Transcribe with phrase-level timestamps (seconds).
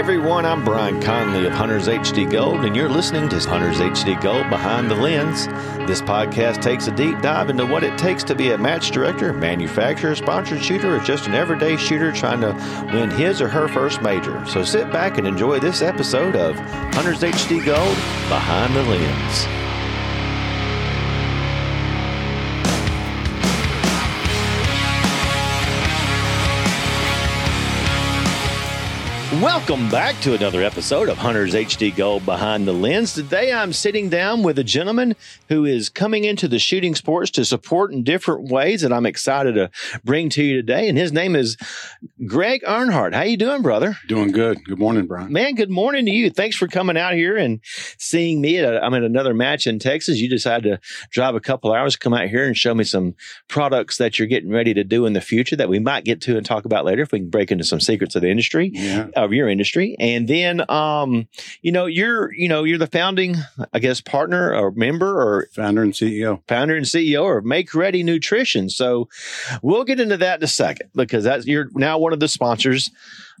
[0.00, 4.48] everyone, I'm Brian Conley of Hunters HD Gold, and you're listening to Hunters HD Gold
[4.48, 5.46] Behind the Lens.
[5.86, 9.34] This podcast takes a deep dive into what it takes to be a match director,
[9.34, 12.54] manufacturer, sponsored shooter, or just an everyday shooter trying to
[12.94, 14.42] win his or her first major.
[14.46, 16.58] So sit back and enjoy this episode of
[16.94, 17.96] Hunters HD Gold
[18.30, 19.59] Behind the Lens.
[29.34, 33.14] Welcome back to another episode of Hunters HD Gold Behind the Lens.
[33.14, 35.14] Today I'm sitting down with a gentleman
[35.48, 39.54] who is coming into the shooting sports to support in different ways that I'm excited
[39.54, 39.70] to
[40.02, 40.88] bring to you today.
[40.88, 41.56] And his name is
[42.26, 43.14] Gregg Earnhart.
[43.14, 43.96] How you doing, brother?
[44.08, 44.64] Doing good.
[44.64, 45.32] Good morning, Brian.
[45.32, 46.28] Man, good morning to you.
[46.30, 47.60] Thanks for coming out here and
[47.98, 48.58] seeing me.
[48.58, 50.18] At a, I'm at another match in Texas.
[50.18, 53.14] You decided to drive a couple hours, come out here and show me some
[53.46, 56.36] products that you're getting ready to do in the future that we might get to
[56.36, 58.72] and talk about later if we can break into some secrets of the industry.
[58.74, 59.96] Yeah of your industry.
[59.98, 61.28] And then, um,
[61.62, 63.36] you know, you're, you know, you're the founding,
[63.72, 66.40] I guess, partner or member or founder and CEO.
[66.48, 68.70] founder and CEO of Make Ready Nutrition.
[68.70, 69.08] So
[69.62, 72.90] we'll get into that in a second because that's, you're now one of the sponsors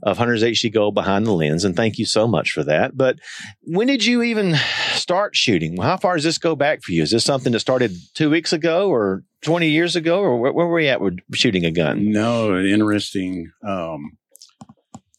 [0.02, 1.64] of Hunters HD Gold Behind the Lens.
[1.64, 2.96] And thank you so much for that.
[2.96, 3.18] But
[3.62, 4.56] when did you even
[4.94, 5.76] start shooting?
[5.76, 7.02] How far does this go back for you?
[7.02, 10.66] Is this something that started two weeks ago or 20 years ago or where, where
[10.66, 12.10] were you at with shooting a gun?
[12.10, 13.50] No, interesting.
[13.66, 14.16] Um,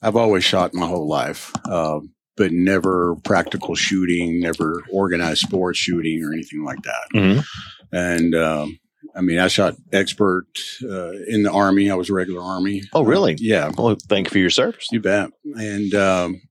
[0.02, 2.00] I've always shot my whole life, uh,
[2.38, 7.08] but never practical shooting, never organized sports shooting or anything like that.
[7.14, 7.44] Mhm.
[7.92, 8.80] And um,
[9.16, 10.46] I mean, I shot expert
[10.84, 11.92] uh, in the army.
[11.92, 12.84] I was a regular army.
[12.94, 13.34] Oh, really?
[13.34, 14.88] Uh, yeah, Well, thank you for your service.
[14.92, 15.30] you bet.
[15.56, 16.42] And um,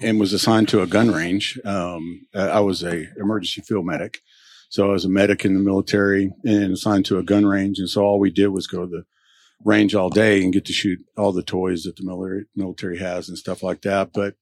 [0.00, 1.58] and was assigned to a gun range.
[1.64, 4.20] Um, I was a emergency field medic,
[4.68, 7.78] so I was a medic in the military and assigned to a gun range.
[7.78, 9.02] And so all we did was go to the
[9.64, 13.28] range all day and get to shoot all the toys that the military military has
[13.28, 14.12] and stuff like that.
[14.12, 14.34] But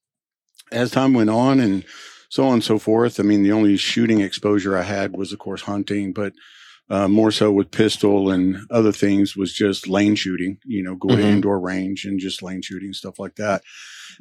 [0.72, 1.84] as time went on and
[2.28, 5.38] so on and so forth, I mean, the only shooting exposure I had was, of
[5.38, 6.32] course, hunting, but
[6.88, 11.08] uh, more so with pistol and other things was just lane shooting, you know, go
[11.08, 11.32] to Mhm.
[11.32, 13.62] indoor range and just lane shooting, stuff like that.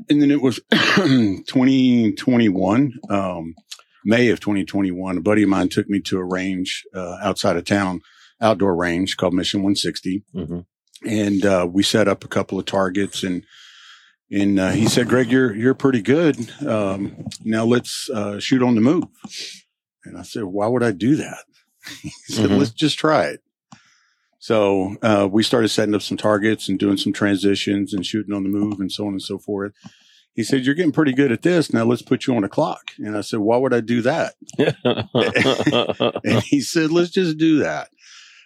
[0.10, 3.56] And then it was 2021, um,
[4.04, 7.66] May of 2021, a buddy of mine took me to a range uh, outside of
[7.66, 8.02] town,
[8.42, 10.60] outdoor range called Mission 160 hmm
[11.06, 13.44] and uh, we set up a couple of targets and
[14.32, 16.36] and uh, he said greg you're you're pretty good.
[16.66, 19.06] Um, now let's uh, shoot on the move.
[20.04, 21.40] And i said why would i do that?
[22.02, 22.58] He said Mhm.
[22.60, 23.42] let's just try it.
[24.40, 28.44] So uh, we started setting up some targets and doing some transitions and shooting on
[28.44, 29.74] the move and so on and so forth.
[30.34, 31.72] He said you're getting pretty good at this.
[31.74, 32.92] Now let's put you on a clock.
[32.98, 34.34] And i said why would i do that?
[36.24, 37.90] And he said, let's just do that.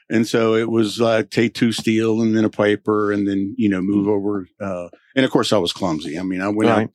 [0.09, 3.69] And so it was like take two steel and then a paper and then, you
[3.69, 4.47] know, move over.
[4.59, 6.17] Uh, and of course I was clumsy.
[6.17, 6.89] I mean, I went Right.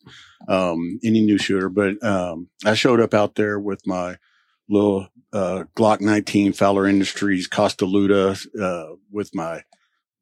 [0.48, 4.16] out, um, any new shooter, but, um, I showed up out there with my
[4.68, 9.62] little, uh, Glock 19 Fowler Industries Costa Ludus, uh, with my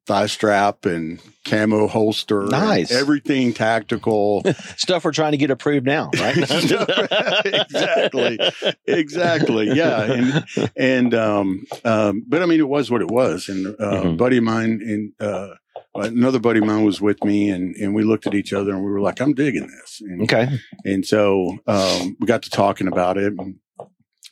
[0.05, 2.43] thigh strap and camo holster.
[2.43, 2.91] Nice.
[2.91, 4.43] Everything tactical.
[4.77, 6.37] Stuff we're trying to get approved now, right?
[7.45, 8.39] Exactly.
[8.87, 9.71] exactly.
[9.73, 10.01] Yeah.
[10.03, 13.49] And, and, um, um, but I mean, it was what it was.
[13.49, 14.17] And, uh, a Mhm.
[14.17, 15.55] buddy of mine and, uh,
[15.95, 18.83] another buddy of mine was with me and, and we looked at each other and
[18.83, 20.01] we were like, I'm digging this.
[20.01, 20.59] And, okay.
[20.85, 23.33] and so, um, we got to talking about it.
[23.37, 23.55] And,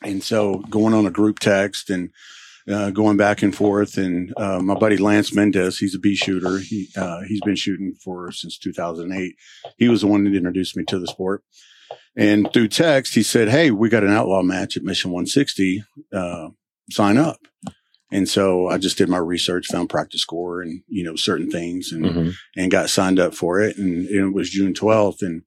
[0.02, 2.10] and so going on a group text and,
[2.68, 3.96] uh, going back and forth.
[3.96, 6.58] And, uh, my buddy Lance Mendez, he's a B shooter.
[6.58, 9.34] He, uh, he's been shooting for since 2008.
[9.78, 11.42] He was the one that introduced me to the sport.
[12.16, 15.82] And through text, he said, Hey, we got an outlaw match at Mission 160.
[16.12, 16.48] Uh,
[16.90, 17.38] sign up.
[18.10, 22.04] And so I just did my research, found PractiScore and, you know, certain things and,
[22.04, 22.32] Mhm.
[22.56, 23.78] and got signed up for it.
[23.78, 25.22] And it was June 12th.
[25.22, 25.42] And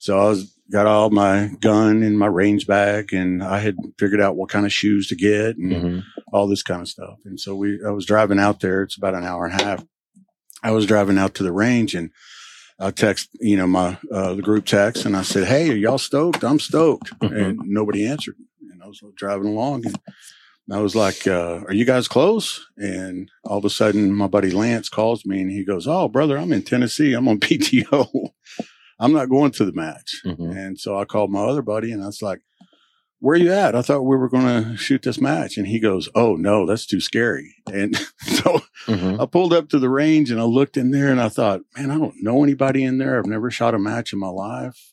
[0.00, 4.20] so I was, got all my gun and my range bag and I had figured
[4.20, 6.02] out what kind of shoes to get and Mhm.
[6.32, 7.18] All this kind of stuff.
[7.24, 8.82] And so we, I was driving out there.
[8.82, 9.84] It's about an hour and a half.
[10.62, 12.10] I was driving out to the range and
[12.80, 15.98] I text, you know, my, uh, the group text and I said, Hey, are y'all
[15.98, 16.44] stoked?
[16.44, 17.18] I'm stoked.
[17.20, 17.36] Mhm.
[17.36, 18.36] And nobody answered.
[18.70, 19.96] And I was driving along and
[20.70, 22.66] I was like, uh, are you guys close?
[22.76, 26.36] And all of a sudden my buddy Lance calls me and he goes, Oh, brother,
[26.38, 27.14] I'm in Tennessee.
[27.14, 28.30] I'm on PTO.
[29.00, 30.20] I'm not going to the match.
[30.26, 30.56] Mhm.
[30.56, 32.40] And so I called my other buddy and I was like,
[33.20, 33.74] where are you at?
[33.74, 35.56] I thought we were going to shoot this match.
[35.56, 37.54] And he goes, Oh no, that's too scary.
[37.72, 39.20] And so Mhm.
[39.20, 41.90] I pulled up to the range and I looked in there and I thought, man,
[41.90, 43.18] I don't know anybody in there.
[43.18, 44.92] I've never shot a match in my life.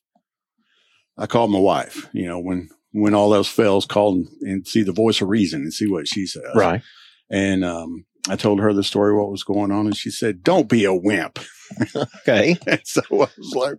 [1.17, 4.83] I called my wife, you know, when, when all else fails, call and, and see
[4.83, 6.43] the voice of reason and see what she says.
[6.55, 6.81] Right.
[7.29, 9.85] And, um, I told her the story, what was going on.
[9.85, 11.39] And she said, don't be a wimp.
[11.95, 12.55] Okay.
[12.67, 13.75] And so I was like,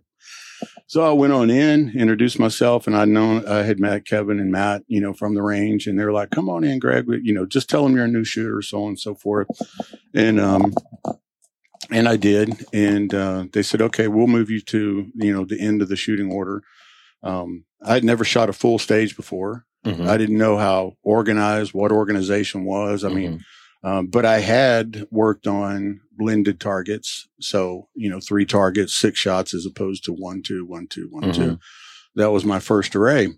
[0.89, 4.49] So I went on in, introduced myself, and I'd known I had met Kevin and
[4.51, 7.05] Matt, you know, from the range, and they were like, "Come on in, Gregg.
[7.23, 9.47] You know, just tell them you're a new shooter, so on and so forth."
[10.13, 10.73] And um,
[11.91, 15.59] and I did, and uh, they said, "Okay, we'll move you to you know the
[15.59, 16.63] end of the shooting order."
[17.21, 19.65] Um, I had never shot a full stage before.
[19.85, 20.07] Mhm.
[20.07, 23.03] I didn't know how organized, what organization was.
[23.03, 23.43] I mean,
[23.83, 27.27] um, but I had worked on blended targets.
[27.39, 31.31] So, you know, three targets, six shots as opposed to one, two, one, two, one,
[31.31, 31.41] two.
[31.41, 31.59] Mhm.
[32.15, 33.29] That was my first array.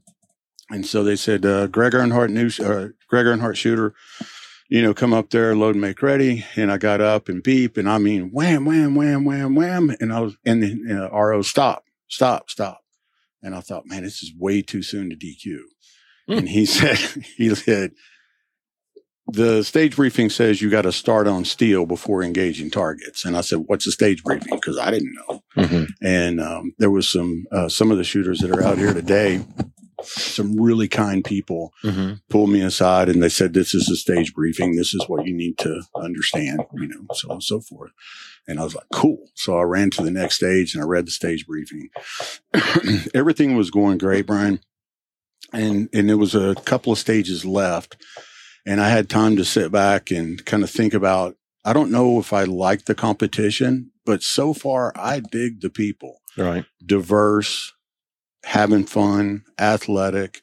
[0.70, 3.94] And so they said, uh, Gregg Earnhart, new, uh, Gregg Earnhart shooter,
[4.70, 6.46] you know, come up there, load and make ready.
[6.56, 7.76] And I got up and beep.
[7.76, 9.96] And I mean, wham, wham, wham, wham, wham.
[10.00, 12.82] And I was, and then uh, RO, stop, stop, stop.
[13.42, 15.58] And I thought, man, this is way too soon to DQ.
[16.28, 16.38] Hmm.
[16.40, 16.98] And he said,
[17.36, 17.92] he said,
[19.32, 23.26] the stage briefing says you got to start on steel before engaging targets.
[23.26, 24.56] And I said, what's the stage briefing?
[24.56, 25.44] Because I didn't know.
[25.58, 25.88] Mhm.
[26.02, 29.42] And um, there was some uh, some of the shooters that are out here today,
[30.04, 32.22] some really kind people Mhm.
[32.30, 34.76] pulled me aside and they said, "This is a stage briefing.
[34.76, 37.92] This is what you need to understand." You know, so on and so forth.
[38.48, 41.06] And I was like, "Cool." So I ran to the next stage and I read
[41.08, 41.90] the stage briefing.
[43.14, 44.60] Everything was going great, Brian,
[45.52, 47.98] and and there was a couple of stages left,
[48.70, 51.36] and I had time to sit back and kind of think about.
[51.66, 56.14] I don't know if I like the competition, but so far I dig the people
[56.38, 56.66] Right.
[56.86, 57.74] diverse,
[58.46, 60.42] having fun, athletic.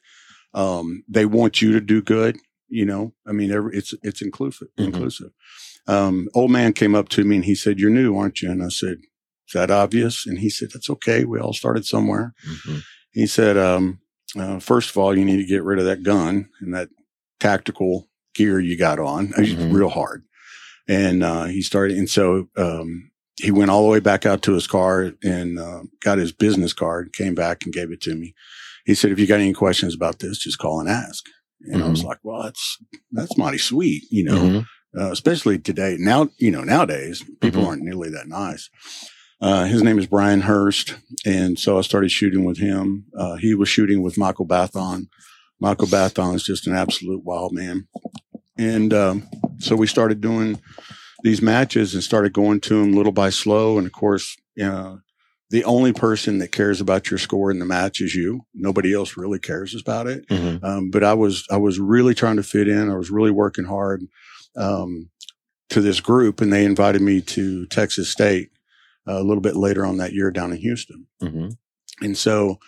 [0.53, 2.37] Um, they want you to do good.
[2.69, 4.67] You know, I mean, every, it's it's inclusive.
[4.77, 4.85] Mhm.
[4.87, 5.31] Inclusive.
[5.87, 8.61] Um, old man came up to me and he said, "You're new, aren't you?" And
[8.61, 8.97] I said,
[9.47, 11.23] "Is that obvious?" And he said, "That's okay.
[11.23, 12.83] We all started somewhere." Mhm.
[13.11, 13.99] He said, um,
[14.37, 16.89] uh, first of all, you need to get rid of that gun and that
[17.39, 19.33] tactical gear you got on.
[19.37, 19.73] It's Mhm.
[19.73, 20.23] real hard."
[20.87, 23.11] And uh, he started, and so um,
[23.41, 26.71] he went all the way back out to his car and uh, got his business
[26.73, 28.33] card, came back and gave it to me.
[28.85, 31.25] He said, "If you got any questions about this, just call and ask."
[31.71, 32.77] And I was like, "Well, that's
[33.11, 34.65] that's mighty sweet, you know." Mhm.
[34.97, 35.95] uh, especially today.
[35.99, 37.67] Now, you know, nowadays people Mhm.
[37.67, 38.69] aren't nearly that nice.
[39.39, 40.95] Uh, his name is Brian Hurst.
[41.25, 43.05] And so I started shooting with him.
[43.15, 45.07] Uh, he was shooting with Michael Bathon.
[45.59, 47.87] Michael Bathon is just an absolute wild man.
[48.57, 49.27] And, um,
[49.59, 50.59] so we started doing
[51.23, 53.77] these matches and started going to them little by slow.
[53.77, 54.97] And of course, uh,
[55.49, 58.41] the only person that cares about your score in the match is you.
[58.53, 60.27] Nobody else really cares about it.
[60.27, 60.63] Mhm.
[60.63, 62.89] Um, but I was I was really trying to fit in.
[62.89, 64.03] I was really working hard
[64.57, 65.09] um,
[65.69, 68.49] to this group, and they invited me to Texas State
[69.07, 71.07] uh, a little bit later on that year down in Houston.
[71.23, 71.55] Mhm.
[72.01, 72.59] And so,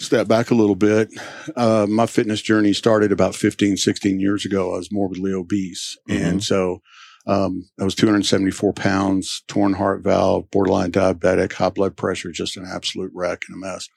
[0.00, 1.08] step back a little bit.
[1.56, 4.74] Uh, my fitness journey started about 15, 16 years ago.
[4.74, 6.82] I was morbidly obese, and so.
[7.26, 12.64] Um, I was 274 pounds, torn heart valve, borderline diabetic, high blood pressure, just an
[12.66, 13.88] absolute wreck and a mess.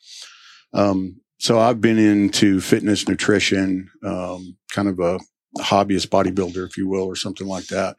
[0.74, 5.20] Um, so I've been into fitness, nutrition, um, kind of a
[5.60, 7.96] hobbyist bodybuilder, if you will, or something like that.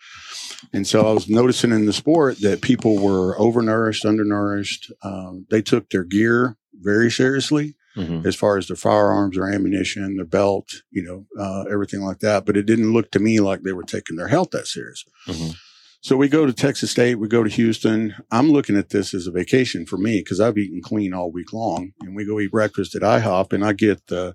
[0.73, 4.93] And so I was noticing in the sport that people were overnourished, undernourished.
[5.03, 8.27] Um, they took their gear very seriously Mhm.
[8.27, 12.45] as far as their firearms, their ammunition, their belt, you know, uh, everything like that.
[12.45, 15.05] But it didn't look to me like they were taking their health that serious.
[15.29, 15.55] Mhm.
[16.01, 18.15] So we go to Texas State, we go to Houston.
[18.31, 21.53] I'm looking at this as a vacation for me because I've eaten clean all week
[21.53, 21.93] long.
[22.03, 24.35] And we go eat breakfast at IHOP and I get the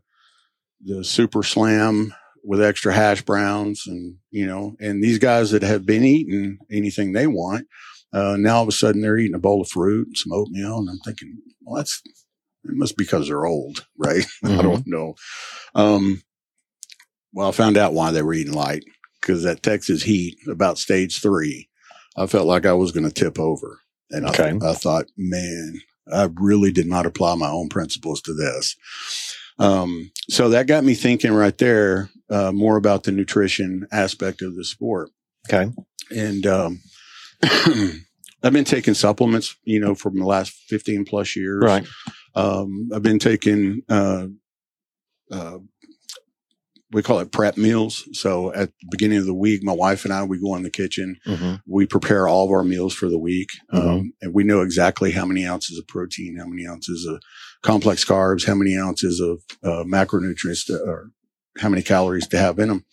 [0.82, 5.86] the super slam with extra hash browns and you know, and these guys that have
[5.86, 7.68] been eating anything they want,
[8.14, 10.78] uh, now all of a sudden they're eating a bowl of fruit and some oatmeal.
[10.80, 12.02] And I'm thinking, well, that's
[12.66, 14.26] it must be because they're old, right?
[14.44, 14.62] I Mhm.
[14.64, 15.16] don't know.
[15.76, 16.22] Um,
[17.34, 18.84] well, I found out why they were eating light
[19.22, 21.70] because that Texas heat about stage three,
[22.18, 23.80] I felt like I was going to tip over.
[24.12, 24.54] And I, Okay.
[24.66, 25.80] I thought, man,
[26.12, 28.76] I really did not apply my own principles to this.
[29.60, 34.56] Um, so that got me thinking right there, uh, more about the nutrition aspect of
[34.56, 35.12] the sport.
[35.48, 35.72] Okay.
[36.16, 36.82] And, um,
[38.42, 41.62] I've been taking supplements, you know, from the last 15 plus years.
[41.64, 41.86] Right.
[42.36, 44.28] Um, I've been taking, uh,
[45.32, 45.60] uh,
[46.92, 48.04] we call it prep meals.
[48.14, 50.72] So at the beginning of the week, my wife and I, we go in the
[50.72, 51.62] kitchen, Mhm.
[51.68, 53.50] we prepare all of our meals for the week.
[53.72, 53.80] Mhm.
[53.80, 57.22] Um, and we know exactly how many ounces of protein, how many ounces of
[57.62, 61.12] complex carbs, how many ounces of uh, macronutrients, to, or
[61.60, 62.86] how many calories to have in them.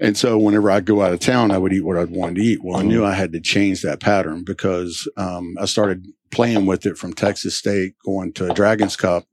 [0.00, 2.42] And so whenever I'd go out of town, I would eat what I'd wanted to
[2.42, 2.64] eat.
[2.64, 6.86] Well, I knew I had to change that pattern because um, I started playing with
[6.86, 9.24] it from Texas State, going to Dragons Cup.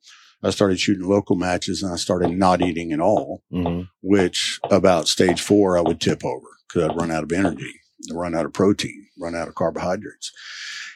[0.43, 3.87] I started shooting local matches and I started not eating at all, Mhm.
[4.01, 7.73] which about stage four, I would tip over because I'd run out of energy,
[8.11, 10.31] run out of protein, run out of carbohydrates.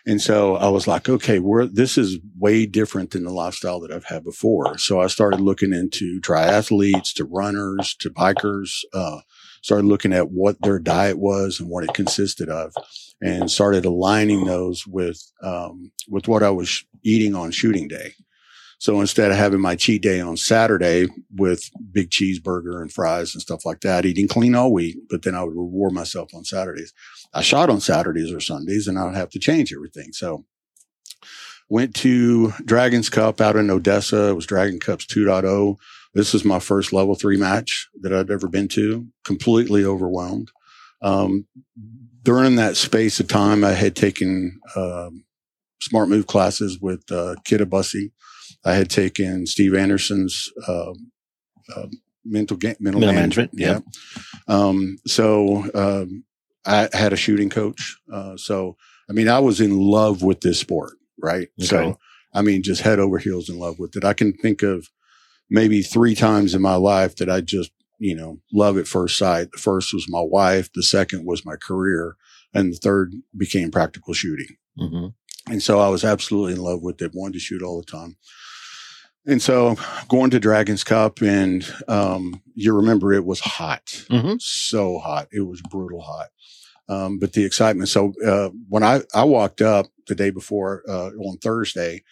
[0.05, 3.91] And so I was like, okay, we're, this is way different than the lifestyle that
[3.91, 4.77] I've had before.
[4.79, 9.19] So I started looking into triathletes to runners to bikers, uh,
[9.61, 12.73] started looking at what their diet was and what it consisted of
[13.21, 18.13] and started aligning those with, um, with what I was eating on shooting day.
[18.79, 23.41] So instead of having my cheat day on Saturday with big cheeseburger and fries and
[23.41, 26.91] stuff like that, eating clean all week, but then I would reward myself on Saturdays.
[27.31, 30.13] I shot on Saturdays or Sundays and I would have to change everything.
[30.13, 30.45] So
[31.69, 34.29] went to Dragons Cup out in Odessa.
[34.29, 35.77] It was Dragon Cups 2.0.
[36.13, 39.07] This was my first level three match that I'd ever been to.
[39.23, 40.51] Completely overwhelmed.
[41.01, 41.47] Um,
[42.23, 45.23] during that space of time, I had taken, um,
[45.81, 47.61] smart move classes with, uh, Kid
[48.63, 50.91] I had taken Steve Anderson's uh,
[51.75, 51.87] uh,
[52.23, 53.53] mental ga- mental, Mental management.
[53.53, 53.93] management,
[54.47, 54.53] yeah.
[54.53, 56.23] Um, so um,
[56.65, 57.97] I had a shooting coach.
[58.11, 58.77] Uh, so
[59.09, 61.47] I mean, I was in love with this sport, right?
[61.59, 61.65] Okay.
[61.67, 61.97] So
[62.33, 64.03] I mean, just head over heels in love with it.
[64.05, 64.87] I can think of
[65.51, 69.51] maybe three times in my life that I just you know love at first sight.
[69.51, 70.72] The first was my wife.
[70.74, 72.15] The second was my career,
[72.53, 74.55] and the third became practical shooting.
[74.77, 75.08] hmm
[75.50, 78.15] And so I was absolutely in love with it, wanted to shoot all the time.
[79.27, 79.75] And so
[80.08, 84.41] going to Dragons Cup and, um, you remember it was hot, Mhm.
[84.41, 85.27] so hot.
[85.31, 86.29] It was brutal hot.
[86.89, 87.89] Um, but the excitement.
[87.89, 92.03] So, uh, when I, I walked up the day before, uh, on Thursday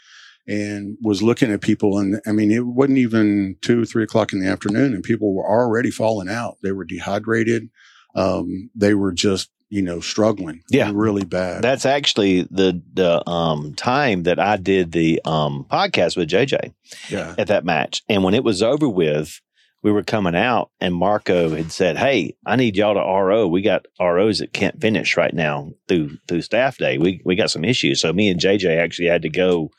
[0.49, 4.39] and was looking at people and I mean, it wasn't even two, three o'clock in
[4.39, 6.57] the afternoon and people were already falling out.
[6.63, 7.69] They were dehydrated.
[8.15, 10.91] Um, they were just, you know, struggling Yeah.
[10.93, 11.61] really bad.
[11.61, 16.73] That's actually the the um, time that I did the um, podcast with JJ
[17.09, 17.35] yeah.
[17.37, 19.39] at that match, and when it was over with,
[19.83, 23.47] we were coming out, and Marco had said, "Hey, I need y'all to RO.
[23.47, 26.97] We got ROs that can't finish right now through through staff day.
[26.97, 29.69] We we got some issues." So me and JJ actually had to go.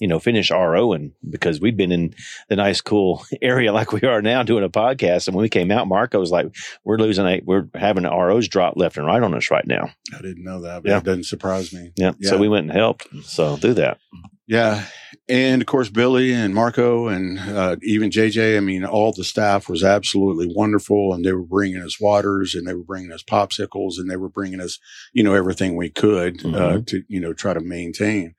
[0.00, 2.14] You know, finish ROing because we'd been in
[2.48, 5.26] the nice, cool area like we are now doing a podcast.
[5.26, 6.46] And when we came out, Marco was like,
[6.84, 10.22] "We're losing a, we're having ROs drop left and right on us right now." I
[10.22, 10.98] didn't know that, but Yeah.
[10.98, 11.92] it doesn't surprise me.
[11.96, 12.12] Yeah.
[12.18, 12.30] Yeah.
[12.30, 13.08] So we went and helped.
[13.24, 13.98] So do that.
[14.46, 14.84] Yeah.
[15.28, 19.68] And of course, Billy and Marco and uh, even JJ, I mean, all the staff
[19.68, 21.12] was absolutely wonderful.
[21.12, 24.30] And they were bringing us waters and they were bringing us popsicles and they were
[24.30, 24.78] bringing us,
[25.12, 26.86] you know, everything we could uh, Mhm.
[26.86, 28.34] to, you know, try to maintain.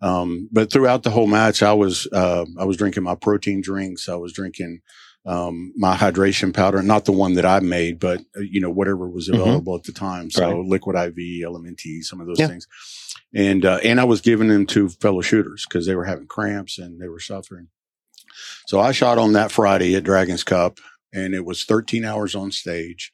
[0.00, 4.08] Um, but throughout the whole match, I was, uh, I was drinking my protein drinks.
[4.08, 4.80] I was drinking,
[5.26, 9.08] um, my hydration powder, not the one that I made, but, uh, you know, whatever
[9.08, 9.40] was Mhm.
[9.40, 10.30] available at the time.
[10.30, 10.66] So Right.
[10.66, 12.46] liquid IV, LMNT, some of those Yeah.
[12.48, 12.66] things
[13.34, 16.78] and uh, and I was giving them to fellow shooters because they were having cramps
[16.78, 17.68] and they were suffering.
[18.66, 20.78] So I shot on that Friday at Dragons Cup,
[21.12, 23.12] and it was 13 hours on stage,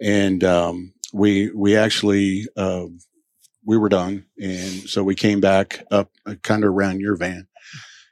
[0.00, 2.86] and um, we we actually uh,
[3.70, 7.46] we were done, and so we came back up uh, kind of around your van.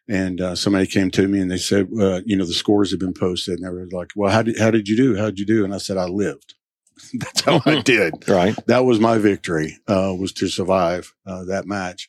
[0.09, 3.01] And uh, somebody came to me and they said, uh, you know, the scores have
[3.01, 5.17] been posted, and they were like, "Well, how did how did you do?
[5.17, 6.55] How did you do?" And I said, "I lived."
[7.15, 8.55] That's how I did Right.
[8.67, 12.09] that was my victory uh, was to survive uh, that match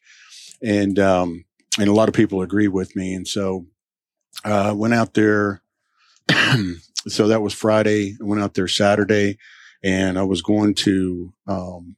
[0.64, 1.46] and um,
[1.80, 3.66] and a lot of people agree with me and so
[4.46, 5.62] uh, went out there
[7.08, 9.38] so that was friday i went out there saturday
[9.84, 11.96] and i was going to um,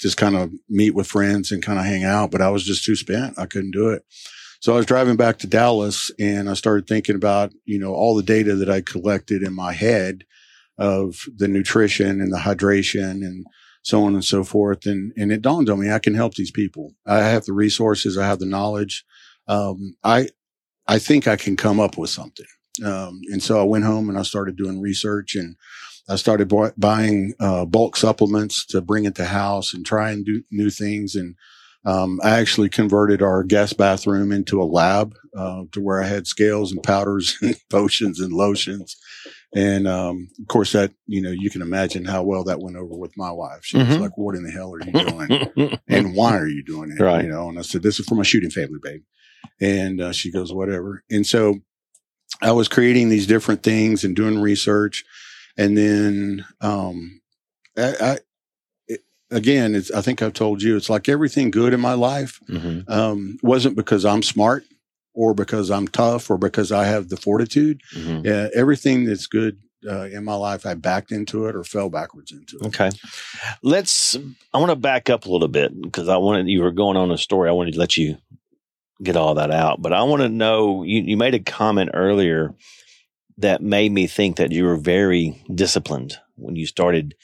[0.00, 2.84] just kind of meet with friends and kind of hang out but i was just
[2.84, 4.04] too spent i couldn't do it
[4.60, 8.14] so i was driving back to dallas and i started thinking about you know all
[8.14, 10.24] the data that i collected in my head
[10.78, 13.44] of the nutrition and the hydration and
[13.82, 14.86] so on and so forth.
[14.86, 16.92] And, and it dawned on me, I can help these people.
[17.06, 18.18] I have the resources.
[18.18, 19.04] I have the knowledge.
[19.48, 20.28] Um, I,
[20.86, 22.46] I think I can come up with something.
[22.84, 25.56] Um, and so I went home and I started doing research and
[26.08, 30.24] I started bu- buying, uh, bulk supplements to bring it to house and try and
[30.24, 31.14] do new things.
[31.14, 31.34] And,
[31.84, 36.26] um, I actually converted our guest bathroom into a lab, uh, to where I had
[36.26, 38.96] scales and powders and potions and lotions.
[39.54, 42.94] And um, of course, that you know you can imagine how well that went over
[42.94, 43.60] with my wife.
[43.62, 44.00] She was Mhm.
[44.00, 45.78] like, "What in the hell are you doing?
[45.88, 47.24] and why are you doing it?" Right.
[47.24, 47.48] You know.
[47.48, 49.00] And I said, "This is for my shooting family, babe."
[49.58, 51.60] And uh, she goes, "Whatever." And so
[52.42, 55.02] I was creating these different things and doing research,
[55.58, 57.20] and then um,
[57.76, 58.18] I, I
[58.86, 59.00] it,
[59.30, 62.80] again, it's I think I've told you, it's like everything good in my life hmm
[62.88, 64.64] um, wasn't because I'm smart
[65.12, 69.58] or because I'm tough or because I have the fortitude hmm yeah, everything that's good
[69.86, 72.66] uh, in my life, I backed into it or fell backwards into it.
[72.66, 72.90] Okay.
[73.62, 74.16] Let's,
[74.52, 77.10] I want to back up a little bit because I wanted, you were going on
[77.10, 77.48] a story.
[77.48, 78.16] I wanted to let you
[79.02, 82.54] get all that out, but I want to know, you, you made a comment earlier
[83.38, 87.14] that made me think that you were very disciplined when you started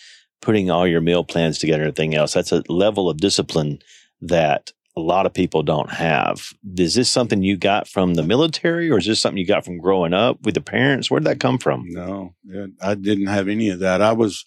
[0.41, 2.33] putting all your meal plans together and everything else.
[2.33, 3.81] That's a level of discipline
[4.21, 6.53] that a lot of people don't have.
[6.79, 9.79] Is this something you got from the military or is this something you got from
[9.79, 11.11] growing up with the parents?
[11.11, 11.85] Where did that come from?
[11.89, 14.01] No, it, I didn't have any of that.
[14.01, 14.45] I was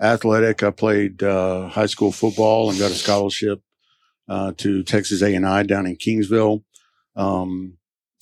[0.00, 0.62] athletic.
[0.62, 3.62] I played uh, high school football and got a scholarship
[4.28, 6.62] uh, to Texas A&I down in Kingsville.
[7.14, 7.78] Um,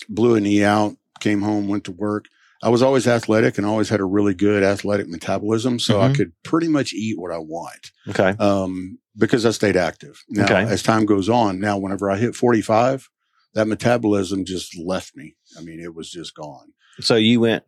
[0.09, 2.27] blew a knee out, came home, went to work.
[2.65, 5.79] I was always athletic and always had a really good athletic metabolism.
[5.79, 6.17] So I Mhm.
[6.17, 7.91] could pretty much eat what I want.
[8.09, 8.31] Okay.
[8.39, 10.23] Um, because I stayed active.
[10.31, 10.63] Now, Okay.
[10.63, 13.09] as time goes on, now whenever I hit 45,
[13.55, 15.37] that metabolism just left me.
[15.59, 16.73] I mean, it was just gone.
[17.01, 17.65] So you went,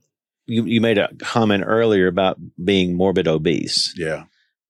[0.46, 3.92] you, you made a comment earlier about being morbid obese.
[3.96, 4.24] Yeah.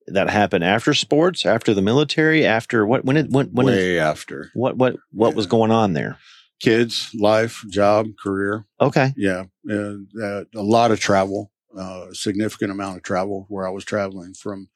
[0.08, 3.98] That happened after sports, after the military, after what, when it, when, when, it, Way
[3.98, 6.18] after what, what, what was going on there?
[6.60, 8.66] Kids, life, job, career.
[8.80, 9.12] Okay.
[9.16, 9.44] Yeah.
[9.70, 14.34] Uh, uh, a lot of travel, uh, significant amount of travel where I was traveling
[14.34, 14.68] from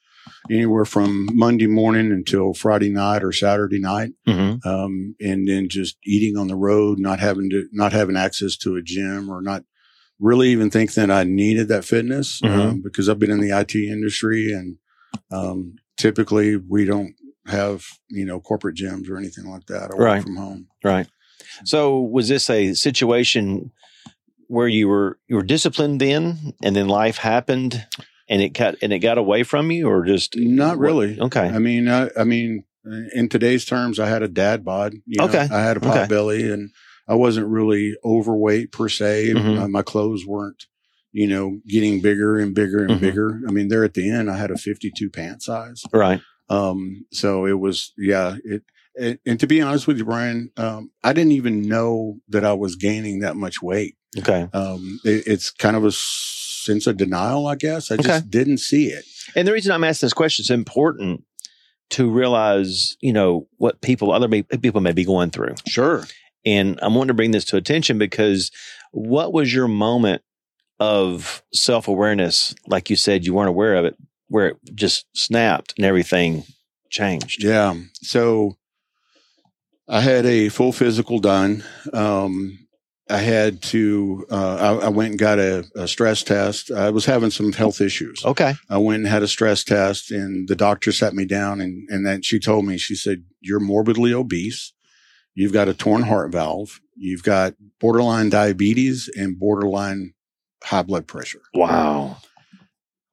[0.50, 4.10] anywhere from Monday morning until Friday night or Saturday night.
[4.26, 8.56] hmm um, and then just eating on the road, not having to, not having access
[8.58, 9.64] to a gym or not
[10.18, 12.60] really even think that I needed that fitness Mhm.
[12.72, 14.76] um, because I've been in the IT industry and
[15.32, 17.14] um, typically we don't
[17.46, 19.90] have you know corporate gyms or anything like that.
[19.90, 20.66] I work from home.
[20.84, 21.08] Right.
[21.64, 23.72] So was this a situation
[24.48, 27.86] where you were you were disciplined then, and then life happened,
[28.28, 31.20] and it got and it got away from you, or just Not what- really.
[31.20, 31.48] Okay.
[31.48, 32.64] I mean, I, I mean,
[33.14, 34.94] in today's terms, I had a dad bod.
[35.06, 35.46] You know, Okay.
[35.50, 36.06] I had a pot Okay.
[36.08, 36.70] belly, and
[37.08, 39.32] I wasn't really overweight per se.
[39.34, 39.60] Mhm.
[39.60, 40.66] Uh, my clothes weren't,
[41.12, 43.00] you know, getting bigger and bigger and Mhm.
[43.00, 43.40] bigger.
[43.46, 45.82] I mean, there at the end, I had a 52 pant size.
[45.92, 46.20] Right.
[46.48, 48.62] Um, so it was, yeah, it.
[48.98, 52.52] And, and to be honest with you, Brian, um, I didn't even know that I
[52.52, 53.96] was gaining that much weight.
[54.18, 54.48] Okay.
[54.52, 57.90] Um, it, it's kind of a sense of denial, I guess.
[57.90, 59.04] I just didn't see it.
[59.34, 61.24] And the reason I'm asking this question is important
[61.90, 65.54] to realize, you know, what people other people may be going through.
[65.66, 66.04] Sure.
[66.44, 68.50] And I'm wanting to bring this to attention because
[68.92, 70.22] what was your moment
[70.78, 72.54] of self awareness?
[72.66, 73.96] Like you said, you weren't aware of it,
[74.28, 76.44] where it just snapped and everything
[76.90, 77.42] changed.
[77.42, 77.74] Yeah.
[77.94, 78.56] So
[79.90, 81.64] I had a full physical done.
[81.92, 82.58] Um,
[83.10, 86.70] I had to, uh, I, I went and got a, a stress test.
[86.70, 88.24] I was having some health issues.
[88.24, 88.54] Okay.
[88.68, 92.06] I went and had a stress test and the doctor sat me down and, and
[92.06, 94.72] then she told me, she said, you're morbidly obese.
[95.34, 96.80] You've got a torn heart valve.
[96.94, 100.12] You've got borderline diabetes and borderline
[100.62, 101.42] high blood pressure.
[101.52, 102.18] Wow.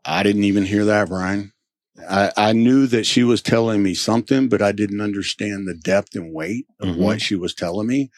[0.06, 1.54] I didn't even hear that, Brian.
[2.10, 6.16] I, I knew that she was telling me something, but I didn't understand the depth
[6.16, 6.98] and weight of Mhm.
[6.98, 8.12] what she was telling me.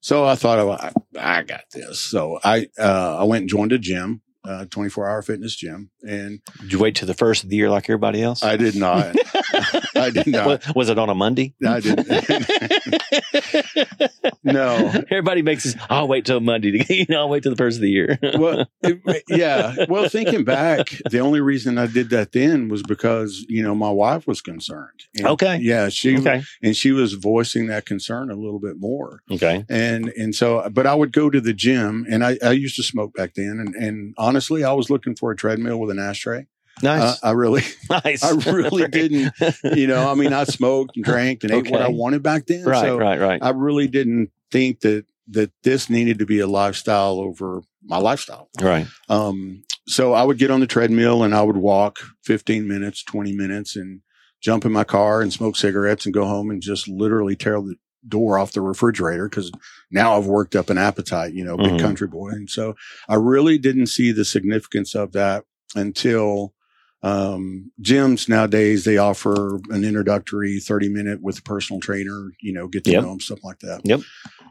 [0.00, 2.00] So I thought, oh, I, I got this.
[2.00, 5.90] So I, uh, I went and joined a gym, uh, 24 hour fitness gym.
[6.06, 8.42] And Did you wait to the first of the year like everybody else?
[8.42, 9.14] I did not,
[9.96, 10.46] I did not.
[10.46, 11.54] Was, was it on a Monday?
[11.66, 12.08] I didn't.
[14.44, 14.92] no.
[15.10, 15.76] Everybody makes this.
[15.88, 17.20] I'll wait till Monday to you know.
[17.20, 18.18] I'll wait till the first of the year.
[18.36, 19.74] Well, it- yeah.
[19.88, 23.90] Well, thinking back, the only reason I did that then was because, you know, my
[23.90, 25.00] wife was concerned.
[25.16, 25.58] And, Okay.
[25.60, 25.88] Yeah.
[25.88, 26.42] She, okay.
[26.62, 29.22] and she was voicing that concern a little bit more.
[29.30, 29.64] Okay.
[29.68, 32.82] And and so, but I would go to the gym, and I, I used to
[32.82, 36.46] smoke back then, and and honestly, I was looking for a treadmill with an ashtray.
[36.82, 37.22] Nice.
[37.22, 38.24] I really, nice.
[38.24, 39.32] I really didn't,
[39.76, 42.64] you know, I mean, I smoked and drank and ate what I wanted back then.
[42.64, 42.80] right.
[42.80, 43.20] so right.
[43.20, 43.40] Right.
[43.42, 48.48] I really didn't think that that this needed to be a lifestyle over my lifestyle.
[48.60, 48.86] right.
[49.08, 53.32] Um, so I would get on the treadmill and I would walk 15 minutes, 20
[53.32, 54.00] minutes and
[54.40, 57.76] jump in my car and smoke cigarettes and go home and just literally tear the
[58.08, 59.52] door off the refrigerator because
[59.90, 61.80] now I've worked up an appetite, you know, big Mhm.
[61.80, 62.30] country boy.
[62.30, 62.74] And so
[63.08, 66.54] I really didn't see the significance of that until
[67.02, 72.68] um, gyms nowadays, they offer an introductory 30 minute with a personal trainer, you know,
[72.68, 73.02] get to Yep.
[73.02, 73.80] know them, stuff like that.
[73.84, 74.00] Yep.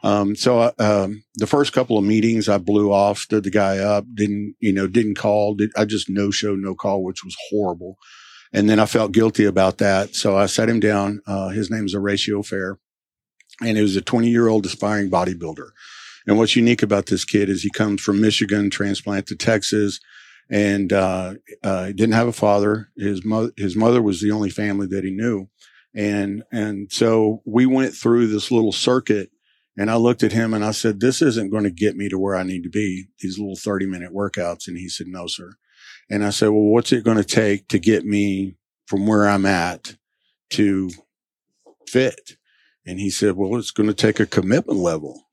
[0.03, 3.77] Um, so, uh, um, the first couple of meetings I blew off, stood the guy
[3.77, 5.55] up, didn't, you know, didn't call.
[5.55, 7.97] Did, I just no show, no call, which was horrible.
[8.51, 10.15] And then I felt guilty about that.
[10.15, 11.21] So I sat him down.
[11.25, 12.77] Uh, his name is Horatio Fair
[13.61, 15.69] and he was a 20 year old aspiring bodybuilder.
[16.27, 19.99] And what's unique about this kid is he comes from Michigan, transplant to Texas,
[20.51, 22.89] and uh, uh, he didn't have a father.
[22.97, 25.47] His mother, his mother was the only family that he knew,
[25.95, 29.31] and and so we went through this little circuit.
[29.77, 32.19] And I looked at him and I said, "This isn't going to get me to
[32.19, 33.07] where I need to be.
[33.21, 35.53] These little thirty minute workouts." And he said, "No, sir."
[36.09, 39.45] And I said, "Well, what's it going to take to get me from where I'm
[39.45, 39.95] at
[40.51, 40.89] to
[41.87, 42.35] fit?"
[42.85, 45.23] And he said, "Well, it's going to take a commitment level."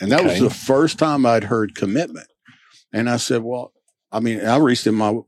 [0.00, 2.28] And that was the first time I'd heard commitment.
[2.92, 3.72] And I said, "Well,
[4.12, 5.18] I mean, I reached in my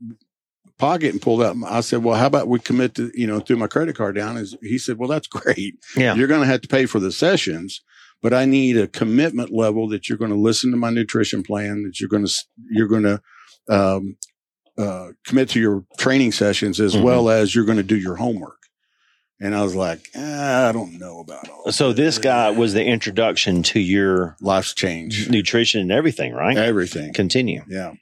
[0.77, 1.55] pocket and pulled out.
[1.65, 4.37] I said, "Well, how about we commit to you know through my credit card down?"
[4.37, 5.75] Is he said, "Well, that's great.
[5.95, 6.15] Yeah.
[6.15, 7.81] You're going to have to pay for the sessions."
[8.23, 11.83] But I need a commitment level that you're going to listen to my nutrition plan,
[11.83, 12.33] that you're going to
[12.69, 13.21] you're going to
[13.69, 14.15] um,
[14.77, 17.03] uh, commit to your training sessions as Mhm.
[17.03, 18.57] well as you're going to do your homework.
[19.39, 21.71] And I was like, "Ah, I don't know about all.
[21.71, 26.55] So this guy was the introduction to your life's change, nutrition and everything, right?
[26.57, 27.13] everything.
[27.13, 27.63] Continue.
[27.67, 27.93] Yeah.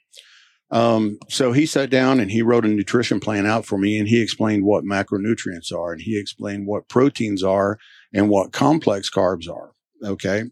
[0.70, 4.08] Um, so he sat down and he wrote a nutrition plan out for me and
[4.08, 7.78] he explained what macronutrients are and he explained what proteins are
[8.14, 9.72] and what complex carbs are.
[10.04, 10.44] Okay.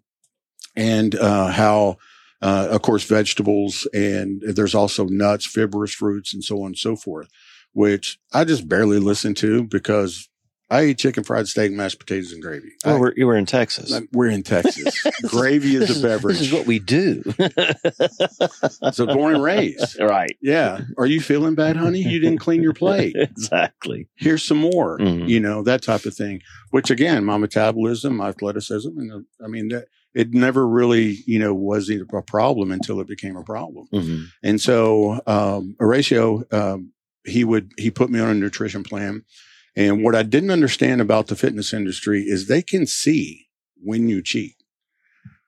[0.75, 1.99] And, uh, how,
[2.43, 6.97] uh, of course, vegetables and there's also nuts, fibrous fruits and so on and so
[6.97, 7.29] forth,
[7.73, 10.28] which I just barely listen to because
[10.71, 12.73] I eat chicken fried steak, mashed potatoes and gravy.
[12.85, 13.99] Well, I- we're, you were in Texas.
[14.13, 15.03] we're in Texas.
[15.27, 16.39] gravy is a beverage.
[16.39, 17.23] This is what we do.
[18.93, 19.99] so born and raised.
[20.01, 20.37] right.
[20.41, 20.83] Yeah.
[20.97, 22.01] Are you feeling bad, honey?
[22.01, 23.15] You didn't clean your plate.
[23.19, 24.09] exactly.
[24.17, 25.29] Here's some more, Mhm.
[25.29, 28.89] you know, that type of thing, which again, my metabolism, my athleticism.
[28.99, 33.07] And uh, I mean, that it never really, you know, was a problem until it
[33.07, 33.87] became a problem.
[33.93, 36.93] hmm And so, um, Horatio, um,
[37.25, 39.25] he would, he put me on a nutrition plan.
[39.79, 43.47] And what I didn't understand about the fitness industry is they can see
[43.81, 44.57] when you cheat.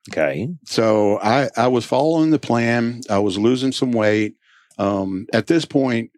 [0.09, 0.47] Okay.
[0.65, 3.01] So I, I was following the plan.
[3.09, 4.35] I was losing some weight.
[4.79, 6.11] Um, at this point,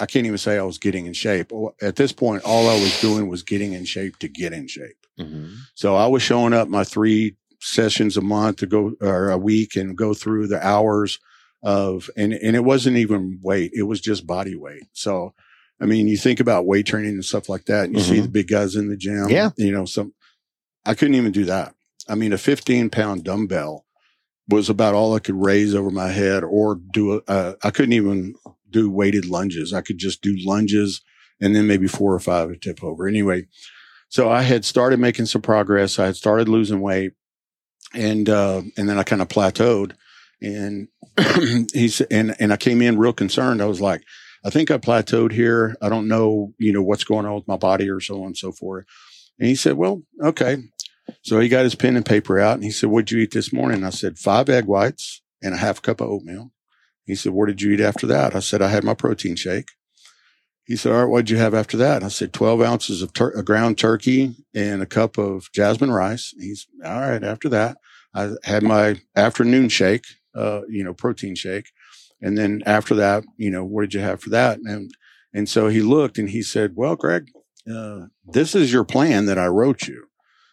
[0.00, 1.52] I can't even say I was getting in shape.
[1.82, 5.06] At this point, all I was doing was getting in shape to get in shape.
[5.18, 9.38] hmm So I was showing up my three sessions a month to go or a
[9.38, 11.18] week and go through the hours
[11.62, 13.70] of, and, and it wasn't even weight.
[13.74, 14.84] It was just body weight.
[14.92, 15.34] So,
[15.80, 18.22] I mean, you think about weight training and stuff like that and you see Mhm.
[18.22, 19.28] the big guys in the gym.
[19.28, 19.50] Yeah.
[19.56, 20.14] You know, some,
[20.86, 21.74] I couldn't even do that.
[22.08, 23.84] I mean, a 15 pound dumbbell
[24.48, 28.34] was about all I could raise over my head or do, uh, I couldn't even
[28.70, 29.72] do weighted lunges.
[29.72, 31.00] I could just do lunges
[31.40, 33.08] and then maybe four or five would tip over.
[33.08, 33.46] Anyway,
[34.08, 35.98] so I had started making some progress.
[35.98, 37.12] I had started losing weight
[37.92, 39.92] and, uh, and then I kind of plateaued
[40.42, 40.88] and
[41.72, 43.62] he said, and, and I came in real concerned.
[43.62, 44.02] I was like,
[44.44, 45.74] I think I plateaued here.
[45.80, 48.36] I don't know, you know, what's going on with my body or so on and
[48.36, 48.84] so forth.
[49.38, 50.58] And he said, well, okay.
[51.22, 53.52] So he got his pen and paper out and he said, what'd you eat this
[53.52, 53.84] morning?
[53.84, 56.52] I said, five egg whites and a half cup of oatmeal.
[57.04, 58.34] He said, what did you eat after that?
[58.34, 59.68] I said, I had my protein shake.
[60.64, 62.02] He said, all right, what'd you have after that?
[62.02, 66.32] I said, 12 ounces of tur- ground turkey and a cup of jasmine rice.
[66.38, 67.22] He's all right.
[67.22, 67.76] After that,
[68.14, 71.66] I had my afternoon shake, uh, you know, protein shake.
[72.24, 74.58] And then after that, you know, what did you have for that?
[74.64, 74.90] And,
[75.32, 77.30] and so he looked and he said, well, Gregg,
[77.70, 80.06] uh, this is your plan that I wrote you.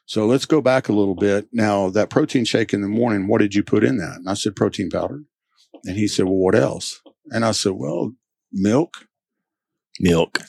[0.05, 1.47] So let's go back a little bit.
[1.53, 4.17] Now that protein shake in the morning, what did you put in that?
[4.17, 5.21] And I said, protein powder.
[5.85, 7.01] And he said, well, what else?
[7.29, 8.11] And I said, well,
[8.51, 9.07] milk,
[9.99, 10.39] Milk.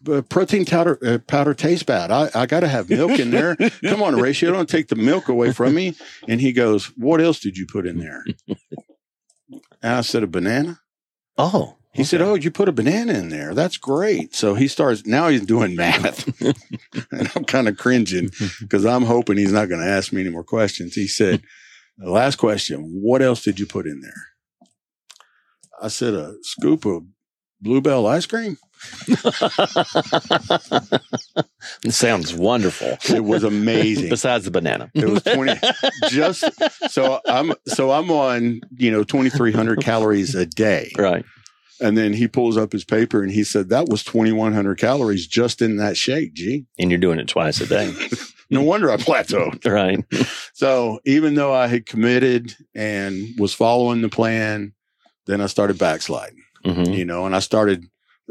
[0.00, 2.10] but protein powder, uh, powder tastes bad.
[2.10, 3.56] I, I got to have milk in there.
[3.84, 5.94] Come on, Horatio, don't take the milk away from me.
[6.28, 8.24] And he goes, what else did you put in there?
[9.82, 10.80] And I said, a banana.
[11.36, 11.76] Oh.
[11.94, 13.54] He said, "Oh, you put a banana in there.
[13.54, 15.28] That's great." So he starts now.
[15.28, 16.26] He's doing math,
[17.12, 20.30] and I'm kind of cringing because I'm hoping he's not going to ask me any
[20.30, 20.94] more questions.
[20.94, 21.42] He said,
[21.98, 24.28] "The last question: What else did you put in there?"
[25.82, 27.02] I said, "A scoop of
[27.60, 28.56] Blue Bell ice cream."
[31.84, 32.98] It sounds wonderful.
[33.14, 34.08] It was amazing.
[34.08, 34.90] Besides the banana.
[34.94, 35.58] It was 20
[36.08, 36.44] just
[36.90, 40.92] so I'm so I'm on you know 2,300 calories a day.
[40.98, 41.24] right.
[41.80, 45.60] And then he pulls up his paper and he said, that was 2,100 calories just
[45.60, 46.64] in that shake, G.
[46.78, 47.92] And you're doing it twice a day.
[48.50, 49.64] No wonder I plateaued.
[49.66, 50.04] right.
[50.52, 54.74] So even though I had committed and was following the plan,
[55.26, 57.86] then I started backsliding, hmm you know, and I started,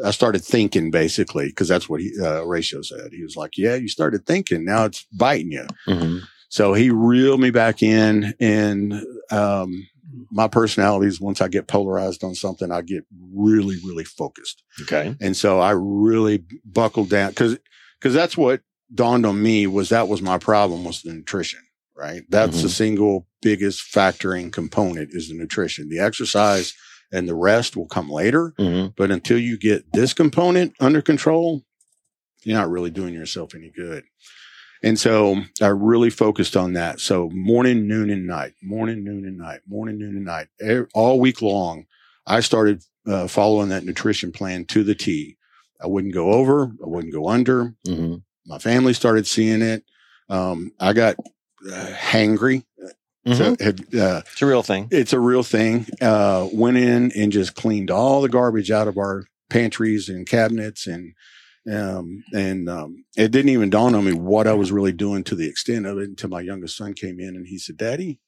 [0.06, 3.12] I started thinking basically, because that's what he, uh, Ratio said.
[3.12, 4.66] He was like, yeah, you started thinking.
[4.66, 5.68] Now it's biting you.
[5.86, 6.18] hmm
[6.50, 8.94] So he reeled me back in and,
[9.32, 9.88] um,
[10.30, 14.62] my personality is once I get polarized on something, I get really, really focused.
[14.82, 15.16] Okay.
[15.22, 17.58] And so I really buckled down because,
[18.00, 18.62] because that's what
[18.94, 21.62] dawned on me was that was my problem was the nutrition,
[21.96, 22.24] right?
[22.30, 22.72] That's the Mhm.
[22.72, 25.88] single biggest factoring component is the nutrition.
[25.90, 26.74] The exercise
[27.12, 28.54] and the rest will come later.
[28.58, 31.64] hmm But until you get this component under control,
[32.44, 34.04] you're not really doing yourself any good.
[34.84, 37.00] And so I really focused on that.
[37.00, 40.48] So morning, noon, and night, morning, noon, and night, morning, noon, and night,
[40.96, 41.86] all week long.
[42.26, 45.38] I started uh, following that nutrition plan to the T.
[45.84, 46.64] I wouldn't go over.
[46.84, 47.76] I wouldn't go under.
[47.86, 48.16] hmm
[48.48, 49.84] My family started seeing it.
[50.30, 51.16] Um, I got
[51.72, 52.64] uh, hangry.
[53.28, 53.62] So Mhm.
[53.62, 54.88] have, uh, It's a real thing.
[54.92, 55.86] it's a real thing.
[56.02, 60.88] Uh, went in and just cleaned all the garbage out of our pantries and cabinets
[60.88, 61.14] and
[61.72, 65.36] um, and um, it didn't even dawn on me what I was really doing to
[65.36, 68.20] the extent of it until my youngest son came in and he said, "Daddy,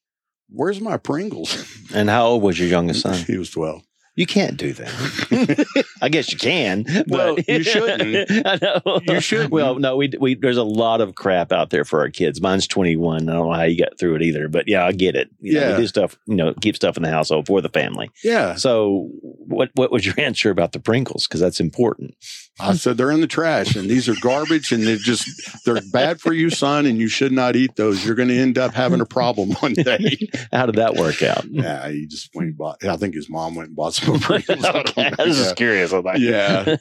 [0.52, 3.24] where's my Pringles?" And how old was your youngest son?
[3.26, 3.82] he was twelve.
[4.16, 5.86] You can't do that.
[6.02, 6.84] I guess you can.
[6.84, 8.30] But Well, you shouldn't.
[8.46, 9.02] I know.
[9.08, 9.50] You shouldn't.
[9.52, 12.40] Well, no, we we there's a lot of crap out there for our kids.
[12.40, 13.28] Mine's 21.
[13.28, 15.30] I don't know how you got through it either, but yeah, I get it.
[15.40, 15.72] You know, Yeah.
[15.78, 16.16] we do stuff.
[16.28, 18.12] You know, keep stuff in the household for the family.
[18.24, 21.28] Yeah, So, what what was your answer about the Pringles?
[21.28, 22.14] Because that's important.
[22.60, 25.28] I said they're in the trash and these are garbage and they're just
[25.66, 28.06] they're bad for you, son, and you should not eat those.
[28.06, 30.30] You're going to end up having a problem one day.
[30.52, 31.46] How did that work out?
[31.50, 32.84] yeah, he just went and bought.
[32.86, 34.64] I think his mom went and bought some Pringles.
[34.66, 35.12] I okay.
[35.18, 35.44] I was Yeah.
[35.46, 35.92] just curious.
[35.94, 36.76] I'm like, Yeah.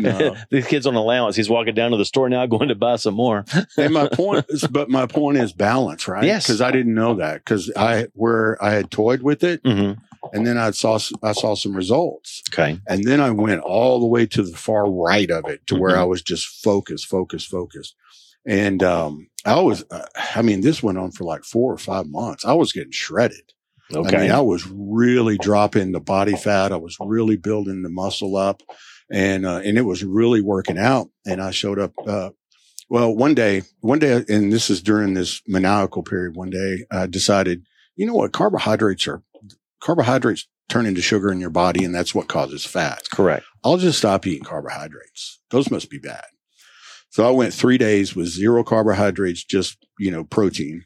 [0.00, 0.36] No.
[0.50, 1.36] the kid's on allowance.
[1.36, 3.44] He's walking down to the store now, going to buy some more.
[3.78, 6.24] and my point is, but my point is balance, right?
[6.24, 6.46] Yes.
[6.46, 9.92] Because I didn't know that because I where I had toyed with it, hmm
[10.32, 12.78] and then I saw I saw some results, Okay.
[12.88, 15.94] and then I went all the way to the far right of it to where
[15.96, 16.00] Mhm.
[16.00, 17.94] I was just focused, focused, focused,
[18.46, 20.06] and um, I was, uh,
[20.36, 22.44] I mean, this went on for like four or five months.
[22.44, 23.52] I was getting shredded.
[23.94, 24.16] Okay.
[24.16, 26.72] I mean, I was really dropping the body fat.
[26.72, 28.62] I was really building the muscle up,
[29.10, 31.10] and uh, and it was really working out.
[31.26, 31.92] And I showed up.
[32.06, 32.30] Uh,
[32.88, 36.36] well, one day, one day, and this is during this maniacal period.
[36.36, 37.64] One day, I decided,
[37.96, 39.22] you know what, carbohydrates are
[39.82, 43.02] carbohydrates turn into sugar in your body, and that's what causes fat.
[43.12, 43.44] Correct.
[43.64, 45.40] I'll just stop eating carbohydrates.
[45.50, 46.24] Those must be bad.
[47.10, 50.84] So I went three days with zero carbohydrates, just, you know, protein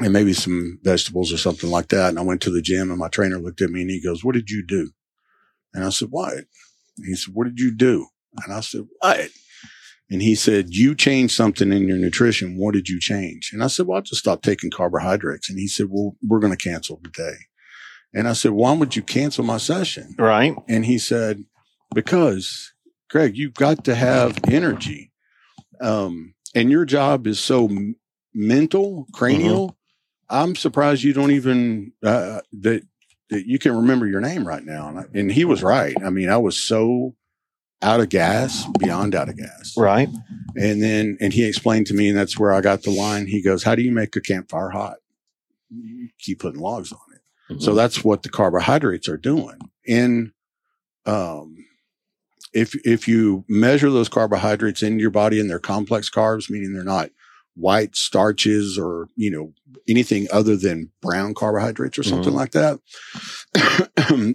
[0.00, 2.08] and maybe some vegetables or something like that.
[2.08, 4.24] And I went to the gym and my trainer looked at me and he goes,
[4.24, 4.90] what did you do?
[5.74, 6.32] And I said, what?
[6.32, 6.46] And
[7.06, 8.06] he said, what did you do?
[8.42, 9.28] And I said, what?
[10.10, 12.56] And he said, you changed something in your nutrition.
[12.56, 13.50] What did you change?
[13.52, 15.50] And I said, well, I just stopped taking carbohydrates.
[15.50, 17.36] And he said, well, we're going to cancel today.
[18.14, 20.14] And I said, why would you cancel my session?
[20.18, 20.54] Right.
[20.68, 21.44] And he said,
[21.94, 22.72] because
[23.10, 25.12] Gregg, you've got to have energy.
[25.80, 27.96] Um, and your job is so m-
[28.34, 29.76] mental, cranial.
[30.28, 32.82] I'm surprised you don't even, uh, that,
[33.30, 34.88] that you can remember your name right now.
[34.88, 35.96] And, I, and he was right.
[36.04, 37.14] I mean, I was so
[37.82, 39.74] out of gas, beyond out of gas.
[39.76, 40.08] Right.
[40.54, 43.26] And then, and he explained to me, and that's where I got the line.
[43.26, 44.98] He goes, how do you make a campfire hot?
[45.70, 47.11] You keep putting logs on it.
[47.60, 49.58] So that's what the carbohydrates are doing.
[49.88, 50.32] And
[51.06, 51.56] um,
[52.52, 56.84] if if you measure those carbohydrates in your body and they're complex carbs, meaning they're
[56.84, 57.10] not
[57.54, 59.52] white starches or you know
[59.88, 62.36] anything other than brown carbohydrates or something Mhm.
[62.36, 62.78] like that,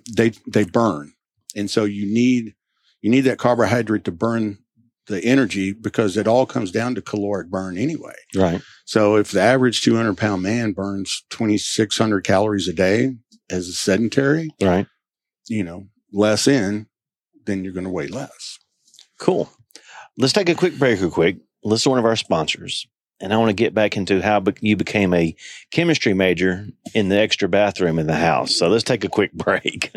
[0.15, 1.13] they they burn.
[1.56, 2.56] And so you need
[3.01, 4.58] you need that carbohydrate to burn
[5.08, 8.13] the energy because it all comes down to caloric burn anyway.
[8.36, 8.62] right.
[8.86, 13.15] So if the average 200 pound man burns 2,600 calories a day
[13.50, 14.88] as a sedentary, Right.
[15.48, 16.88] you know, less in,
[17.46, 18.58] then you're going to weigh less.
[19.20, 19.50] Cool.
[20.17, 21.38] Let's take a quick break, real quick.
[21.63, 22.86] Listen to one of our sponsors.
[23.20, 25.36] And I want to get back into how be- you became a
[25.72, 28.56] chemistry major in the extra bathroom in the house.
[28.56, 29.91] So let's take a quick break.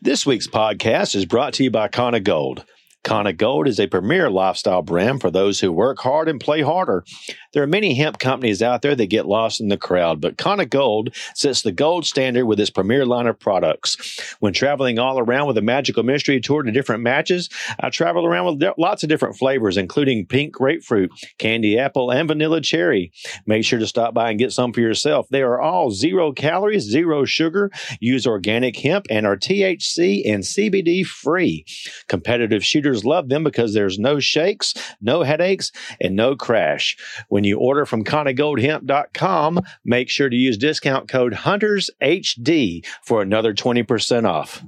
[0.00, 2.64] this week's podcast is brought to you by Kana Gold.
[3.04, 7.04] Kana Gold is a premier lifestyle brand for those who work hard and play harder.
[7.52, 10.66] There are many hemp companies out there that get lost in the crowd, but Kana
[10.66, 14.36] Gold sets the gold standard with its premier line of products.
[14.38, 18.58] When traveling all around with a magical mystery tour to different matches, I travel around
[18.58, 23.12] with lots of different flavors, including pink grapefruit, candy apple, and vanilla cherry.
[23.46, 25.26] Make sure to stop by and get some for yourself.
[25.28, 31.04] They are all zero calories, zero sugar, use organic hemp, and are THC and CBD
[31.04, 31.66] free.
[32.08, 36.96] Competitive shooters love them because there's no shakes, no headaches, and no crash.
[37.28, 44.28] When you order from ConnaGoldHemp.com, make sure to use discount code HuntersHD for another 20%
[44.28, 44.62] off.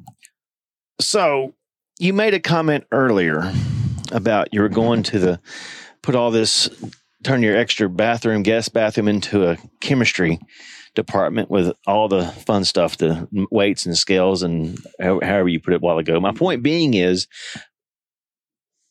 [1.01, 1.55] So,
[1.99, 3.53] you made a comment earlier
[4.13, 5.41] about you were going to the
[6.03, 6.69] put all this
[7.23, 10.39] turn your extra bathroom guest bathroom into a chemistry
[10.95, 15.79] department with all the fun stuff the weights and scales and however you put it
[15.79, 17.27] a while ago my point being is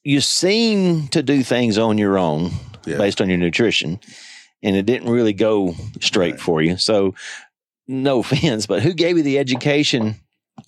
[0.03, 2.51] you seem to do things on your own
[2.85, 2.97] Yeah.
[2.97, 3.99] based on your nutrition
[4.61, 6.41] and it didn't really go straight Right.
[6.41, 7.15] for you so
[7.87, 10.15] no offense but who gave you the education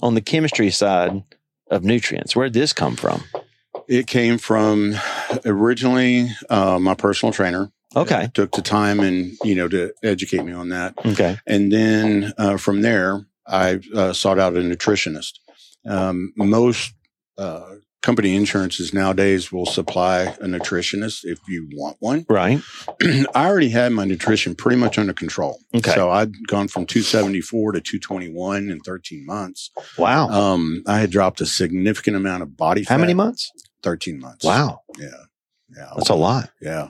[0.02, 1.24] on the chemistry side
[1.70, 3.24] of nutrients where'd this come from
[3.88, 4.96] It came from
[5.46, 7.72] originally uh, my personal trainer.
[7.96, 10.94] okay Took the time and, you know, to educate me on that.
[11.06, 15.34] okay And then uh, from there, I uh, sought out a nutritionist.
[15.88, 16.94] Um, most
[17.38, 22.24] uh, company insurances nowadays will supply a nutritionist if you want one.
[22.30, 22.62] Right.
[23.34, 25.60] I already had my nutrition pretty much under control.
[25.74, 25.92] Okay.
[25.92, 29.72] So I'd gone from 274 to 221 in 13 months.
[29.98, 30.30] Wow.
[30.30, 32.94] Um, I had dropped a significant amount of body fat.
[32.94, 33.52] How many months?
[33.82, 34.46] 13 months.
[34.46, 34.82] Wow.
[35.00, 35.08] Yeah.
[35.76, 35.90] Yeah.
[35.96, 36.52] That's a lot.
[36.62, 36.90] Yeah.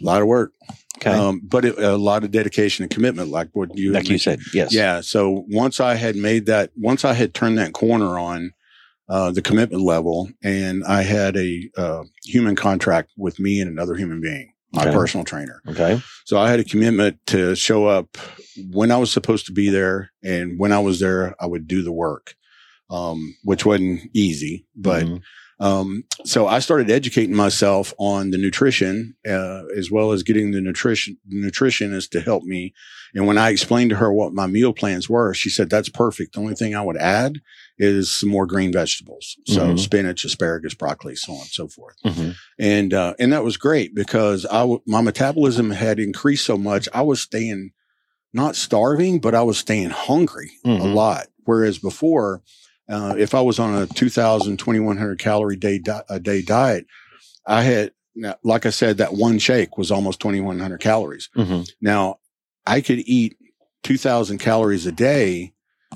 [0.00, 0.52] A lot of work.
[0.98, 1.12] Okay.
[1.12, 4.40] Um, but it, a lot of dedication and commitment, like what you, like you said,
[4.52, 4.74] yes.
[4.74, 5.00] Yeah.
[5.00, 8.52] So once I had made that, once I had turned that corner on
[9.08, 13.94] uh, the commitment level, and I had a uh, human contract with me and another
[13.94, 14.92] human being, my Okay.
[14.92, 15.60] personal trainer.
[15.68, 16.00] Okay.
[16.24, 18.16] So I had a commitment to show up
[18.70, 21.82] when I was supposed to be there, and when I was there, I would do
[21.82, 22.34] the work,
[22.90, 25.04] um, which wasn't easy, but.
[25.04, 25.20] Mhm.
[25.60, 30.60] Um, so I started educating myself on the nutrition, uh, as well as getting the
[30.60, 32.74] nutrition nutritionist to help me.
[33.14, 36.34] And when I explained to her what my meal plans were, she said, that's perfect.
[36.34, 37.40] The only thing I would add
[37.78, 39.36] is some more green vegetables.
[39.46, 39.78] So Mhm.
[39.78, 41.96] spinach, asparagus, broccoli, so on and so forth.
[42.04, 42.34] Mhm.
[42.58, 46.88] And, uh, and that was great because I, w- my metabolism had increased so much.
[46.92, 47.70] I was staying
[48.32, 50.94] not starving, but I was staying hungry a Mhm.
[50.94, 51.28] lot.
[51.44, 52.42] Whereas before,
[52.88, 56.86] uh, if I was on a 2000, 2100 calorie day, di- a day diet,
[57.46, 61.28] I had, now, like I said, that one shake was almost 2100 calories.
[61.36, 61.68] Mhm.
[61.80, 62.16] Now
[62.66, 63.36] I could eat
[63.82, 65.52] 2000 calories a day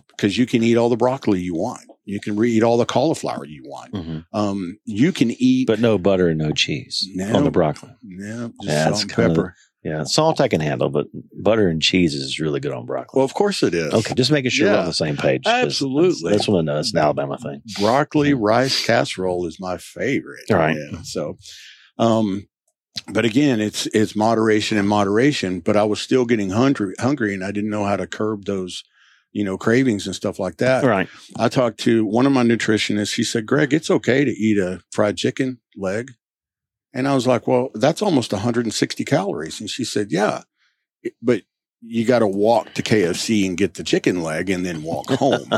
[0.08, 1.82] because you can eat all the broccoli you want.
[2.04, 3.92] You can re- eat all the cauliflower you want.
[3.92, 4.24] Mhm.
[4.32, 7.36] Um, you can eat, But no butter and no cheese No.
[7.36, 7.90] on the broccoli.
[8.02, 9.54] yeah, just Yeah, salt and pepper.
[9.88, 11.06] Yeah, salt I can handle, but
[11.42, 13.18] butter and cheese is really good on broccoli.
[13.18, 13.92] Well, of course it is.
[13.92, 15.44] okay, just making sure we're on the same page.
[15.46, 16.30] Absolutely.
[16.30, 16.68] That's, that's one.
[16.68, 17.62] It's an Alabama thing.
[17.78, 20.44] broccoli rice casserole is my favorite.
[20.50, 20.76] All right.
[20.76, 21.38] Yeah, so,
[21.98, 22.46] um,
[23.10, 25.60] but again, it's it's moderation and moderation.
[25.60, 28.84] But I was still getting hungry, hungry, and I didn't know how to curb those,
[29.32, 30.84] you know, cravings and stuff like that.
[30.84, 31.08] Right.
[31.38, 33.14] I talked to one of my nutritionists.
[33.14, 36.10] He said, "Gregg, it's okay to eat a fried chicken leg,"
[36.94, 40.42] and I was like, "Well, that's almost 160 calories." And she said, "Yeah,
[41.22, 41.42] but."
[41.80, 45.48] You got to walk to KFC and get the chicken leg and then walk home.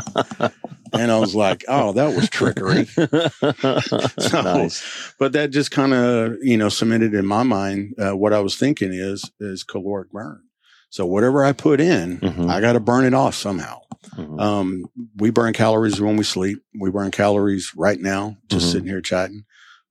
[0.93, 2.85] and I was like, oh, that was trickery.
[4.19, 5.13] So- nice.
[5.17, 8.55] but that just kind of you know cemented in my mind uh, what I was
[8.55, 10.43] thinking is is caloric burn.
[10.91, 12.51] So whatever I put in, Mhm.
[12.51, 13.79] I got to burn it off somehow.
[14.15, 14.39] Mhm.
[14.39, 14.85] Um,
[15.17, 16.59] we burn calories when we sleep.
[16.79, 18.71] We burn calories right now, just Mhm.
[18.73, 19.43] sitting here chatting.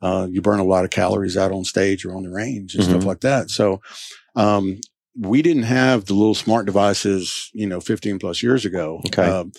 [0.03, 2.85] Uh, you burn a lot of calories out on stage or on the range and
[2.85, 3.07] stuff Mhm.
[3.07, 3.51] like that.
[3.51, 3.81] So,
[4.37, 4.81] um,
[5.19, 9.01] we didn't have the little smart devices, you know, 15 plus years ago.
[9.09, 9.25] Okay.
[9.25, 9.53] Um,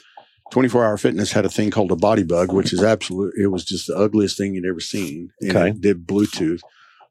[0.51, 3.33] 24 hour fitness had a thing called a bodybugg, which is absolute.
[3.37, 5.29] It was just the ugliest thing you'd ever seen.
[5.41, 5.69] And Okay.
[5.69, 6.61] It did Bluetooth,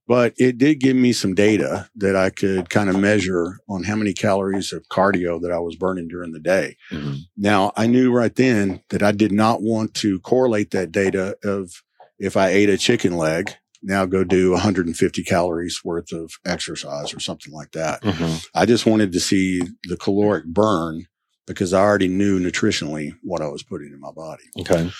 [0.08, 3.94] but it did give me some data that I could kind of measure on how
[3.96, 6.76] many calories of cardio that I was burning during the day.
[6.90, 7.18] Mhm.
[7.36, 11.70] Now I knew right then that I did not want to correlate that data of
[12.20, 17.18] if I ate a chicken leg, now go do 150 calories worth of exercise or
[17.20, 18.02] something like that.
[18.02, 18.46] Mhm.
[18.54, 21.06] I just wanted to see the caloric burn
[21.46, 24.44] because I already knew nutritionally what I was putting in my body.
[24.60, 24.90] Okay.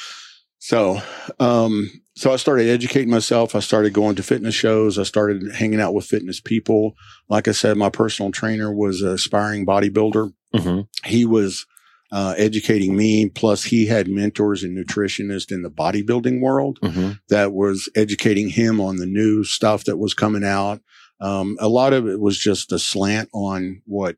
[0.59, 1.00] So,
[1.38, 3.54] um, so I started educating myself.
[3.54, 4.98] I started going to fitness shows.
[4.98, 6.94] I started hanging out with fitness people.
[7.30, 10.87] Like I said, my personal trainer was an aspiring bodybuilder Mhm.
[11.04, 11.64] he was
[12.12, 13.29] uh, educating me.
[13.29, 17.20] Plus, he had mentors and nutritionists in the bodybuilding world Mhm.
[17.29, 20.81] that was educating him on the new stuff that was coming out.
[21.20, 24.16] Um, a lot of it was just a slant on what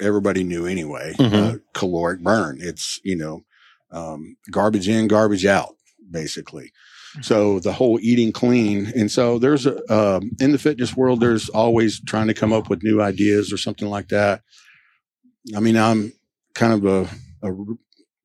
[0.00, 1.14] everybody knew anyway.
[1.18, 1.32] Mhm.
[1.34, 2.58] Uh, caloric burn.
[2.60, 3.44] It's you know
[3.92, 5.74] um, garbage in, garbage out,
[6.10, 6.72] basically.
[7.22, 11.48] So the whole eating clean, and so there's a um, in the fitness world, there's
[11.48, 14.42] always trying to come up with new ideas or something like that.
[15.56, 16.12] I mean, I'm
[16.54, 16.84] kind of
[17.42, 17.64] a, a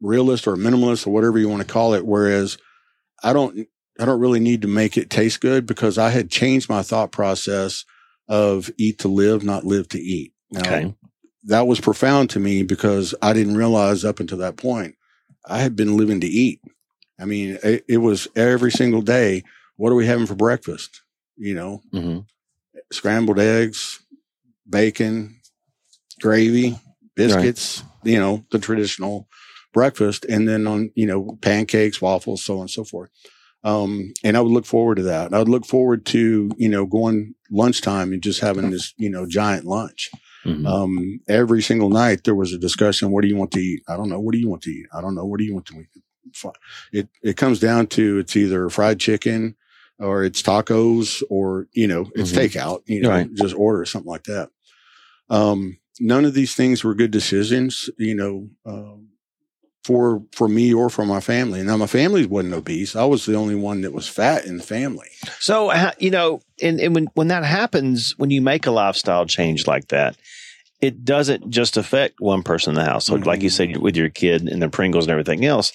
[0.02, 2.06] realist or a minimalist or whatever you want to call it.
[2.06, 2.58] Whereas
[3.24, 3.68] I don't,
[4.00, 7.12] I don't really need to make it taste good because I had changed my thought
[7.12, 7.86] process
[8.28, 10.34] of eat to live, not live to eat.
[10.52, 10.96] Now, Okay.
[11.46, 14.96] that was profound to me because I didn't realize up until that point
[15.48, 16.60] I had been living to eat.
[17.20, 19.44] I mean, it, it was every single day.
[19.78, 21.02] What are we having for breakfast?
[21.38, 22.26] You know, Mhm.
[22.92, 24.00] scrambled eggs,
[24.70, 25.40] bacon,
[26.22, 26.78] gravy,
[27.16, 29.28] biscuits, you know, the traditional
[29.74, 30.26] breakfast.
[30.26, 33.10] And then on, you know, pancakes, waffles, so on and so forth.
[33.64, 35.34] Um, and I would look forward to that.
[35.34, 39.26] I would look forward to, you know, going lunchtime and just having this, you know,
[39.26, 40.10] giant lunch.
[40.46, 40.68] Mhm.
[40.68, 43.10] Um, every single night there was a discussion.
[43.12, 43.82] What do you want to eat?
[43.90, 44.20] I don't know.
[44.20, 44.86] What do you want to eat?
[44.94, 45.26] I don't know.
[45.26, 45.88] What do you want to eat?
[46.92, 49.56] It, it comes down to it's either fried chicken
[50.00, 52.50] or it's tacos or, you know, it's Mhm.
[52.50, 53.34] takeout, you know, Right.
[53.34, 54.50] just order something like that.
[55.30, 57.90] Um, none of these things were good decisions.
[57.98, 59.10] You know, um,
[59.86, 61.62] for for me or for my family.
[61.62, 62.96] Now my family wasn't obese.
[62.96, 65.10] I was the only one that was fat in the family.
[65.40, 69.28] So uh, you know, and, and when when that happens, when you make a lifestyle
[69.28, 70.18] change like that,
[70.82, 73.30] it doesn't just affect one person in the household, mm-hmm.
[73.30, 75.72] like you said with your kid and the Pringles and everything else.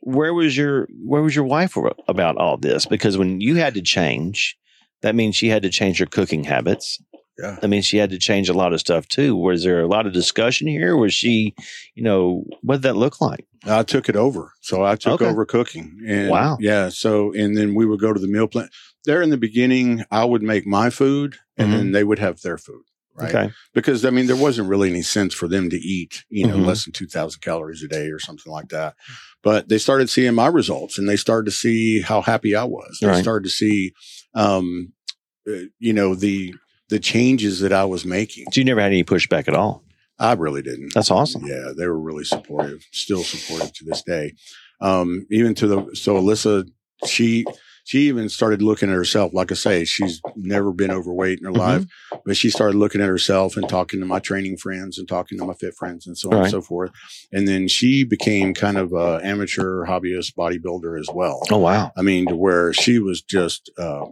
[0.00, 1.76] Where was your where was your wife
[2.08, 2.86] about all this?
[2.86, 4.56] Because when you had to change,
[5.02, 6.98] that means she had to change her cooking habits.
[7.40, 7.58] Yeah.
[7.62, 9.36] I mean, she had to change a lot of stuff too.
[9.36, 10.96] Was there a lot of discussion here?
[10.96, 11.54] Was she,
[11.94, 13.46] you know, what did that look like?
[13.64, 14.52] I took it over.
[14.60, 15.30] So I took okay.
[15.30, 16.00] over cooking.
[16.06, 16.58] And wow.
[16.60, 16.88] Yeah.
[16.88, 18.68] So, and then we would go to the meal plan.
[19.04, 21.76] There in the beginning, I would make my food and mm-hmm.
[21.76, 22.82] then they would have their food.
[23.14, 23.34] Right.
[23.34, 23.52] Okay.
[23.74, 26.66] Because I mean, there wasn't really any sense for them to eat, you know, mm-hmm.
[26.66, 28.94] less than 2000 calories a day or something like that.
[29.42, 32.98] But they started seeing my results and they started to see how happy I was.
[33.00, 33.22] They right.
[33.22, 33.92] started to see,
[34.34, 34.92] um,
[35.48, 36.54] uh, you know, the,
[36.90, 38.46] the changes that I was making.
[38.52, 39.82] So you never had any pushback at all?
[40.18, 40.92] I really didn't.
[40.92, 41.46] That's awesome.
[41.46, 44.34] Yeah, they were really supportive, still supportive to this day.
[44.82, 46.68] Um, even to the so Alyssa,
[47.06, 47.46] she
[47.84, 49.32] she even started looking at herself.
[49.32, 51.60] Like I say, she's never been overweight in her mm-hmm.
[51.60, 51.86] life,
[52.24, 55.46] but she started looking at herself and talking to my training friends and talking to
[55.46, 56.42] my fit friends and so on right.
[56.42, 56.90] and so forth.
[57.32, 61.40] And then she became kind of a amateur hobbyist bodybuilder as well.
[61.50, 61.92] Oh wow!
[61.96, 63.70] I mean, to where she was just.
[63.78, 64.06] Uh,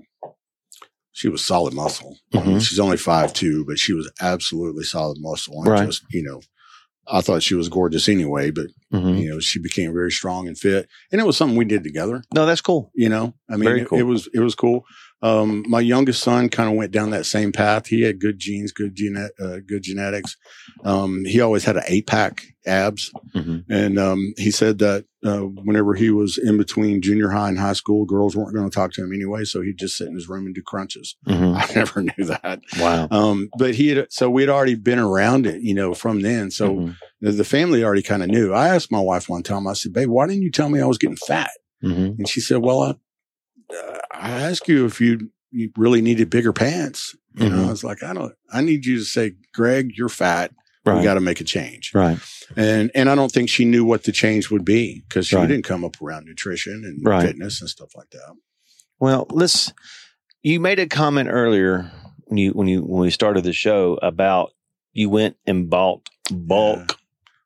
[1.19, 2.17] she was solid muscle.
[2.33, 2.61] Mm-hmm.
[2.61, 5.61] she's only five two, but she was absolutely solid muscle.
[5.63, 5.87] And right.
[5.87, 6.41] just, you know,
[7.09, 9.17] I thought she was gorgeous anyway, but mm-hmm.
[9.17, 10.89] you know, she became very strong and fit.
[11.11, 12.23] And it was something we did together.
[12.33, 12.93] No, that's cool.
[12.95, 13.99] You know, I mean, cool.
[13.99, 14.85] it, it, was, it was cool.
[15.21, 17.87] Um, my youngest son kind of went down that same path.
[17.89, 20.37] He had good genes, good gene, uh, good genetics.
[20.85, 23.11] Um, he always had an eight pack abs.
[23.35, 23.73] Mm-hmm.
[23.73, 27.73] And, um, he said that, uh, whenever he was in between junior high and high
[27.73, 29.45] school, girls weren't going to talk to him anyway.
[29.45, 31.17] So he'd just sit in his room and do crunches.
[31.27, 31.57] Mm-hmm.
[31.57, 32.61] I never knew that.
[32.79, 33.09] Wow.
[33.11, 36.53] Um, but he had, so we had already been around it, you know, from then.
[36.53, 36.93] So mm-hmm.
[37.21, 38.53] the, the, family already kind of knew.
[38.53, 40.87] I asked my wife one time, I said, babe, why didn't you tell me I
[40.87, 41.51] was getting fat?
[41.83, 42.19] Mm-hmm.
[42.19, 42.95] And she said, well, I,
[43.71, 47.17] uh, I asked you if you you really needed bigger pants.
[47.35, 47.57] You mm-hmm.
[47.57, 48.35] know, I was like, I don't.
[48.53, 50.53] I need you to say, Gregg, you're fat.
[50.85, 50.99] Right.
[50.99, 51.93] We got to make a change.
[51.95, 52.19] Right.
[52.57, 55.47] And and I don't think she knew what the change would be because she right.
[55.47, 57.27] didn't come up around nutrition and right.
[57.27, 58.35] fitness and stuff like that.
[58.99, 59.73] Well, let's.
[60.43, 61.91] You made a comment earlier
[62.25, 64.53] when you when you when we started the show about
[64.93, 66.97] you went and bought bulk yeah.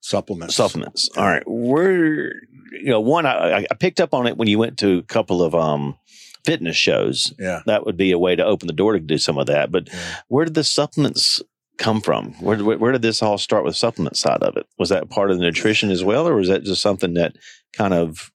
[0.00, 0.54] supplements.
[0.54, 1.10] Supplements.
[1.16, 1.42] All right.
[1.46, 2.32] Where
[2.72, 5.42] you know, one, I, I picked up on it when you went to a couple
[5.42, 5.96] of um,
[6.44, 7.32] fitness shows.
[7.38, 7.60] Yeah.
[7.66, 9.70] That would be a way to open the door to do some of that.
[9.70, 9.98] But yeah.
[10.28, 11.40] where did the supplements
[11.78, 12.32] come from?
[12.34, 14.66] Where, where, where, did this all start with supplement side of it?
[14.78, 17.36] Was that part of the nutrition as well, or was that just something that
[17.72, 18.30] kind of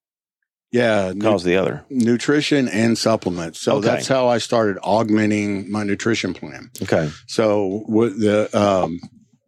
[0.71, 3.61] yeah caused nu- the other nutrition and supplements?
[3.61, 3.87] So okay.
[3.87, 6.71] that's how I started augmenting my nutrition plan.
[6.81, 7.09] Okay.
[7.27, 8.99] So with the um,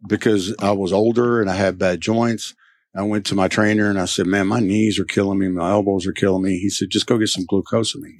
[0.06, 2.54] because I was older and I had bad joints,
[2.96, 5.48] I went to my trainer and I said, man, my knees are killing me.
[5.48, 6.58] My elbows are killing me.
[6.58, 8.18] He said, just go get some glucosamine.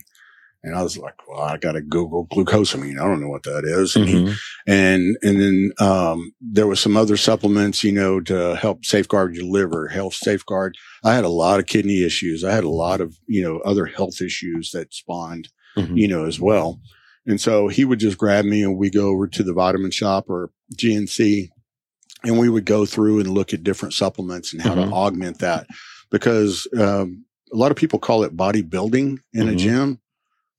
[0.62, 3.00] And I was like, well, I got to Google glucosamine.
[3.00, 3.96] I don't know what that is.
[3.96, 4.26] And, mm-hmm.
[4.26, 4.36] he,
[4.66, 9.46] and, and then, um, there was some other supplements, you know, to help safeguard your
[9.46, 10.76] liver, health safeguard.
[11.02, 12.44] I had a lot of kidney issues.
[12.44, 15.48] I had a lot of, you know, other health issues that spawned,
[15.78, 15.96] mm-hmm.
[15.96, 16.78] you know, as well.
[17.26, 20.28] And so he would just grab me and we go over to the vitamin shop
[20.28, 21.48] or GNC
[22.24, 24.90] and we would go through and look at different supplements and how mm-hmm.
[24.90, 25.66] to augment that
[26.10, 29.48] because um, a lot of people call it bodybuilding in mm-hmm.
[29.48, 30.00] a gym.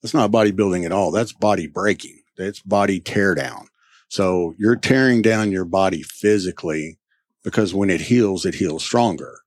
[0.01, 1.11] That's not bodybuilding at all.
[1.11, 2.21] That's body breaking.
[2.37, 3.67] That's body tear down.
[4.09, 6.99] So you're tearing down your body physically
[7.43, 9.39] because when it heals, it heals stronger.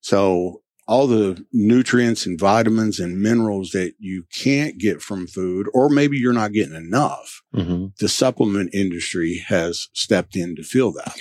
[0.00, 5.88] So all the nutrients and vitamins and minerals that you can't get from food, or
[5.88, 7.86] maybe you're not getting enough, mm-hmm.
[7.98, 11.16] the supplement industry has stepped in to fill that.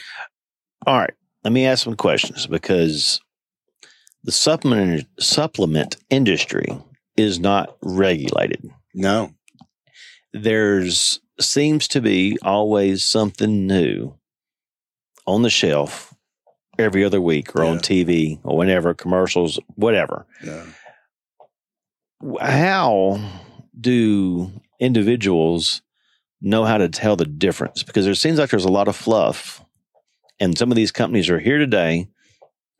[0.85, 1.13] All right.
[1.43, 3.21] Let me ask some questions because
[4.23, 6.67] the supplement supplement industry
[7.17, 8.69] is not regulated.
[8.93, 9.33] No.
[10.33, 14.13] There's seems to be always something new
[15.25, 16.13] on the shelf
[16.77, 17.71] every other week or yeah.
[17.71, 20.25] on TV or whenever commercials, whatever.
[20.43, 20.65] Yeah.
[22.39, 23.19] How
[23.79, 25.81] do individuals
[26.41, 27.83] know how to tell the difference?
[27.83, 29.63] Because there seems like there's a lot of fluff
[30.39, 32.07] and some of these companies are here today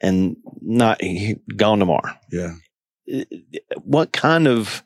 [0.02, 1.00] and not
[1.56, 2.14] gone tomorrow.
[2.32, 2.54] Yeah.
[3.84, 4.84] What kind of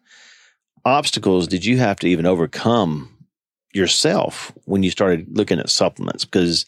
[0.84, 3.10] obstacles did you have to even overcome
[3.74, 6.26] yourself when you started looking at supplements?
[6.26, 6.66] Because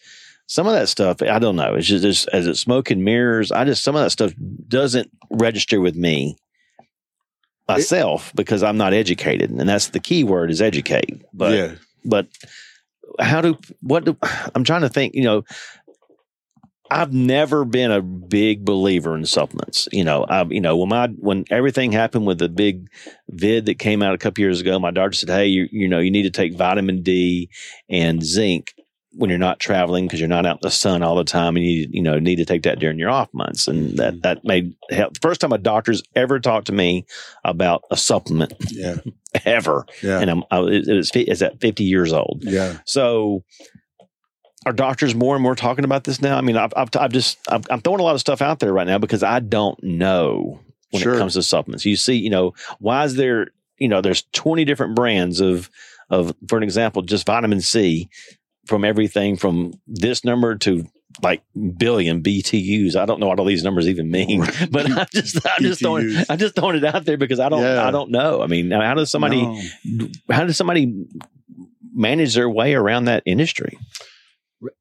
[0.48, 1.76] some of that stuff, I don't know.
[1.76, 3.52] It's just as it's smoke and mirrors.
[3.52, 4.34] I just some of that stuff
[4.68, 6.38] doesn't register with me
[7.68, 11.22] myself it, because I'm not educated, and that's the key word is educate.
[11.34, 11.76] But yeah.
[12.06, 12.28] but
[13.20, 14.18] how do what do
[14.56, 15.16] I'm trying to think?
[15.16, 15.44] You know,
[16.90, 19.88] I've never been a big believer in supplements.
[19.92, 22.88] You know, I you know when my when everything happened with the big
[23.30, 26.00] vid that came out a couple years ago, my doctor said, "Hey, you you know
[26.00, 27.50] you need to take vitamin D
[27.90, 28.74] and zinc
[29.14, 31.66] when you're not traveling because you're not out in the sun all the time, and
[31.66, 34.22] you you know need to take that during your off months." And that mm.
[34.22, 35.14] that made help.
[35.16, 37.06] The first time a doctor's ever talked to me
[37.44, 38.98] about a supplement Yeah.
[39.46, 40.20] ever, Yeah.
[40.20, 42.44] and I'm I, it was it's at 50 years old.
[42.44, 42.78] yeah.
[42.86, 43.44] So
[44.66, 46.38] are doctors more and more talking about this now?
[46.38, 48.74] I mean, I've, I've, I've just, I'm, I'm throwing a lot of stuff out there
[48.74, 50.60] right now because I don't know
[50.92, 51.16] when Sure.
[51.16, 51.86] it comes to supplements.
[51.86, 53.48] You see, you know, why is there,
[53.78, 55.70] you know, there's 20 different brands of,
[56.10, 58.10] of, for an example, just vitamin C
[58.66, 60.86] from everything from this number to
[61.24, 61.42] like
[61.78, 62.96] billion BTUs.
[62.96, 64.42] I don't know what all these numbers even mean,
[64.72, 66.14] but I just, I just throwing.
[66.30, 67.88] I just throwing it out there because I don't, Yeah.
[67.88, 68.42] I don't know.
[68.42, 69.42] I mean, how does somebody,
[69.86, 70.08] No.
[70.30, 71.06] how does somebody
[71.94, 73.78] manage their way around that industry?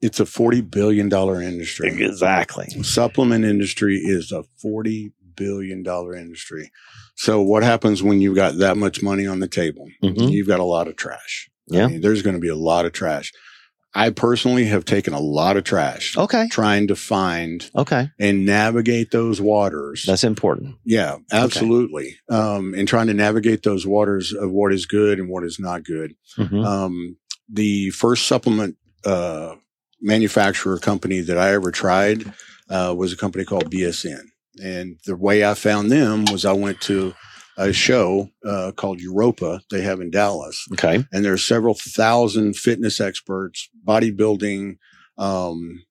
[0.00, 1.88] It's a $40 billion industry.
[2.02, 2.66] Exactly.
[2.82, 6.70] supplement industry is a 40 billion dollar industry.
[7.14, 9.86] So what happens when you've got that much money on the table?
[10.02, 10.30] Mhm.
[10.30, 11.50] You've got a lot of trash.
[11.72, 11.86] I Yeah.
[11.88, 13.32] mean, there's going to be a lot of trash.
[13.94, 16.48] I personally have taken a lot of trash Okay.
[16.50, 18.08] trying to find Okay.
[18.18, 20.04] and navigate those waters.
[20.06, 20.76] That's important.
[20.84, 22.16] yeah, absolutely.
[22.30, 25.82] Um, and trying to navigate those waters of what is good and what is not
[25.84, 26.14] good.
[26.38, 26.64] Mhm.
[26.64, 27.16] Um,
[27.50, 29.54] the first supplement uh,
[30.00, 32.32] manufacturer company that I ever tried
[32.68, 34.22] uh, was a company called BSN.
[34.62, 37.14] And the way I found them was I went to
[37.58, 40.66] a show uh, called Europa they have in Dallas.
[40.72, 41.04] Okay.
[41.12, 44.76] And there are several thousand fitness experts, bodybuilding,
[45.18, 45.84] um,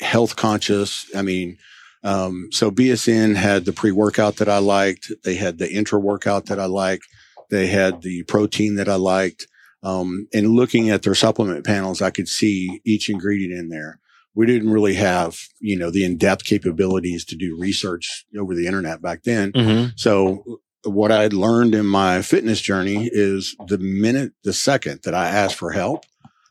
[0.00, 1.06] health conscious.
[1.14, 1.58] I mean,
[2.04, 5.12] um, so BSN had the pre workout that I liked.
[5.24, 7.06] They had the intra workout that I liked.
[7.50, 9.46] They had the protein that I liked.
[9.82, 13.98] Um, and looking at their supplement panels, I could see each ingredient in there.
[14.34, 19.02] We didn't really have, you know, the in-depth capabilities to do research over the internet
[19.02, 19.52] back then.
[19.52, 19.90] Mm-hmm.
[19.96, 25.14] So what I had learned in my fitness journey is the minute, the second that
[25.14, 26.04] I asked for help,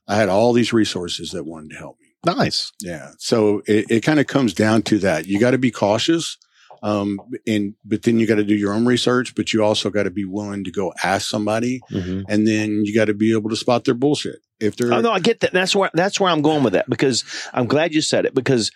[0.08, 2.08] I had all these resources that wanted to help me.
[2.26, 2.72] Nice.
[2.82, 3.12] Yeah.
[3.18, 5.26] So it, it kind of comes down to that.
[5.26, 6.38] You got to be cautious.
[6.84, 10.04] Um, and, but then you got to do your own research, but you also got
[10.04, 12.22] to be willing to go ask somebody Mm-hmm.
[12.28, 14.40] and then you got to be able to spot their bullshit.
[14.60, 15.54] If they're, Oh no, I get that.
[15.54, 17.24] That's where that's where I'm going with that because
[17.54, 18.72] I'm glad you said it because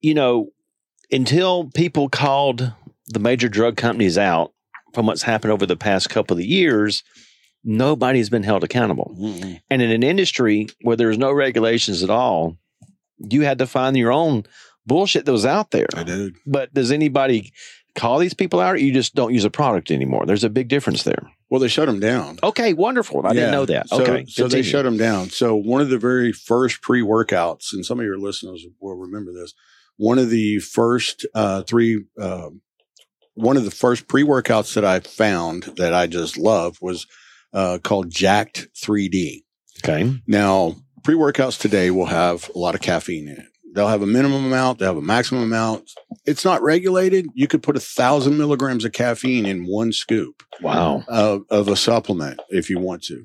[0.00, 0.50] you know
[1.10, 2.72] until people called
[3.06, 4.52] the major drug companies out
[4.94, 7.02] from what's happened over the past couple of years,
[7.64, 9.16] nobody's been held accountable.
[9.18, 9.60] Mm-mm.
[9.70, 12.56] And in an industry where there's no regulations at all,
[13.18, 14.44] you had to find your own
[14.88, 15.86] bullshit that was out there.
[15.94, 16.34] I did.
[16.44, 17.52] But does anybody
[17.94, 20.26] call these people out or you just don't use a product anymore?
[20.26, 21.30] There's a big difference there.
[21.50, 22.38] Well, they shut them down.
[22.42, 23.24] Okay, wonderful.
[23.24, 23.88] I didn't know that.
[23.88, 24.26] So, okay.
[24.26, 25.30] So they shut them down.
[25.30, 29.32] So one of the very first pre workouts, and some of your listeners will remember
[29.32, 29.54] this.
[29.96, 32.50] One of the first uh, three, uh,
[33.34, 37.06] one of the first pre workouts that I found that I just loved was
[37.52, 39.44] uh, called Jack3d.
[39.82, 40.20] Okay.
[40.26, 43.46] Now, pre workouts today will have a lot of caffeine in it.
[43.78, 45.88] They'll have a minimum amount, they'll have a maximum amount.
[46.26, 47.26] It's not regulated.
[47.34, 51.04] You could put a thousand milligrams of caffeine in one scoop Wow.
[51.06, 53.22] of, of a supplement if you want to.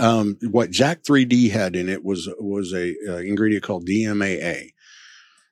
[0.00, 4.70] Um, what Jack3d had in it was was a uh, ingredient called DMAA.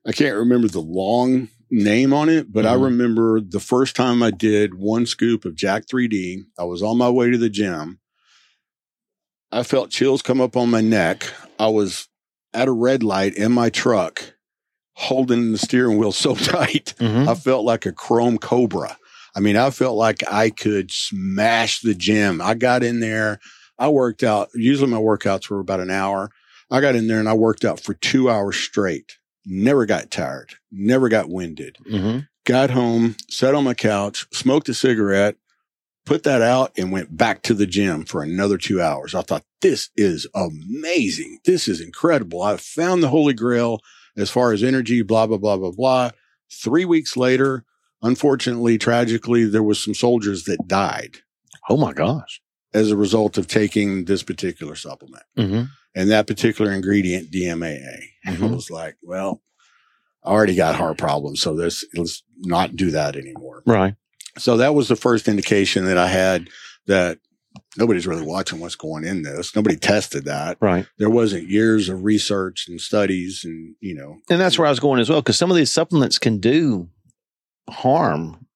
[0.04, 2.82] I can't remember the long name on it, but I Mhm.
[2.86, 6.38] remember the first time I did one scoop of Jack3d.
[6.58, 8.00] I was on my way to the gym.
[9.52, 11.22] I felt chills come up on my neck.
[11.56, 12.07] I was
[12.54, 14.34] at a red light in my truck,
[14.94, 16.94] holding the steering wheel so tight.
[16.98, 17.28] Mhm.
[17.28, 18.96] I felt like a chrome cobra.
[19.36, 22.40] I mean, I felt like I could smash the gym.
[22.40, 23.38] I got in there.
[23.78, 24.48] I worked out.
[24.54, 26.30] Usually my workouts were about an hour.
[26.70, 29.12] I got in there and I worked out for two hours straight.
[29.46, 30.54] Never got tired.
[30.72, 31.76] Never got winded.
[31.90, 32.26] Mhm.
[32.44, 35.36] Got home, sat on my couch, smoked a cigarette,
[36.08, 39.14] put that out and went back to the gym for another two hours.
[39.14, 41.38] I thought, this is amazing.
[41.44, 42.42] This is incredible.
[42.42, 43.80] I found the holy grail
[44.16, 46.10] as far as energy, blah, blah, blah, blah, blah.
[46.50, 47.64] Three weeks later,
[48.02, 51.18] unfortunately, tragically, there was some soldiers that died
[51.68, 52.40] Oh my gosh.
[52.72, 55.64] as a result of taking this particular supplement Mm-hmm.
[55.94, 57.98] and that particular ingredient, DMAA.
[58.26, 58.54] I Mhm.
[58.54, 59.42] was like, well,
[60.24, 61.40] I already got heart problems.
[61.42, 63.62] So this, let's not do that anymore.
[63.66, 63.94] Right.
[64.38, 66.48] So that was the first indication that I had
[66.86, 67.18] that
[67.76, 69.54] nobody's really watching what's going in this.
[69.54, 70.58] Nobody tested that.
[70.60, 70.86] Right.
[70.98, 74.80] There wasn't years of research and studies and, you know, And that's where I was
[74.80, 76.88] going as well, because some of these supplements can do
[77.68, 78.46] harm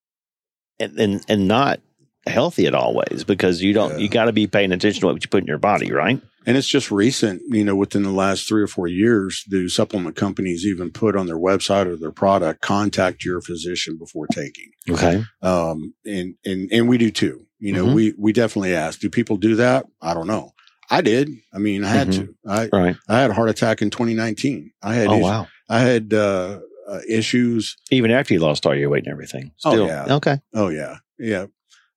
[0.78, 1.80] and, and, and not
[2.26, 3.98] healthy at all ways because you don't, Yeah.
[3.98, 6.20] you got to be paying attention to what you put in your body, right?
[6.46, 10.16] And it's just recent, you know, within the last three or four years, do supplement
[10.16, 14.70] companies even put on their website or their product, contact your physician before taking.
[14.90, 15.22] Okay.
[15.42, 17.46] Um, and, and, and we do too.
[17.60, 17.94] You know, Mhm.
[17.94, 19.86] we, we definitely ask, do people do that?
[20.00, 20.52] I don't know.
[20.90, 21.30] I did.
[21.54, 22.12] I mean, I had Mhm.
[22.16, 22.34] to.
[22.46, 22.96] I, Right.
[23.08, 24.72] I had a heart attack in 2019.
[24.82, 25.46] I had, Oh issues- wow.
[25.68, 27.76] I had, uh, uh, issues.
[27.92, 29.52] Even after you lost all your weight and everything.
[29.64, 30.06] Oh, yeah.
[30.16, 30.40] Okay.
[30.52, 30.96] Oh yeah.
[31.18, 31.46] Yeah.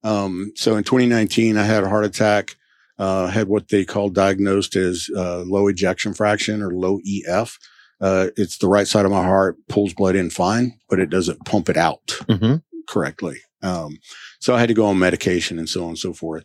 [0.04, 2.56] Um, so in 2019, I had a heart attack,
[2.98, 7.58] uh, had what they call diagnosed as, uh, low ejection fraction or low EF.
[8.02, 11.46] Uh, it's the right side of my heart pulls blood in fine, but it doesn't
[11.46, 12.56] pump it out hmm
[12.88, 13.38] correctly.
[13.64, 13.98] Um,
[14.40, 16.44] so I had to go on medication and so on and so forth.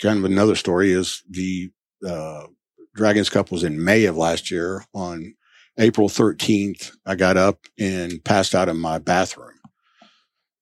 [0.00, 1.70] Kind of another story is the,
[2.06, 2.46] uh,
[2.94, 4.84] Dragons Cup was in May of last year.
[4.94, 5.34] On
[5.78, 9.57] April 13th, I got up and passed out in my bathroom.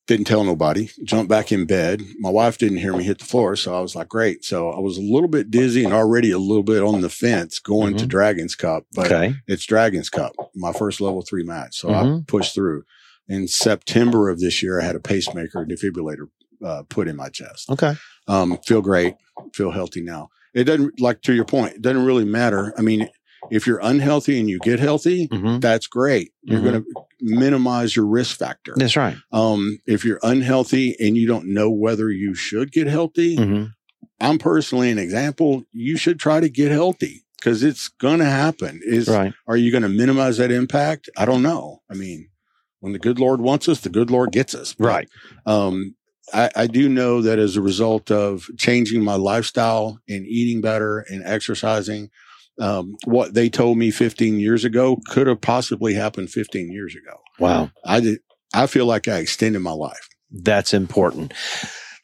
[0.07, 2.01] Didn't tell nobody, jumped back in bed.
[2.21, 3.57] My wife didn't hear me hit the floor.
[3.57, 4.45] So I was like, great.
[4.45, 7.59] So I was a little bit dizzy and already a little bit on the fence
[7.59, 8.09] going to Mhm.
[8.09, 9.35] Dragons Cup, but Okay.
[9.49, 11.77] it's Dragons Cup, my first level three match.
[11.81, 12.27] So I Mhm.
[12.29, 12.85] pushed through.
[13.29, 16.29] In September of this year, I had a pacemaker defibrillator
[16.65, 17.69] uh, put in my chest.
[17.69, 17.95] Okay.
[18.29, 19.15] Um, feel great,
[19.53, 20.31] feel healthy now.
[20.55, 21.75] It doesn't like to your point.
[21.75, 22.73] It doesn't really matter.
[22.79, 23.09] I mean,
[23.51, 26.33] if you're unhealthy and you get healthy, hmm that's great.
[26.43, 26.65] You're Mhm.
[26.65, 26.87] going to
[27.21, 28.75] minimize your risk factor.
[28.77, 29.17] That's right.
[29.33, 33.65] Um, if you're unhealthy and you don't know whether you should get healthy, hmm
[34.21, 35.65] I'm personally an example.
[35.73, 38.81] You should try to get healthy because it's going to happen.
[38.85, 39.35] Is Right.
[39.47, 41.11] are you going to minimize that impact?
[41.19, 41.83] I don't know.
[41.91, 42.29] I mean,
[42.81, 44.75] when the good Lord wants us, the good Lord gets us.
[44.75, 45.09] But, Right.
[45.45, 45.97] Um,
[46.33, 51.01] I, I do know that as a result of changing my lifestyle and eating better
[51.11, 52.11] and exercising,
[52.59, 57.21] um, what they told me 15 years ago could have possibly happened 15 years ago.
[57.39, 57.71] Wow.
[57.85, 58.21] I did.
[58.55, 60.09] I feel like I extended my life.
[60.31, 61.35] That's important.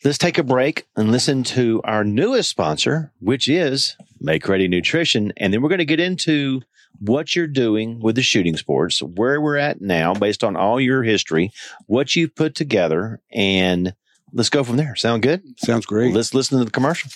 [0.05, 5.33] Let's take a break and listen to our newest sponsor, which is Make Ready Nutrition.
[5.37, 6.63] And then we're going to get into
[6.99, 11.03] what you're doing with the shooting sports, where we're at now based on all your
[11.03, 11.53] history,
[11.87, 13.95] what you've put together, and
[14.33, 14.97] let's go from there.
[14.97, 15.43] Sound good?
[15.61, 16.15] Sounds great.
[16.15, 17.11] Let's listen to the commercial.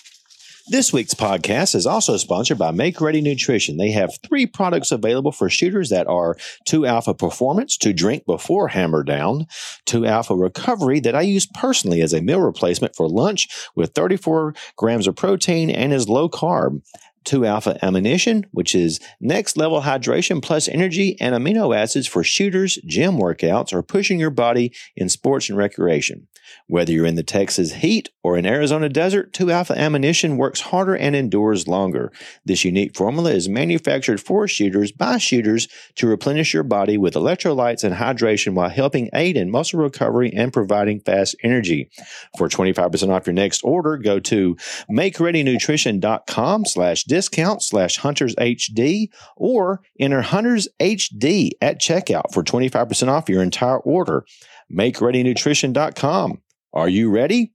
[0.68, 3.76] This week's podcast is also sponsored by Make Ready Nutrition.
[3.76, 8.66] They have three products available for shooters that are 2 Alpha Performance to drink before
[8.66, 9.46] hammer down,
[9.84, 13.46] 2 Alpha Recovery that I use personally as a meal replacement for lunch
[13.76, 16.82] with 34 grams of protein and is low carb.
[17.27, 22.77] 2 alpha ammunition, which is next level hydration plus energy and amino acids for shooters,
[22.87, 26.27] gym workouts, or pushing your body in sports and recreation.
[26.68, 30.97] Whether you're in the Texas heat or in Arizona desert, 2 alpha ammunition works harder
[30.97, 32.12] and endures longer.
[32.45, 37.85] This unique formula is manufactured for shooters by shooters to replenish your body with electrolytes
[37.85, 41.91] and hydration while helping aid in muscle recovery and providing fast energy.
[42.37, 44.57] For 25% off your next order, go to
[44.91, 49.08] makereadynutrition.com slash discount slash hunters HD
[49.38, 54.26] or enter hunters HD at checkout for 25% off your entire order.
[54.70, 56.42] MakeReadyNutrition.com.
[56.74, 57.54] Are you ready?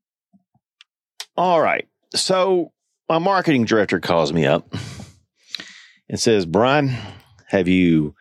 [1.37, 1.87] All right.
[2.15, 2.71] So
[3.07, 4.73] my marketing director calls me up
[6.09, 6.95] and says, Brian,
[7.47, 8.15] have you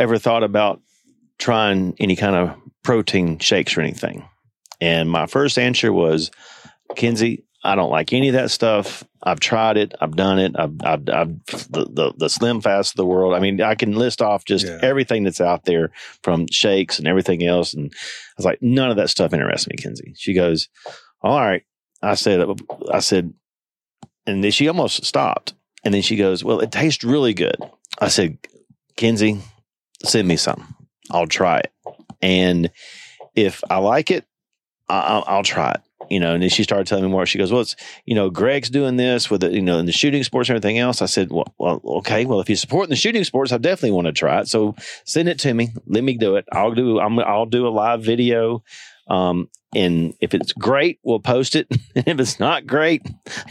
[0.00, 0.82] ever thought about
[1.38, 4.28] trying any kind of protein shakes or anything?
[4.80, 6.32] And my first answer was,
[6.96, 9.04] Kinsey, I don't like any of that stuff.
[9.22, 9.94] I've tried it.
[10.00, 10.52] I've done it.
[10.58, 13.34] I've, I've, I've the, the, the Slim Fast of the world.
[13.34, 14.78] I mean, I can list off just Yeah.
[14.82, 15.90] everything that's out there
[16.22, 17.74] from shakes and everything else.
[17.74, 20.14] And I was like, none of that stuff interests me, Kinsey.
[20.16, 20.68] She goes,
[21.22, 21.64] all right.
[22.02, 22.46] I said,
[22.92, 23.32] I said,
[24.26, 25.54] and then she almost stopped.
[25.84, 27.56] And then she goes, well, it tastes really good.
[28.00, 28.38] I said,
[28.96, 29.40] Kinsey,
[30.04, 30.74] send me some.
[31.10, 31.72] I'll try it.
[32.22, 32.70] And
[33.34, 34.24] if I like it,
[34.88, 35.80] I- I'll, I'll try it.
[36.10, 37.26] You know, and then she started telling me more.
[37.26, 39.92] She goes, "Well, it's you know, Gregg's doing this with the, you know, in the
[39.92, 42.24] shooting sports and everything else." I said, "Well, well, okay.
[42.24, 44.48] Well, if you're supporting the shooting sports, I definitely want to try it.
[44.48, 45.70] So send it to me.
[45.86, 46.46] Let me do it.
[46.52, 47.00] I'll do.
[47.00, 47.18] I'm.
[47.18, 48.62] I'll do a live video.
[49.08, 51.68] Um, and if it's great, we'll post it.
[51.94, 53.02] And if it's not great,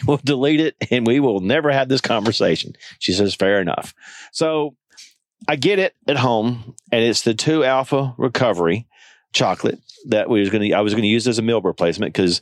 [0.08, 3.94] we'll delete it, and we will never have this conversation." She says, "Fair enough."
[4.32, 4.76] So
[5.48, 8.88] I get it at home, and it's the two alpha recovery
[9.34, 12.14] chocolate that we was going to I was going to use as a meal replacement
[12.14, 12.42] because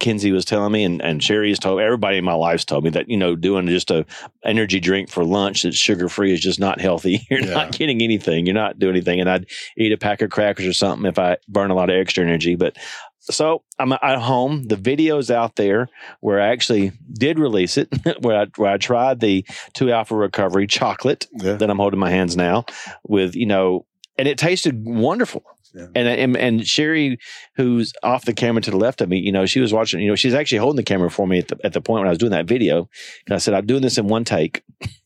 [0.00, 2.90] Kinsey was telling me and, and Sherry has told everybody in my life's told me
[2.90, 4.04] that you know doing just a
[4.44, 7.26] energy drink for lunch that's sugar free is just not healthy.
[7.30, 7.54] You're Yeah.
[7.54, 8.46] not getting anything.
[8.46, 9.20] You're not doing anything.
[9.20, 11.96] And I'd eat a pack of crackers or something if I burn a lot of
[11.96, 12.56] extra energy.
[12.56, 12.76] But
[13.20, 14.64] so I'm at home.
[14.64, 15.88] The video's out there
[16.20, 17.88] where I actually did release it,
[18.20, 19.44] where I where I tried the
[19.74, 21.54] two alpha recovery chocolate Yeah.
[21.54, 22.66] that I'm holding in my hands now
[23.04, 23.86] with, you know,
[24.18, 25.42] and it tasted wonderful.
[25.76, 25.88] Yeah.
[25.94, 27.18] And, and and Sherry,
[27.56, 30.00] who's off the camera to the left of me, you know, she was watching.
[30.00, 32.06] You know, she's actually holding the camera for me at the at the point when
[32.08, 32.88] I was doing that video.
[33.26, 34.62] And I said, "I'm doing this in one take.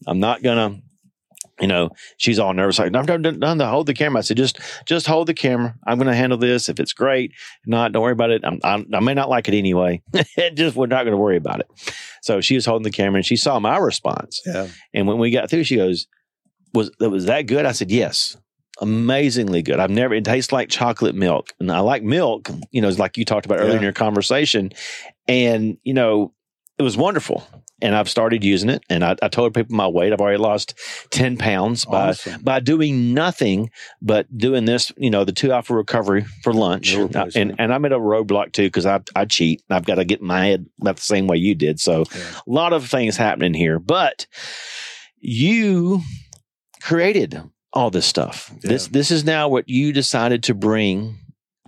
[0.06, 0.80] I'm not gonna."
[1.60, 2.78] You know, she's all nervous.
[2.78, 4.20] Like, no, no, no, no, hold the camera.
[4.20, 5.74] I said, just, just hold the camera.
[5.86, 6.70] I'm going to handle this.
[6.70, 8.40] If it's great, if not, don't worry about it.
[8.46, 10.00] I'm, I'm, I may not like it anyway.
[10.54, 11.66] just, we're not going to worry about it.
[12.22, 14.40] So she was holding the camera and she saw my response.
[14.46, 14.68] Yeah.
[14.94, 16.06] And when we got through, she goes,
[16.72, 18.38] "Was that was that good?" I said, "Yes,
[18.80, 19.78] amazingly good.
[19.80, 20.14] I've never.
[20.14, 22.50] It tastes like chocolate milk, and I like milk.
[22.70, 24.72] You know, it's like you talked about earlier in your conversation,
[25.28, 26.32] and you know,
[26.78, 27.46] it was wonderful.
[27.82, 30.12] And I've started using it, and I, I told people my weight.
[30.12, 30.78] I've already lost
[31.10, 32.42] ten pounds by Awesome.
[32.42, 33.70] by doing nothing
[34.02, 36.94] but doing this, you know, the two alpha recovery for lunch.
[36.94, 39.62] No and and I'm at a roadblock too because I I cheat.
[39.70, 41.80] I've got to get my head about the same way you did.
[41.80, 42.20] So Yeah.
[42.46, 44.26] a lot of things happening here, but
[45.18, 46.02] you
[46.82, 47.42] created
[47.72, 48.52] all this stuff.
[48.62, 48.90] This Yeah.
[48.92, 51.18] this is now what you decided to bring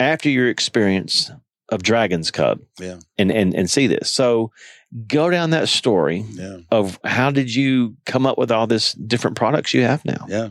[0.01, 1.31] after your experience
[1.71, 2.59] of Dragon's Cup.
[2.81, 2.99] Yeah.
[3.19, 4.11] And and and see this.
[4.11, 4.51] So
[5.07, 6.59] go down that story Yeah.
[6.71, 10.27] of how did you come up with all this different products you have now?
[10.29, 10.51] Yeah.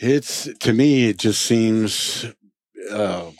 [0.00, 2.24] It's to me, it just seems,
[2.90, 3.30] uh,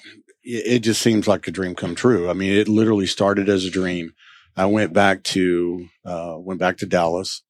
[0.43, 2.29] it it just seems like a dream come true.
[2.29, 4.13] I mean, it literally started as a dream.
[4.57, 7.43] I went back to, uh, went back to Dallas.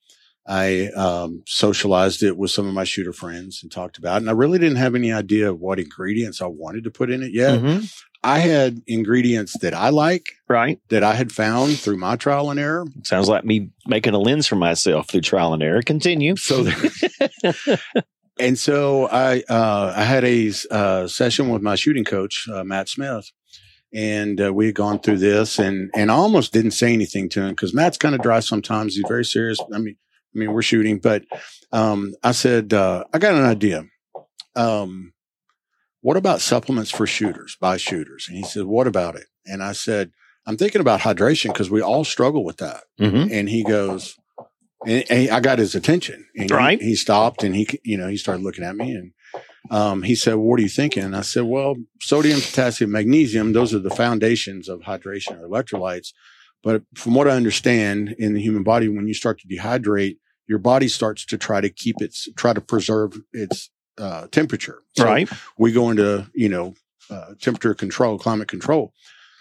[0.49, 4.23] I, um, socialized it with some of my shooter friends and talked about it.
[4.23, 7.23] And I really didn't have any idea of what ingredients I wanted to put in
[7.23, 7.61] it yet.
[7.61, 7.93] Mhm.
[8.25, 10.81] I had ingredients that I like Right.
[10.89, 12.87] that I had found through my trial and error.
[13.05, 15.83] Sounds like me making a lens for myself through trial and error.
[15.83, 16.35] Continue.
[16.37, 16.67] So
[18.41, 22.89] and so I uh, I had a uh, session with my shooting coach uh, Matt
[22.89, 23.31] Smith,
[23.93, 27.43] and uh, we had gone through this, and and I almost didn't say anything to
[27.43, 28.95] him because Matt's kind of dry sometimes.
[28.97, 29.59] He's very serious.
[29.73, 29.97] I mean,
[30.39, 31.25] I mean we're shooting, but
[31.73, 33.85] um, I said uh, I got an idea.
[34.55, 35.13] Um,
[36.01, 38.27] what about supplements for shooters by shooters?
[38.29, 39.27] And he said, what about it?
[39.47, 40.13] And I said,
[40.47, 43.29] I'm thinking about hydration because we all struggle with that Mhm.
[43.33, 44.17] and he goes,
[44.87, 46.25] and, and I got his attention.
[46.37, 46.81] And he- Right.
[46.81, 49.13] He, stopped and he, you know, he started looking at me and
[49.71, 53.75] um, he said, "What are you thinking?" And I said, "Well, sodium, potassium, magnesium; those
[53.75, 56.13] are the foundations of hydration or electrolytes.
[56.63, 60.17] But from what I understand, in the human body, when you start to dehydrate,
[60.49, 64.83] your body starts to try to keep its, try to preserve its uh, temperature.
[64.97, 65.29] So right.
[65.59, 66.75] we go into you know
[67.11, 68.93] uh, temperature control, climate control.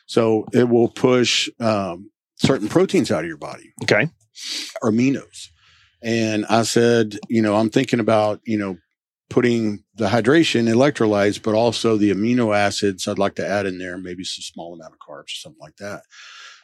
[0.05, 4.09] So it will push um, certain proteins out of your body Okay.
[4.83, 5.49] aminos.
[6.01, 8.77] And I said, you know, I'm thinking about, you know,
[9.29, 13.97] putting the hydration electrolytes, but also the amino acids I'd like to add in there,
[13.97, 16.03] maybe some small amount of carbs or something like that.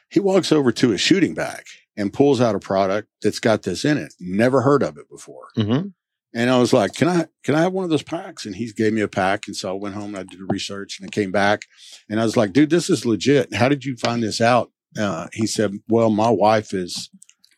[0.10, 1.64] He walks over to his shooting bag
[1.98, 4.14] and pulls out a product that's got this in it.
[4.20, 5.48] Never heard of it before.
[5.56, 5.88] hmm
[6.34, 8.46] And I was like, can I, can I have one of those packs?
[8.46, 9.44] And he gave me a pack.
[9.48, 11.62] And so I went home and I did the research and I came back
[12.10, 13.54] and I was like, dude, this is legit.
[13.54, 14.72] How did you find this out?
[14.98, 17.10] Uh, he said, well, my wife is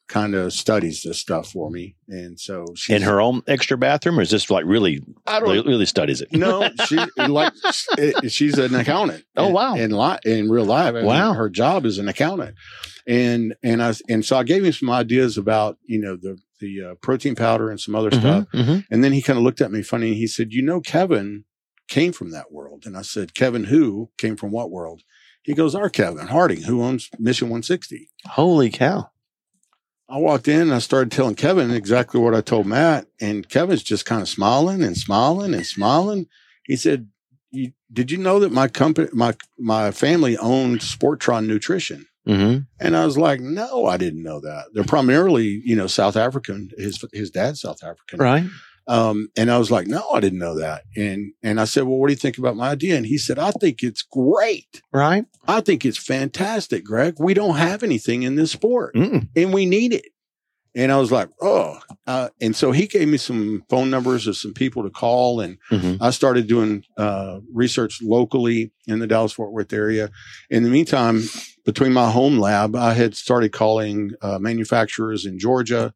[0.08, 1.96] kind of studies this stuff for me.
[2.08, 5.56] And so she's In her own extra bathroom, or is this like really, I really,
[5.58, 6.32] don't really studies it?
[6.32, 7.54] no, she like
[7.98, 9.24] it- she's an accountant.
[9.36, 9.76] Oh, wow.
[9.76, 11.34] In li- in real life, Wow.
[11.34, 12.56] her job is an accountant,
[13.08, 16.92] and and I and so I gave him some ideas about you know the the
[16.92, 18.86] uh, protein powder and some other stuff, Mhm, mhm.
[18.90, 20.10] and then he kind of looked at me funny.
[20.10, 21.44] and He said, "You know, Kevin
[21.90, 25.02] came from that world," and I said, "Kevin who came from what world?"
[25.44, 29.10] He goes, "Our Kevin Harding, who owns Mission 160." Holy cow!
[30.08, 33.84] I walked in and I started telling Kevin exactly what I told Matt, and Kevin's
[33.84, 36.28] just kind of smiling and smiling and smiling.
[36.66, 37.10] He said,
[37.52, 42.96] you, "Did you know that my company, my my family owned Sportron Nutrition?" hmm And
[42.96, 44.66] I was like, "No, I didn't know that.
[44.74, 46.70] They're primarily, you know, South African.
[46.78, 48.46] His his dad's South African, Right.
[48.88, 50.84] Um, and I was like, no, I didn't know that.
[50.96, 52.96] And and I said, well, what do you think about my idea?
[52.98, 54.82] And he said, I think it's great.
[54.94, 55.26] Right.
[55.48, 57.16] I think it's fantastic, Gregg.
[57.20, 59.28] We don't have anything in this sport Mm-mm.
[59.36, 60.06] and we need it.
[60.78, 61.80] And I was like, oh.
[62.06, 65.40] Uh, and so he gave me some phone numbers of some people to call.
[65.40, 65.98] And Mhm.
[66.02, 70.10] I started doing uh, research locally in the Dallas Fort Worth area.
[70.50, 71.24] In the meantime,
[71.66, 75.94] between my home lab, I had started calling uh, manufacturers in Georgia,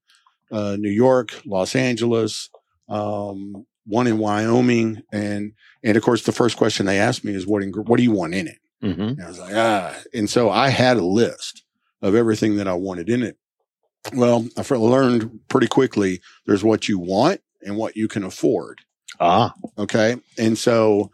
[0.50, 2.50] uh, New York, Los Angeles,
[2.90, 5.02] um, one in Wyoming.
[5.12, 8.04] And, and of course, the first question they asked me is, what, ing- what do
[8.04, 8.58] you want in it?
[8.84, 9.00] Mhm.
[9.12, 9.96] And I was like, ah.
[10.14, 11.64] And so I had a list
[12.02, 13.38] of everything that I wanted in it.
[14.14, 18.80] Well, I learned pretty quickly there's what you want and what you can afford.
[19.20, 19.54] Ah.
[19.78, 20.16] Okay.
[20.38, 21.12] And so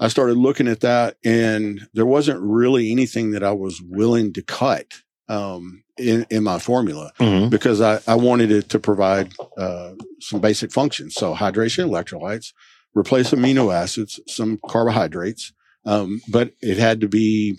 [0.00, 4.42] I started looking at that and there wasn't really anything that I was willing to
[4.42, 4.86] cut
[5.28, 7.50] um, in, in my formula Mhm.
[7.50, 11.14] because I, I wanted it to provide uh, some basic functions.
[11.14, 12.52] So hydration, electrolytes,
[12.94, 15.52] replace amino acids, some carbohydrates,
[15.86, 17.58] um, but it had to be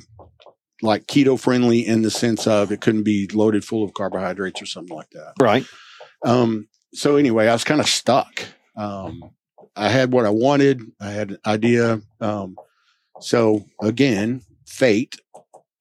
[0.82, 4.66] like keto friendly in the sense of it couldn't be loaded full of carbohydrates or
[4.66, 5.34] something like that.
[5.42, 5.66] Right.
[6.26, 8.44] Um, so anyway, I was kind of stuck.
[8.76, 9.32] Um,
[9.76, 10.82] I had what I wanted.
[11.00, 12.02] I had an idea.
[12.20, 12.58] Um,
[13.22, 15.20] so again, fate.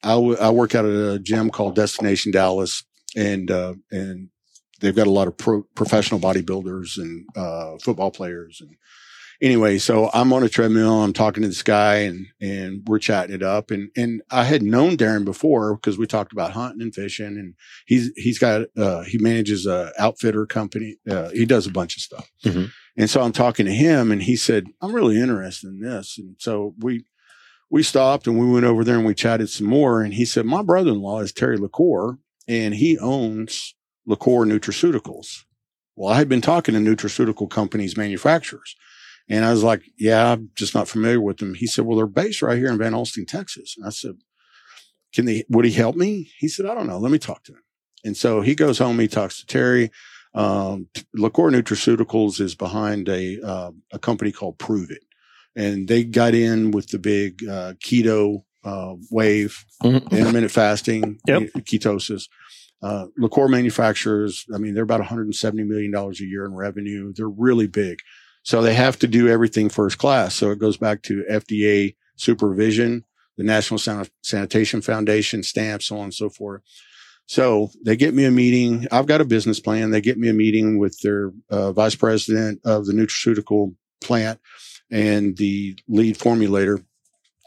[0.04, 2.84] I, w- I work out at a gym called Destination Dallas,
[3.16, 4.28] and uh, and
[4.80, 8.60] they've got a lot of pro- professional bodybuilders and uh, football players.
[8.60, 8.76] And
[9.40, 11.02] anyway, so I'm on a treadmill.
[11.02, 13.70] I'm talking to this guy, and and we're chatting it up.
[13.70, 17.26] And and I had known Darren before because we talked about hunting and fishing.
[17.38, 17.54] And
[17.86, 20.96] he's he's got uh, he manages a outfitter company.
[21.08, 22.30] Uh, he does a bunch of stuff.
[22.44, 22.70] Mhm.
[22.96, 26.36] And so I'm talking to him, and he said, "I'm really interested in this." And
[26.38, 27.04] so we
[27.74, 30.00] we stopped and we went over there and we chatted some more.
[30.00, 33.74] And he said, "My brother-in-law is Terry LaCore, and he owns
[34.08, 35.42] LaCore Nutraceuticals."
[35.96, 38.76] Well, I had been talking to nutraceutical companies, manufacturers,
[39.28, 42.06] and I was like, "Yeah, I'm just not familiar with them." He said, "Well, they're
[42.06, 44.18] based right here in Van Alstyne, Texas." And I said,
[45.12, 45.44] "Can they?
[45.48, 46.98] Would he help me?" He said, "I don't know.
[46.98, 47.62] Let me talk to him."
[48.04, 49.00] And so he goes home.
[49.00, 49.90] He talks to Terry.
[50.32, 55.02] Um, LaCore Nutraceuticals is behind a uh, a company called Pruvit,
[55.56, 60.10] and they got in with the big uh, keto uh, wave, Mhm.
[60.10, 61.42] intermittent fasting, Yep.
[61.60, 62.28] ketosis.
[62.82, 67.12] Uh, LaCore manufacturers, I mean, they're about 170 million dollars a year in revenue.
[67.14, 67.98] They're really big,
[68.42, 70.34] so they have to do everything first class.
[70.34, 73.04] So it goes back to FDA supervision,
[73.36, 76.62] the National San- Sanitation Foundation stamp, so on and so forth.
[77.26, 78.86] So they get me a meeting.
[78.92, 79.90] I've got a business plan.
[79.90, 84.40] They get me a meeting with their uh, vice president of the nutraceutical plant
[84.90, 86.84] and the lead formulator.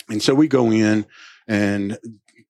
[0.10, 1.06] And so we go in
[1.48, 1.98] and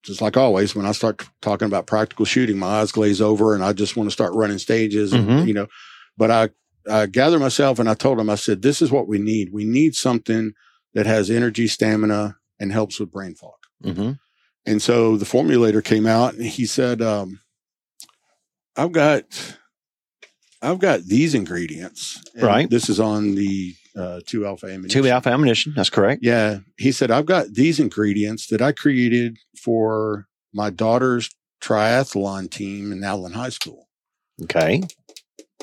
[0.03, 3.63] just like always, when I start talking about practical shooting, my eyes glaze over and
[3.63, 5.47] I just want to start running stages and, Mhm.
[5.47, 5.67] you know,
[6.17, 6.49] but I,
[6.89, 9.51] I gather myself and I told him, I said, this is what we need.
[9.51, 10.53] We need something
[10.93, 13.55] that has energy, stamina and helps with brain fog.
[13.83, 14.17] Mhm.
[14.65, 17.41] And so the formulator came out and he said, um,
[18.75, 19.23] I've got,
[20.61, 22.21] I've got these ingredients.
[22.35, 22.69] Right.
[22.69, 25.01] This is on the, uh, two alpha ammunition.
[25.03, 25.73] Two alpha ammunition.
[25.75, 26.23] That's correct.
[26.23, 26.59] Yeah.
[26.77, 31.29] He said, I've got these ingredients that I created for my daughter's
[31.61, 33.87] triathlon team in Allen High School.
[34.43, 34.83] Okay.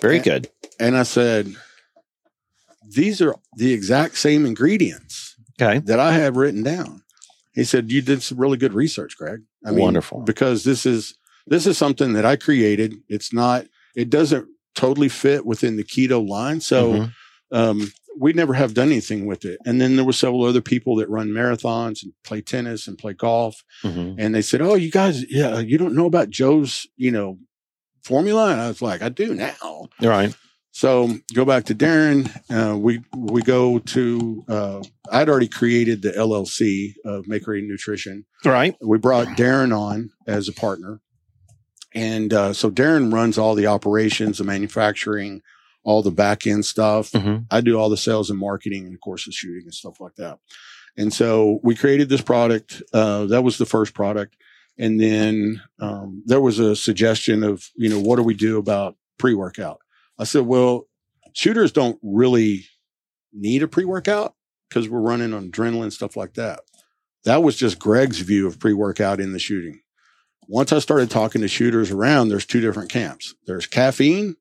[0.00, 0.22] Very Yeah.
[0.22, 0.48] good.
[0.80, 1.54] And I said,
[2.86, 5.78] these are the exact same ingredients Okay.
[5.80, 7.02] that I have written down.
[7.54, 9.42] He said, you did some really good research, Gregg.
[9.64, 10.22] I mean, Wonderful.
[10.22, 11.14] because this is,
[11.46, 12.94] this is something that I created.
[13.08, 16.60] It's not, it doesn't totally fit within the keto line.
[16.60, 17.12] So, Mhm.
[17.52, 19.58] um, we never have done anything with it.
[19.66, 23.12] And then there were several other people that run marathons and play tennis and play
[23.12, 23.62] golf.
[23.82, 24.16] Mhm.
[24.18, 27.38] And they said, Oh, you guys, yeah, you don't know about Joe's, you know,
[28.04, 28.52] formula.
[28.52, 29.88] And I was like, I do now.
[30.00, 30.34] Right.
[30.72, 32.28] So go back to Darren.
[32.50, 34.44] Uh, we we go to.
[34.48, 38.24] Uh, I'd already created the LLC of Make Ready Nutrition.
[38.44, 38.74] Right.
[38.82, 41.00] We brought Darren on as a partner,
[41.94, 45.42] and uh, so Darren runs all the operations, the manufacturing,
[45.84, 47.12] all the back end stuff.
[47.12, 47.46] Mhm.
[47.50, 50.14] I do all the sales and marketing, and of course the shooting and stuff like
[50.16, 50.38] that.
[50.96, 52.82] And so we created this product.
[52.92, 54.36] Uh, that was the first product,
[54.78, 58.96] and then um, there was a suggestion of you know what do we do about
[59.18, 59.80] pre workout.
[60.18, 60.86] I said, well,
[61.32, 62.66] shooters don't really
[63.32, 64.34] need a pre workout
[64.68, 66.60] because we're running on adrenaline stuff like that.
[67.24, 69.80] That was just Gregg's view of pre workout in the shooting.
[70.46, 73.34] Once I started talking to shooters around, there's two different camps.
[73.46, 74.36] There's caffeine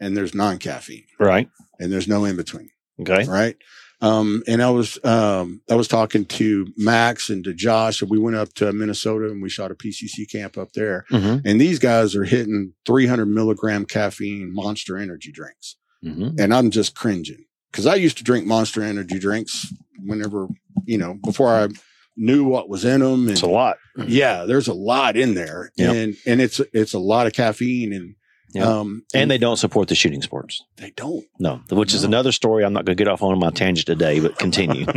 [0.00, 1.48] and there's non caffeine Right.
[1.78, 2.70] and there's no in between.
[3.00, 3.24] Okay.
[3.24, 3.56] Right.
[4.00, 8.18] Um, and I was, um, I was talking to Max and to Josh and we
[8.18, 11.04] went up to Minnesota and we shot a PCC camp up there.
[11.10, 11.42] Mhm.
[11.44, 15.76] And these guys are hitting 300 milligram caffeine monster energy drinks.
[16.04, 16.38] Mhm.
[16.38, 19.66] And I'm just cringing because I used to drink monster energy drinks
[20.04, 20.46] whenever,
[20.84, 21.66] you know, before I
[22.16, 23.28] knew what was in them.
[23.28, 23.78] It's a lot.
[24.06, 25.94] yeah, there's a lot in there Yep.
[25.96, 28.14] and, and it's, it's a lot of caffeine and,
[28.54, 28.66] Yep.
[28.66, 30.64] um, And they don't support the shooting sports.
[30.78, 31.24] they don't.
[31.38, 32.64] No, which is another story.
[32.64, 34.86] I'm not going to get off on my tangent today, but continue.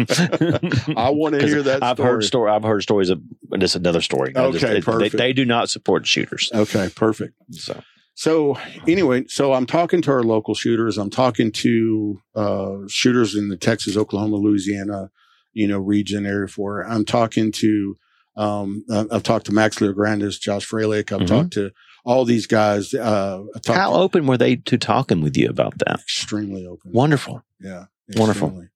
[0.96, 2.10] I want to hear that I've story.
[2.10, 2.52] heard story.
[2.52, 3.76] I've heard stories of this.
[3.76, 4.34] Another story.
[4.36, 5.18] Okay, they- they, perfect.
[5.18, 6.50] they do not support shooters.
[6.54, 7.34] Okay, perfect.
[7.52, 7.82] So
[8.14, 10.98] So anyway, so I'm talking to our local shooters.
[10.98, 15.10] I'm talking to uh, shooters in the Texas, Oklahoma, Louisiana,
[15.54, 16.84] you know, region area for.
[16.88, 17.98] I'm talking to.
[18.38, 21.12] Um, I've talked to Max Leograndi, Josh Froelich.
[21.12, 21.28] I've Mhm.
[21.28, 21.72] talked to
[22.04, 22.94] all these guys.
[22.94, 26.00] Uh, how open were they to talking with you about that?
[26.02, 26.92] extremely open.
[26.92, 27.44] Wonderful.
[27.60, 27.86] Yeah.
[28.16, 28.48] Wonderful.
[28.50, 28.68] extremely.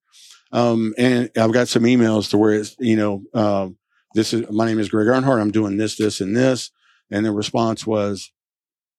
[0.51, 3.77] Um, and I've got some emails to where it's, you know, um,
[4.13, 5.41] this is, my name is Gregg Earnhart.
[5.41, 6.71] I'm doing this, this, and this.
[7.11, 8.31] And the response was,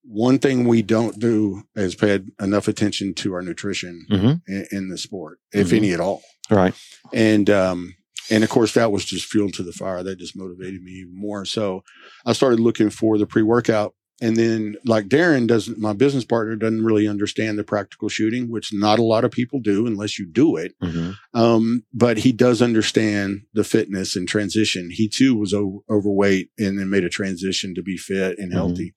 [0.09, 4.41] one thing we don't do is pay enough attention to our nutrition Mhm.
[4.47, 5.77] in, in the sport, if Mhm.
[5.79, 6.23] any at all.
[6.51, 6.75] Right.
[7.13, 7.97] And um,
[8.31, 10.03] and of course that was just fuel to the fire.
[10.05, 11.45] That just motivated me even more.
[11.45, 11.83] So
[12.25, 13.95] I started looking for the pre workout.
[14.23, 18.73] And then like Darren doesn't my business partner doesn't really understand the practical shooting, which
[18.73, 20.73] not a lot of people do unless you do it.
[20.81, 24.89] hmm Um, but he does understand the fitness and transition.
[24.91, 28.55] He too was o- overweight and then made a transition to be fit and Mhm.
[28.55, 28.95] healthy.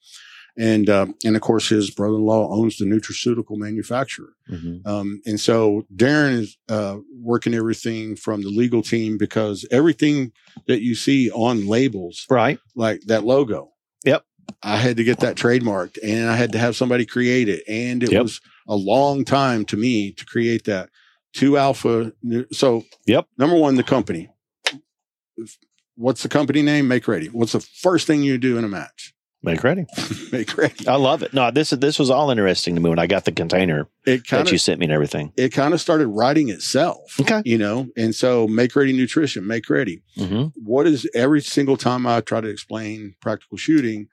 [0.58, 4.34] And, um, and of course his brother-in-law owns the nutraceutical manufacturer.
[4.48, 10.32] hmm Um, and so Darren is, uh, working everything from the legal team because everything
[10.68, 12.60] that you see on labels, Right.
[12.76, 13.70] like that logo.
[14.06, 14.24] Yep.
[14.64, 17.64] I had to get that trademarked and I had to have somebody create it.
[17.68, 18.24] And it Yep.
[18.24, 20.90] was a long time to me to create that.
[21.34, 22.12] Two alpha.
[22.52, 23.28] So, Yep.
[23.38, 24.30] Number one, the company.
[25.96, 26.88] What's the company name?
[26.88, 27.28] Make ready.
[27.28, 29.14] What's the first thing you do in a match?
[29.42, 29.86] Make ready.
[30.34, 30.86] Make ready.
[30.88, 31.34] I love it.
[31.34, 34.46] No, this this was all interesting to me when I got the container It kind
[34.46, 35.32] that you sent me and everything.
[35.38, 37.18] it kind of started writing itself.
[37.22, 37.42] Okay.
[37.46, 40.02] You know, and so make ready nutrition, make ready.
[40.18, 44.10] hmm what is every single time I try to explain practical shooting,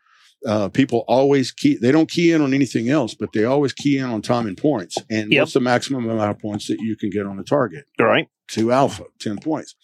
[0.46, 3.98] uh, people always key, they don't key in on anything else, but they always key
[3.98, 4.96] in on time and points.
[5.10, 5.42] And Yep.
[5.42, 7.84] what's the maximum amount of points that you can get on a target?
[7.98, 8.28] All right.
[8.48, 9.74] Two alpha, 10 points.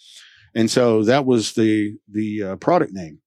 [0.55, 3.19] And so that was the, the uh, product name.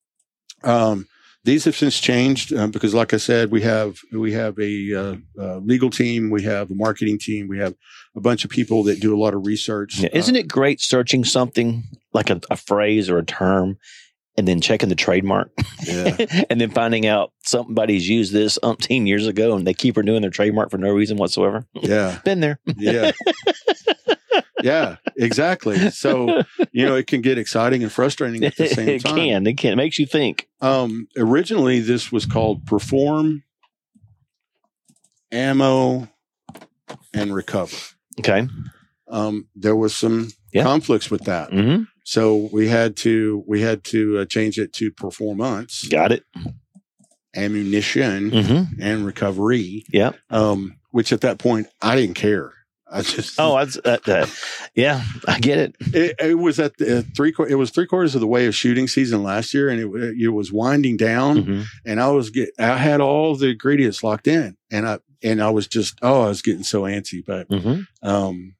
[0.63, 1.07] Um,
[1.43, 5.15] these have since changed um, because, like I said, we have we have a uh,
[5.39, 7.75] uh, legal team, we have a marketing team, we have
[8.15, 9.99] a bunch of people that do a lot of research.
[9.99, 10.09] Yeah.
[10.11, 11.83] Isn't it great searching something
[12.13, 13.77] like a, a phrase or a term
[14.37, 15.51] and then checking the trademark
[15.85, 16.17] Yeah.
[16.49, 20.31] and then finding out somebody's used this umpteen years ago and they keep renewing their
[20.31, 21.65] trademark for no reason whatsoever?
[21.73, 22.59] yeah, Been there.
[22.77, 23.11] yeah
[24.63, 28.99] yeah exactly so you know it can get exciting and frustrating at the same it
[29.01, 29.47] time can.
[29.47, 29.73] It can.
[29.73, 30.47] It makes you think.
[30.61, 33.43] um originally this was called perform
[35.31, 36.07] ammo
[37.13, 37.75] and recover
[38.19, 38.47] Okay.
[39.09, 40.63] um there was some Yeah.
[40.63, 44.91] conflicts with that hmm so we had to we had to uh, change it to
[44.91, 46.23] performance Got it.
[47.35, 50.11] ammunition hmm and recovery Yeah.
[50.29, 52.53] um which at that point i didn't care
[52.91, 54.27] i just Oh, that's, uh, uh,
[54.75, 55.75] yeah, I get it.
[55.93, 57.33] It, it was at the uh, three.
[57.49, 60.27] It was three quarters of the way of shooting season last year, and it, it
[60.29, 61.43] was winding down.
[61.43, 62.49] hmm And I was get.
[62.59, 65.97] I had all the ingredients locked in, and I and I was just.
[66.03, 68.55] Oh, I was getting so antsy, but hmm um,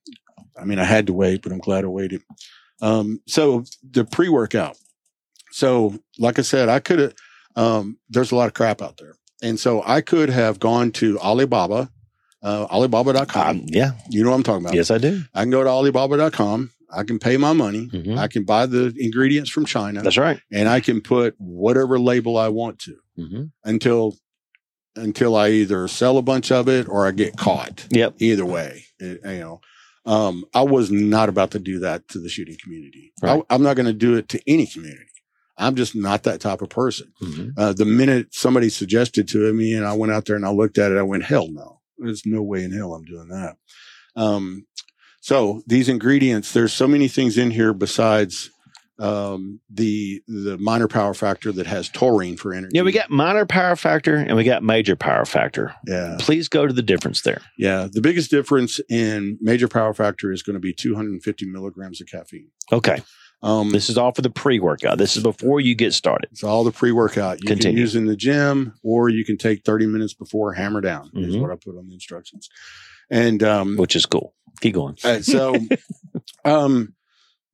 [0.59, 2.21] I mean, I had to wait, but I'm glad I waited.
[2.86, 4.77] Um, so the pre workout.
[5.51, 7.13] So, like I said, I could have.
[7.55, 11.17] Um, there's a lot of crap out there, and so I could have gone to
[11.19, 11.89] Alibaba,
[12.43, 13.47] uh, Alibaba.com.
[13.61, 13.91] Um, yeah.
[14.09, 14.75] you know what I'm talking about.
[14.75, 15.23] Yes, I do.
[15.33, 16.71] I can go to Alibaba.com.
[16.91, 17.88] I can pay my money.
[17.88, 18.17] Mhm.
[18.17, 20.39] I can buy the ingredients from China That's right.
[20.51, 24.17] and I can put whatever label I want to hmm until
[24.97, 27.88] until I either sell a bunch of it or I get caught.
[27.89, 28.15] Yep.
[28.19, 29.61] Either way, it- you know.
[30.05, 33.11] Um, I was not about to do that to the shooting community.
[33.21, 33.41] Right.
[33.49, 35.05] I, I'm not going to do it to any community.
[35.57, 37.13] I'm just not that type of person.
[37.19, 40.51] hmm Uh, the minute somebody suggested to me and I went out there and I
[40.51, 43.55] looked at it, I went, hell no, there's no way in hell I'm doing that.
[44.15, 44.67] Um,
[45.21, 48.51] so these ingredients, there's so many things in here besides,
[48.99, 52.71] um, the, the minor power factor that has taurine for energy.
[52.73, 55.75] Yeah, we got minor power factor and we got major power factor.
[55.87, 57.41] yeah, Please go to the difference there.
[57.57, 57.87] yeah.
[57.91, 62.49] The biggest difference in major power factor is going to be 250 milligrams of caffeine.
[62.71, 63.01] Okay.
[63.43, 64.97] Um, This is all for the pre workout.
[64.97, 66.29] This is before you get started.
[66.31, 67.73] It's all the pre workout you Continue.
[67.75, 71.35] can use in the gym, or you can take 30 minutes before hammer down, is
[71.35, 71.41] Mhm.
[71.41, 72.49] what I put on the instructions.
[73.11, 74.33] And um, which is cool.
[74.61, 74.95] Keep going.
[75.03, 75.53] uh, so
[76.45, 76.95] um,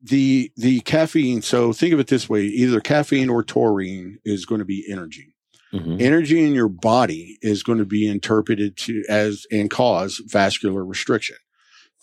[0.02, 1.42] the the caffeine.
[1.42, 5.36] So think of it this way: either caffeine or taurine is going to be energy.
[5.74, 6.02] Mhm.
[6.02, 11.38] Energy in your body is going to be interpreted to as and cause vascular restriction.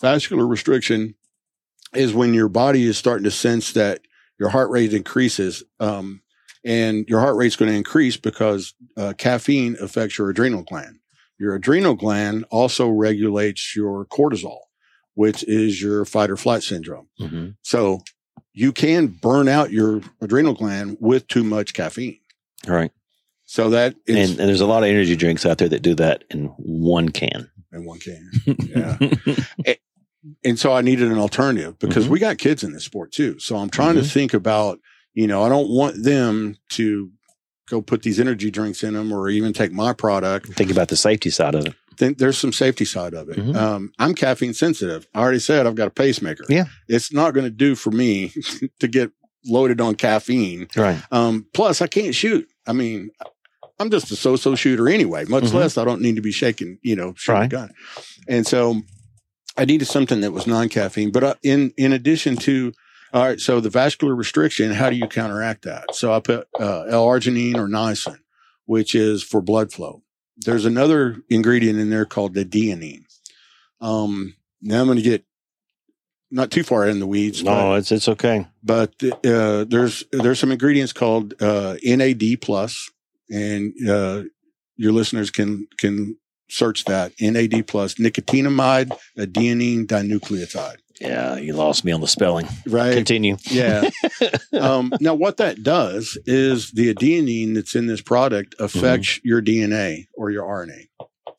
[0.00, 1.14] Vascular restriction
[1.94, 4.00] is when your body is starting to sense that
[4.38, 6.22] your heart rate increases, um,
[6.64, 10.98] and your heart rate's going to increase because uh, caffeine affects your adrenal gland.
[11.38, 14.58] Your adrenal gland also regulates your cortisol,
[15.18, 17.08] which is your fight or flight syndrome.
[17.20, 17.56] Mhm.
[17.62, 18.02] So
[18.52, 22.20] you can burn out your adrenal gland with too much caffeine.
[22.68, 22.92] All right.
[23.44, 25.96] So that is And, and there's a lot of energy drinks out there that do
[25.96, 27.50] that in one can.
[27.72, 28.30] in one can.
[28.46, 28.96] Yeah.
[30.44, 32.10] and so I needed an alternative because Mhm.
[32.10, 33.40] we got kids in this sport too.
[33.40, 34.12] So I'm trying to Mhm.
[34.12, 34.78] think about,
[35.14, 37.10] you know, I don't want them to
[37.68, 40.46] go put these energy drinks in them or even take my product.
[40.54, 41.74] Think about the safety side of it.
[41.98, 43.36] Then there's some safety side of it.
[43.36, 43.54] Mhm.
[43.56, 45.06] Um, I'm caffeine sensitive.
[45.14, 46.44] I already said I've got a pacemaker.
[46.48, 46.66] Yeah.
[46.88, 48.32] It's not going to do for me
[48.80, 49.10] to get
[49.44, 50.68] loaded on caffeine.
[50.76, 51.00] Right.
[51.10, 52.46] Um, plus I can't shoot.
[52.66, 53.10] I mean,
[53.80, 55.24] I'm just a so-so shooter anyway.
[55.26, 55.54] Much Mhm.
[55.54, 57.70] less I don't need to be shaking, you know, shooting a gun.
[58.28, 58.82] And so
[59.56, 61.10] I needed something that was non-caffeine.
[61.12, 62.72] But uh, in in addition to
[63.12, 65.94] all right, so the vascular restriction, how do you counteract that?
[65.94, 68.18] So I put uh, L-arginine or niacin,
[68.66, 70.02] which is for blood flow.
[70.44, 73.04] There's another ingredient in there called the adenine.
[73.80, 75.24] Um, now I'm going to get
[76.30, 77.42] not too far in the weeds.
[77.42, 78.46] but- No, it's it's okay.
[78.62, 82.90] but uh, there's there's some ingredients called uh, NAD plus,
[83.30, 84.24] and uh,
[84.76, 86.16] your listeners can can
[86.50, 90.76] search that NAD plus nicotinamide adenine dinucleotide.
[91.00, 92.48] Yeah, you lost me on the spelling.
[92.66, 92.94] Right?
[92.94, 93.36] Continue.
[93.50, 93.88] Yeah.
[94.60, 100.06] um, now, what that does is the adenine that's in this product affects your DNA
[100.16, 100.88] or your RNA.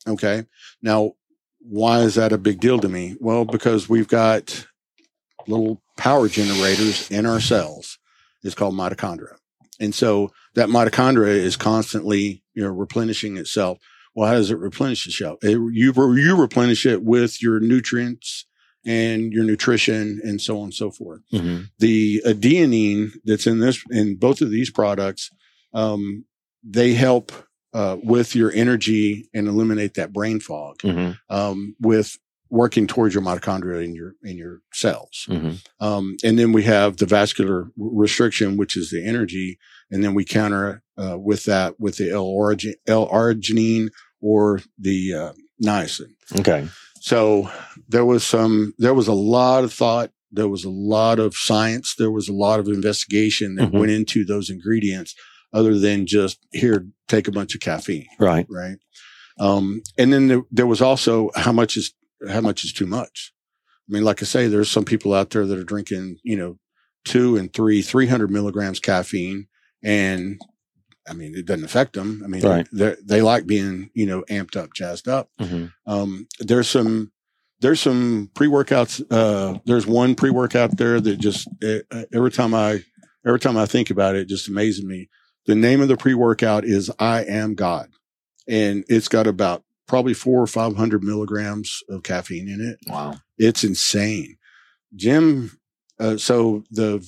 [0.06, 0.46] Okay.
[0.82, 1.12] Now,
[1.58, 3.16] why is that a big deal to me?
[3.20, 4.66] Well, because we've got
[5.46, 7.98] little power generators in our cells.
[8.42, 9.36] It's called mitochondria.
[9.78, 13.78] And so that mitochondria is constantly, you know, replenishing itself.
[14.14, 15.38] Well, how does it replenish itself?
[15.42, 18.46] It, you, you replenish it with your nutrients
[18.86, 21.20] and your nutrition and so on and so forth.
[21.30, 25.30] Hmm the adenine that's in this in both of these products
[25.72, 26.24] um,
[26.64, 27.32] they help
[27.72, 32.18] uh, with your energy and eliminate that brain fog hmm um, with
[32.50, 35.24] working towards your mitochondria in your in your cells.
[35.26, 39.58] Hmm um, and then we have the vascular restriction which is the energy
[39.90, 43.88] and then we counter uh, with that with the L-argi- L-arginine
[44.20, 45.32] or the uh,
[45.64, 46.14] niacin.
[46.38, 46.68] Okay.
[47.00, 47.50] So
[47.88, 50.10] there was some, there was a lot of thought.
[50.30, 51.94] There was a lot of science.
[51.98, 53.78] There was a lot of investigation that Mhm.
[53.80, 55.14] went into those ingredients
[55.52, 58.06] other than just here, take a bunch of caffeine.
[58.20, 58.46] Right.
[58.48, 58.76] Right.
[59.40, 61.92] Um, and then there, there was also how much is,
[62.28, 63.32] how much is too much?
[63.88, 66.58] I mean, like I say, there's some people out there that are drinking, you know,
[67.04, 69.46] two and three, 300 milligrams caffeine.
[69.82, 70.38] And
[71.10, 72.22] I mean, it doesn't affect them.
[72.24, 72.66] I mean, Right.
[72.72, 75.28] they they like being, you know, amped up, jazzed up.
[75.40, 77.10] hmm Um, there's some
[77.60, 79.02] there's some pre workouts.
[79.10, 82.84] Uh, there's one pre workout there that just uh, every time I
[83.26, 85.08] every time I think about it, it just amazes me.
[85.46, 87.90] The name of the pre workout is I Am God,
[88.48, 92.78] and it's got about probably four or five hundred milligrams of caffeine in it.
[92.90, 93.16] Wow.
[93.36, 94.36] It's insane.
[94.94, 95.58] Jim,
[96.00, 96.98] uh, so the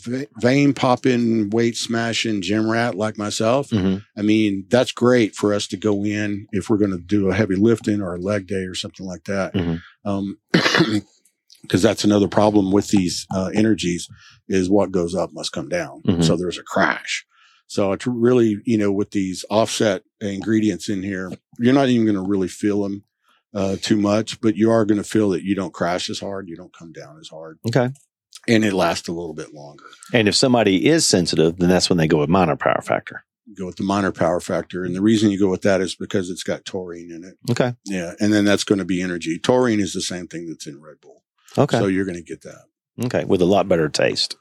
[0.40, 5.66] vein popping, weight smashing gym rat like myself, hmm I mean, that's great for us
[5.68, 8.64] to go in if we're going to do a heavy lifting or a leg day
[8.64, 9.54] or something like that.
[9.54, 9.80] Mhm.
[10.04, 10.38] Um,
[11.62, 14.08] because that's another problem with these uh, energies
[14.48, 16.02] is what goes up must come down.
[16.02, 16.24] Mhm.
[16.24, 17.24] So there's a crash.
[17.68, 22.22] So it's really, you know, with these offset ingredients in here, you're not even going
[22.22, 23.04] to really feel them
[23.54, 26.48] uh, too much, but you are going to feel that you don't crash as hard,
[26.48, 27.90] you don't come down as hard, Okay.
[28.48, 29.84] And it lasts a little bit longer.
[30.12, 33.24] And if somebody is sensitive, then that's when they go with minor power factor.
[33.56, 36.30] Go with the minor power factor, and the reason you go with that is because
[36.30, 37.34] it's got taurine in it.
[37.50, 37.74] Okay.
[37.84, 39.38] Yeah, and then that's going to be energy.
[39.38, 41.22] Taurine is the same thing that's in Red Bull,
[41.58, 41.78] Okay.
[41.78, 42.64] so you're going to get that.
[43.04, 43.24] okay.
[43.24, 44.36] With a lot better taste.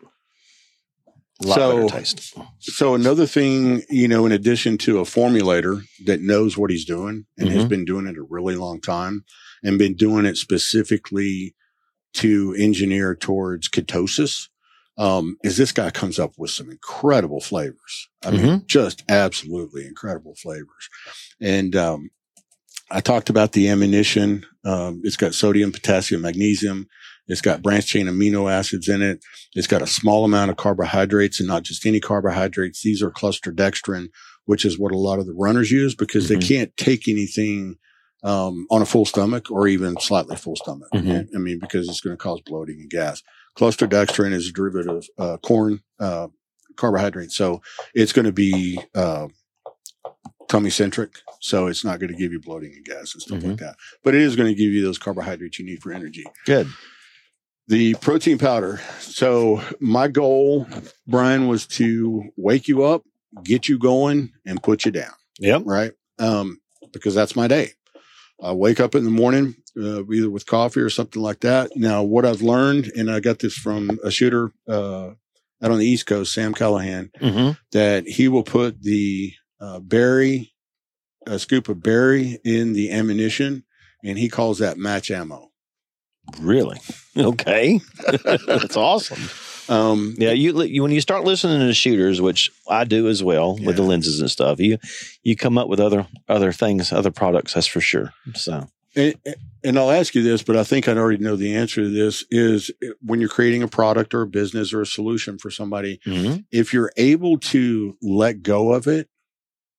[1.44, 2.36] A lot So- better taste.
[2.60, 7.26] So another thing, you know, in addition to a formulator that knows what he's doing
[7.40, 7.70] and has Mhm.
[7.70, 9.26] been doing it a really long time
[9.64, 11.56] and been doing it specifically
[12.14, 14.48] to engineer towards ketosis,
[14.98, 18.10] um, is this guy comes up with some incredible flavors.
[18.24, 20.90] I mean, just absolutely incredible flavors.
[21.40, 22.10] And, um,
[22.94, 24.46] I talked about the ammunition.
[24.66, 26.88] Um, it's got sodium, potassium, magnesium.
[27.28, 29.24] It's got branched chain amino acids in it.
[29.56, 32.82] It's got a small amount of carbohydrates and not just any carbohydrates.
[32.84, 34.10] These are cluster dextrin,
[34.44, 36.48] which is what a lot of the runners use because they Mhm.
[36.48, 37.78] can't take anything
[38.24, 40.90] um, on a full stomach or even slightly full stomach.
[40.94, 41.28] Mhm.
[41.36, 43.24] I mean, because it's going to cause bloating and gas.
[43.56, 46.28] Cluster dextrin is a derivative of uh, corn uh,
[46.78, 47.32] carbohydrate.
[47.32, 47.62] So
[47.94, 49.28] it's going to be uh,
[50.48, 51.20] tummy centric.
[51.40, 53.48] So it's not going to give you bloating and gas and stuff Mhm.
[53.50, 53.76] like that.
[54.04, 56.26] But it is going to give you those carbohydrates you need for energy.
[56.46, 56.68] Good.
[57.68, 58.82] The protein powder.
[59.00, 60.68] So my goal,
[61.08, 63.04] Brian, was to wake you up,
[63.44, 65.14] get you going, and put you down.
[65.40, 65.64] Yep.
[65.66, 65.92] Right?
[66.20, 66.60] Um,
[66.92, 67.72] because that's my day.
[68.42, 71.72] I wake up in the morning, uh, either with coffee or something like that.
[71.76, 75.12] Now, what I've learned, and I got this from a shooter uh,
[75.64, 80.52] out on the East Coast, Sam Callahan, hmm that he will put the uh, berry,
[81.28, 83.64] a scoop of berry in the ammunition,
[84.04, 85.52] and he calls that match ammo.
[86.40, 86.80] Really?
[87.18, 87.82] Okay.
[88.48, 89.20] That's awesome.
[89.70, 93.58] Um, Yeah, you, you when you start listening to shooters, which I do as well
[93.58, 94.78] with the lenses and stuff, you
[95.24, 97.54] you come up with other other things, other products.
[97.54, 98.14] That's for sure.
[98.36, 99.16] So and,
[99.64, 102.26] and I'll ask you this, but I think I already know the answer to this
[102.30, 102.72] is
[103.02, 106.44] when you're creating a product or a business or a solution for somebody, mhm.
[106.52, 109.08] if you're able to let go of it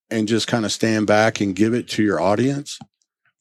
[0.09, 2.79] and just kind of stand back and give it to your audience,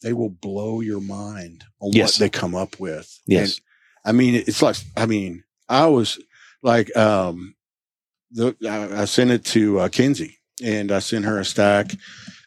[0.03, 2.15] they will blow your mind on Yes.
[2.15, 3.19] what they come up with.
[3.27, 3.57] Yes.
[3.57, 3.61] And,
[4.05, 6.19] I mean, it's like, I mean, I was
[6.63, 7.55] like, um,
[8.31, 11.93] the, I, I sent it to uh, Kinsey and I sent her a stack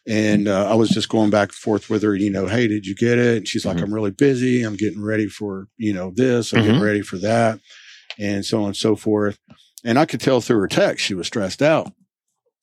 [0.06, 2.86] and uh, I was just going back and forth with her, you know, hey, did
[2.86, 3.36] you get it?
[3.38, 3.82] And she's like, Mhm.
[3.84, 4.62] I'm really busy.
[4.62, 6.84] I'm getting ready for, you know, this, I'm getting Mhm.
[6.84, 7.60] ready for that,
[8.18, 9.38] and so on and so forth.
[9.84, 11.92] And I could tell through her text she was stressed out.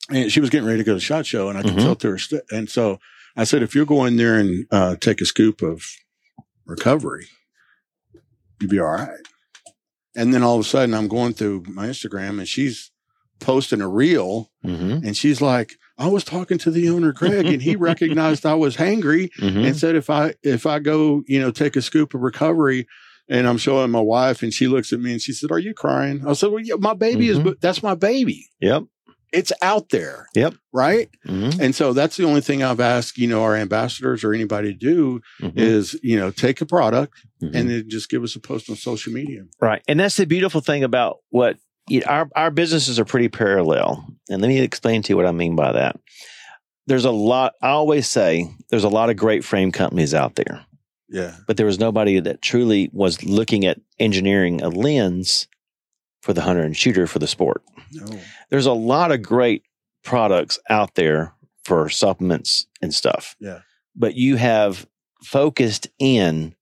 [0.10, 1.84] And she was getting ready to go to the shot show, and I could Mhm.
[1.84, 2.18] tell through her.
[2.18, 3.00] St- and so
[3.38, 5.86] I said, if you'll go in there and uh, take a scoop of
[6.66, 7.28] recovery,
[8.60, 9.10] you'd be all right.
[10.16, 12.92] And then all of a sudden, I'm going through my Instagram, and she's
[13.40, 15.06] posting a reel, Mm-hmm.
[15.06, 18.78] and she's like, "I was talking to the owner, Gregg, and he recognized I was
[18.78, 19.66] hangry, Mm-hmm.
[19.66, 22.88] and said if I if I go, you know, take a scoop of recovery."
[23.30, 25.74] And I'm showing my wife, and she looks at me and she said, "Are you
[25.74, 27.48] crying?" I said, "Well, yeah, my baby Mhm.
[27.48, 28.48] is, that's my baby.
[28.60, 28.84] Yep.
[29.34, 30.28] It's out there.
[30.36, 30.54] Yep.
[30.72, 31.10] Right.
[31.28, 31.60] Mm-hmm.
[31.60, 34.78] And so that's the only thing I've asked, you know, our ambassadors or anybody to
[34.78, 35.58] do Mm-hmm.
[35.60, 37.56] is, you know, take a product Mhm.
[37.56, 39.44] and then just give us a post on social media.
[39.60, 39.82] Right.
[39.88, 41.58] And that's the beautiful thing about what
[41.90, 44.06] you know, our, our businesses are pretty parallel.
[44.30, 46.00] And let me explain to you what I mean by that.
[46.88, 50.66] There's a lot, I always say, there's a lot of great frame companies out there,
[51.10, 51.36] Yeah.
[51.48, 55.48] but there was nobody that truly was looking at engineering a lens
[56.22, 57.64] for the hunter and shooter for the sport.
[57.92, 58.20] No.
[58.54, 59.64] There's a lot of great
[60.04, 63.36] products out there for supplements and stuff.
[63.40, 63.62] Yeah.
[63.96, 64.86] But you have
[65.24, 66.54] focused in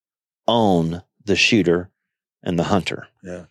[0.47, 1.89] on the shooter
[2.43, 3.09] and the hunter.
[3.21, 3.47] Yeah.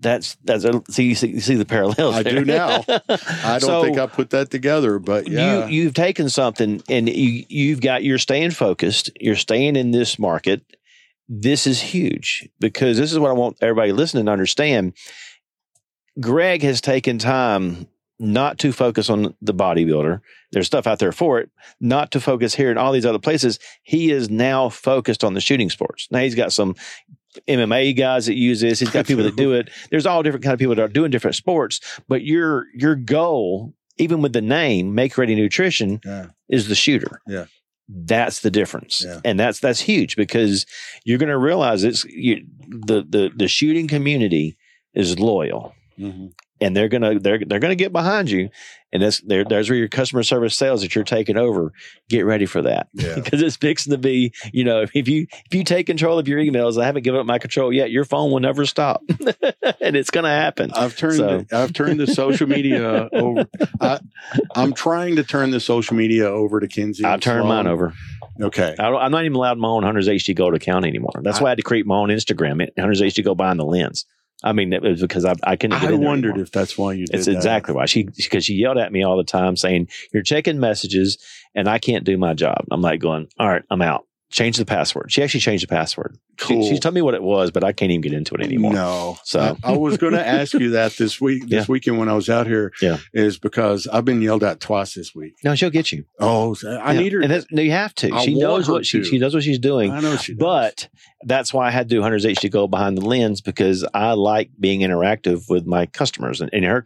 [0.00, 2.16] That's that's a, see you see, you see the parallels.
[2.16, 2.40] I there.
[2.40, 2.82] do now.
[2.88, 5.68] I don't So think I put that together, but yeah.
[5.68, 9.08] you you've taken something and you you've got you're staying focused.
[9.20, 10.64] You're staying in this market.
[11.28, 14.94] This is huge because this is what I want everybody listening to understand.
[16.20, 17.86] Gregg has taken time
[18.18, 20.20] not to focus on the bodybuilder.
[20.52, 23.58] There's stuff out there for it, not to focus here and all these other places.
[23.82, 26.08] He is now focused on the shooting sports.
[26.10, 26.76] Now he's got some
[27.48, 28.78] MMA guys that use this.
[28.78, 29.70] He's got people that do it.
[29.90, 31.80] There's all different kind of people that are doing different sports.
[32.06, 36.26] But your your goal, even with the name Make Ready Nutrition, Yeah.
[36.48, 37.22] is the shooter.
[37.26, 37.46] Yeah.
[37.88, 39.20] That's the difference, Yeah.
[39.24, 40.64] and that's that's huge because
[41.04, 44.56] you're going to realize it's you, the the the shooting community
[44.94, 46.32] is loyal Mhm.
[46.60, 48.48] and they're gonna they're they're gonna get behind you,
[48.92, 49.44] and that's there.
[49.44, 51.72] There's where your customer service sales that you're taking over.
[52.08, 53.14] Get ready for that Yeah.
[53.22, 54.32] because it's fixing to be.
[54.52, 57.26] You know, if you if you take control of your emails, I haven't given up
[57.26, 57.90] my control yet.
[57.90, 59.02] Your phone will never stop,
[59.80, 60.70] and it's gonna happen.
[60.74, 63.46] I've turned So- I've turned the social media over.
[63.80, 63.98] I,
[64.54, 67.04] I'm trying to turn the social media over to Kinsey.
[67.04, 67.92] I and turned mine over.
[68.40, 68.74] Okay.
[68.78, 71.12] I, I'm not even allowed my own Hunters HD Gold account anymore.
[71.22, 72.62] That's why I had to create my own Instagram.
[72.62, 74.06] It, Hunters HD Gold behind the lens.
[74.44, 75.80] I mean, it was because I, I couldn't.
[75.80, 76.42] Get I wondered anymore.
[76.44, 77.32] if that's why you did It's that.
[77.36, 81.18] exactly why she because she yelled at me all the time saying you're checking messages
[81.54, 82.64] and I can't do my job.
[82.70, 84.06] I'm like going, all right, I'm out.
[84.30, 85.12] Change the password.
[85.12, 86.16] She actually changed the password.
[86.38, 86.62] Cool.
[86.66, 88.72] She, she told me what it was, but I can't even get into it anymore.
[88.72, 89.18] No.
[89.24, 91.64] So- I, I was going to ask you that this week, this Yeah.
[91.68, 92.96] weekend when I was out here, Yeah.
[93.12, 95.34] is because I've been yelled at twice this week.
[95.44, 96.06] No, she'll get you.
[96.18, 97.00] Oh, I Yeah.
[97.00, 97.20] need her.
[97.20, 98.10] and that's, no, you have to.
[98.10, 99.90] I she knows what she she knows what she's doing.
[99.92, 100.38] I know she does.
[100.40, 100.88] But
[101.24, 104.50] that's why I had to do Hunters HD Gold behind the lens because I like
[104.58, 106.82] being interactive with my customers and, and her,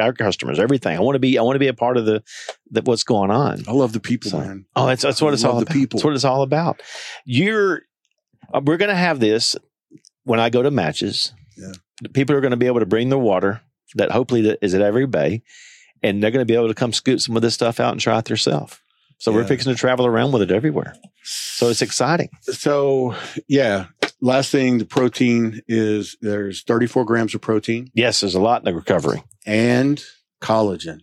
[0.00, 0.96] our customers, everything.
[0.96, 2.22] I want to be I want to be a part of the,
[2.70, 3.62] the what's going on.
[3.68, 4.66] I love the people, So- man.
[4.74, 5.72] Oh, that's that's what it's I all the about.
[5.72, 5.98] people.
[5.98, 6.82] That's what it's all about.
[7.24, 7.82] You're
[8.52, 9.56] uh, we're going to have this
[10.24, 11.32] when I go to matches.
[11.56, 11.72] Yeah.
[12.12, 13.60] People are going to be able to bring their water
[13.94, 15.42] that hopefully that is at every bay,
[16.02, 18.00] and they're going to be able to come scoop some of this stuff out and
[18.00, 18.78] try it themselves.
[19.18, 20.94] So we're fixing to travel around with it everywhere.
[21.24, 22.28] So it's exciting.
[22.42, 23.14] So,
[23.48, 23.86] yeah.
[24.20, 28.64] Last thing, the protein is there's 34 grams of protein Yes, there's a lot in
[28.66, 29.22] the recovery.
[29.46, 30.02] and
[30.40, 31.00] collagen.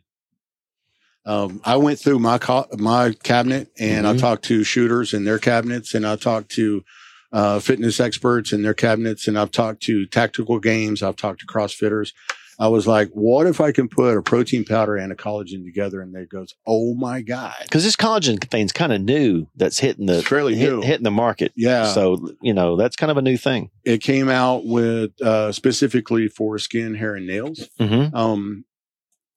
[1.25, 4.19] Um, I went through my co- my cabinet and I Mhm.
[4.19, 6.83] talked to shooters and their cabinets, and I talked to
[7.31, 11.01] uh, fitness experts and their cabinets, and I've talked to tactical games.
[11.01, 12.11] I've talked to CrossFitters.
[12.59, 16.01] I was like, "What if I can put a protein powder and a collagen together?"
[16.01, 19.47] And they goes, "Oh my god!" Because this collagen thing's kind of new.
[19.55, 20.81] That's hitting the fairly hit- new.
[20.81, 21.51] hitting the market.
[21.55, 23.69] Yeah, So you know that's kind of a new thing.
[23.83, 27.67] it came out with uh, specifically for skin, hair, and nails.
[27.79, 28.15] Mm-hmm.
[28.15, 28.65] Um,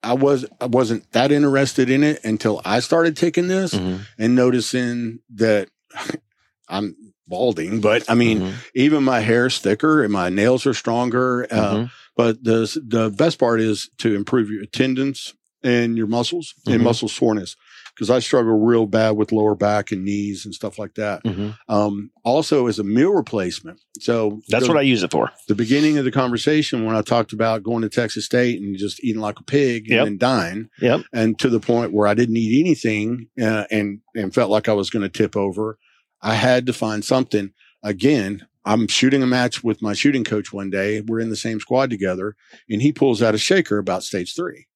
[0.02, 4.02] I was I wasn't that interested in it until I started taking this Mm-hmm.
[4.18, 5.68] and noticing that
[6.68, 6.94] I'm
[7.28, 8.52] balding, but I mean, Mhm.
[8.74, 11.46] even my hair's thicker and my nails are stronger.
[11.50, 11.90] Uh, Mhm.
[12.16, 16.84] But the the best part is to improve your attendance and your muscles and Mhm.
[16.84, 17.56] muscle soreness
[17.94, 21.24] because I struggle real bad with lower back and knees and stuff like that.
[21.24, 21.56] Mhm.
[21.68, 23.80] Um, also as a meal replacement.
[24.00, 25.32] So That's the, what I use it for.
[25.48, 29.02] the beginning of the conversation when I talked about going to Texas State and just
[29.02, 30.06] eating like a pig Yep.
[30.06, 31.04] and dying, Yep.
[31.14, 34.74] and to the point where I didn't eat anything uh, and and felt like I
[34.74, 35.78] was going to tip over.
[36.22, 37.52] I had to find something.
[37.82, 41.00] Again, I'm shooting a match with my shooting coach one day.
[41.00, 42.36] We're in the same squad together,
[42.68, 44.66] and he pulls out a shaker about stage three.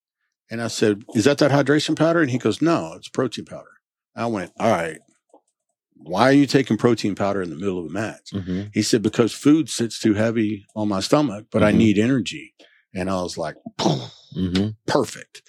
[0.50, 3.68] And I said, "Is that that hydration powder?" And he goes, "No, it's protein powder."
[4.16, 4.98] I went, "All right."
[6.02, 8.30] Why are you taking protein powder in the middle of a match?
[8.32, 8.68] Mm-hmm.
[8.72, 11.76] He said, because food sits too heavy on my stomach, but I Mhm.
[11.76, 12.54] need energy.
[12.94, 14.68] And I was like, Mm-hmm.
[14.86, 15.42] perfect.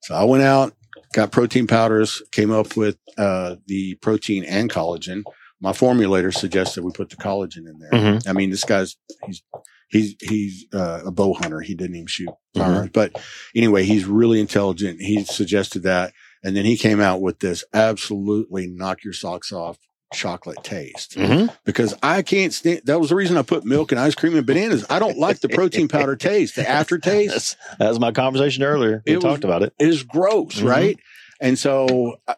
[0.00, 0.74] So I went out,
[1.12, 5.24] got protein powders, came up with uh, the protein and collagen.
[5.60, 7.90] My formulator suggested we put the collagen in there.
[7.90, 8.28] Mhm.
[8.28, 9.42] I mean, this guy's he's
[9.88, 11.60] he's he's uh, a bow hunter.
[11.60, 12.92] He didn't even shoot Mhm.
[12.92, 13.20] but
[13.56, 15.00] anyway, he's really intelligent.
[15.00, 16.12] He suggested that,
[16.44, 19.78] and then he came out with this absolutely knock your socks off
[20.14, 21.54] chocolate taste Mm-hmm.
[21.66, 22.82] because I can't stand.
[22.84, 24.86] That was the reason I put milk and ice cream and bananas.
[24.88, 26.56] I don't like the protein powder taste.
[26.56, 29.02] The aftertaste That's, that was my conversation earlier.
[29.06, 29.74] We It was- talked about it.
[29.78, 29.86] it.
[29.88, 30.68] is gross, Mhm.
[30.68, 30.98] right?
[31.42, 32.36] And so I,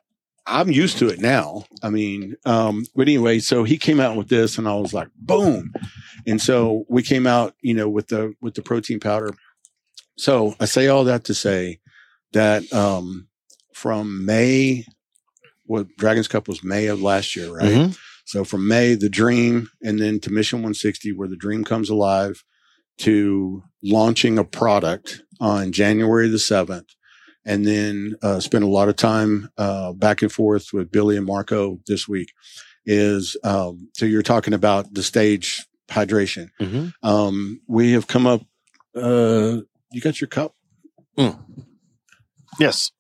[0.51, 1.65] I'm used to it now.
[1.83, 5.09] I mean, um, but anyway, so he came out with this, and I was like,
[5.17, 5.73] boom.
[6.27, 9.33] And so we came out, you know, with the with the protein powder.
[10.19, 11.81] So I say all that to say
[12.33, 13.29] that um,
[13.75, 14.85] from May,
[15.65, 17.73] what Dragon's Cup was May of last year, right?
[17.73, 17.99] Mhm.
[18.27, 22.45] So from May, the dream, and then to Mission 160, where the dream comes alive,
[22.99, 26.91] to launching a product on January the 7th,
[27.45, 31.27] and then uh, spent a lot of time uh, back and forth with Billy and
[31.27, 32.33] Marco this week.
[32.87, 36.49] Is um, so you're talking about the stage hydration.
[36.61, 36.93] Mhm.
[37.03, 38.43] Um, we have come up.
[38.95, 39.59] Uh,
[39.93, 40.55] you got your cup?
[42.59, 42.91] Yes.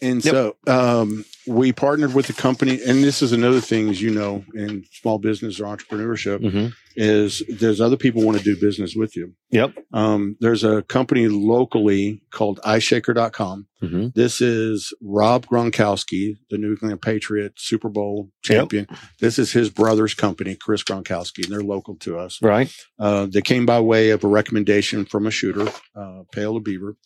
[0.00, 0.32] And Yep.
[0.34, 4.44] so um, we partnered with the company, and this is another thing, as you know,
[4.54, 6.66] in small business or entrepreneurship, Mm-hmm.
[6.96, 9.34] is there's other people want to do business with you.
[9.50, 9.74] Yep.
[9.92, 13.66] Um, there's a company locally called IceShaker.com.
[13.82, 14.08] Mm-hmm.
[14.14, 18.86] This is Rob Gronkowski, the New England Patriot Super Bowl champion.
[19.20, 22.38] This is his brother's company, Chris Gronkowski, and they're local to us.
[22.40, 22.72] Right.
[22.98, 26.96] Uh, they came by way of a recommendation from a shooter, uh, Pale Beaver.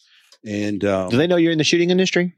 [0.47, 2.35] And um, Do they know you're in the shooting industry?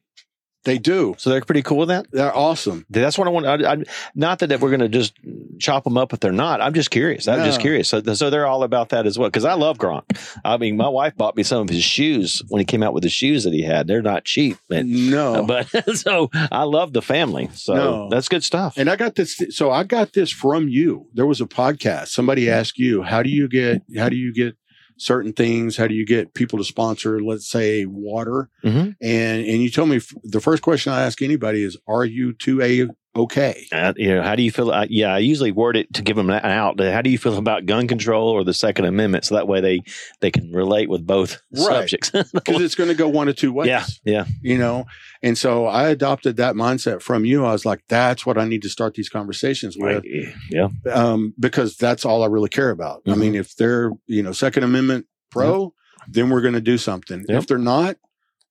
[0.65, 1.15] They do.
[1.19, 2.07] So they're pretty cool with that.
[2.11, 2.85] They're awesome.
[2.91, 3.47] That's what I want.
[3.47, 3.85] I, I,
[4.15, 5.15] not that we're going to just
[5.59, 6.61] chop them up if they're not.
[6.61, 7.28] I'm just curious.
[7.28, 7.89] I'm just curious.
[7.89, 9.28] So, so they're all about that as well.
[9.28, 10.03] Because I love Gronk.
[10.45, 13.05] I mean, my wife bought me some of his shoes when he came out with
[13.05, 13.87] the shoes that he had.
[13.87, 15.11] They're not cheap, man.
[15.11, 15.41] No.
[15.51, 17.51] But so I love the family.
[17.55, 18.09] So No.
[18.09, 18.77] that's good stuff.
[18.77, 19.41] And I got this.
[19.51, 21.09] So I got this from you.
[21.15, 22.09] There was a podcast.
[22.09, 22.55] Somebody mm-hmm.
[22.61, 24.57] asked you, how do you get, how do you get
[25.01, 25.77] certain things?
[25.77, 28.49] How do you get people to sponsor, let's say water?
[28.65, 28.97] Mhm.
[29.01, 32.33] And, and you told me f- the first question I ask anybody is, are you
[32.35, 33.66] 2A okay?
[33.73, 34.70] Uh, you know, how do you feel?
[34.70, 36.78] Uh, yeah, I usually word it to give them an out.
[36.81, 39.24] How do you feel about gun control or the Second Amendment?
[39.24, 39.82] So that way they
[40.20, 41.89] they can relate with both Right.
[41.89, 42.11] subjects.
[42.32, 43.69] Because it's going to go one of two ways.
[43.69, 44.24] yeah, yeah.
[44.43, 44.87] You know,
[45.23, 47.45] and so I adopted that mindset from you.
[47.45, 50.05] I was like, that's what I need to start these conversations with.
[50.51, 50.69] Yeah.
[50.93, 53.03] um, because that's all I really care about.
[53.07, 53.19] I Mhm.
[53.19, 55.74] mean, if they're you know Second Amendment pro,
[56.09, 57.24] then we're going to do something.
[57.28, 57.39] Yep.
[57.43, 57.97] If they're not,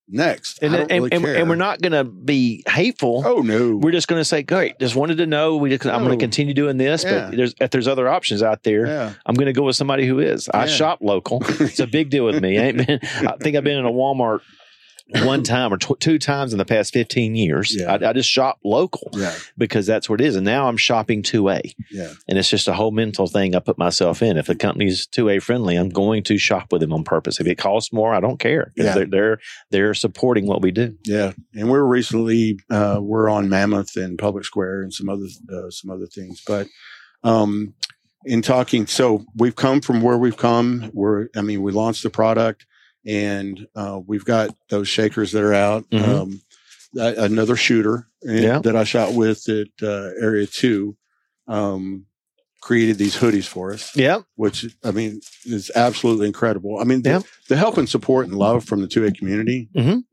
[0.10, 0.62] next.
[0.62, 3.24] And, and, really and, and we're not going to be hateful.
[3.26, 5.58] Oh no, We're just going to say, great, just wanted to know.
[5.58, 7.30] We just, I'm going to continue doing this, Yeah.
[7.30, 9.14] but there's, if there's other options out there, yeah.
[9.26, 10.50] I'm going to go with somebody who is.
[10.50, 11.42] I shop local.
[11.60, 12.60] It's a big deal with me.
[12.60, 14.40] I, been, I think I've been in a Walmart
[15.24, 17.76] one time or tw- two times in the past 15 years.
[17.76, 17.94] Yeah.
[17.96, 20.36] I, I just shop local yeah, because that's what it is.
[20.36, 21.74] And now I'm shopping 2A.
[21.92, 24.38] yeah, And it's just a whole mental thing I put myself in.
[24.38, 27.40] If the company's 2A friendly, I'm going to shop with them on purpose.
[27.40, 28.66] If it costs more, I don't care.
[28.78, 28.94] 'Cause Yeah.
[28.96, 29.40] They're, they're,
[29.72, 30.96] they're supporting what we do.
[31.06, 31.34] yeah.
[31.56, 35.90] And we're recently uh, we're on Mammoth and Public Square and some other uh, some
[35.92, 36.68] other things, but
[37.24, 37.74] um,
[38.26, 40.92] in talking, so we've come from where we've come.
[40.94, 42.66] We're I mean, we launched the product.
[43.10, 45.90] And uh, we've got those shakers that are out.
[45.90, 46.04] Mhm.
[46.08, 46.42] Um,
[46.94, 48.60] another shooter Yeah.
[48.60, 50.96] that I shot with at uh, Area Two
[51.48, 52.06] um,
[52.62, 54.20] created these hoodies for us, Yeah.
[54.36, 56.78] which I mean is absolutely incredible.
[56.80, 57.22] I mean, the, Yeah.
[57.48, 60.04] the help and support and love from the two A community, Mhm.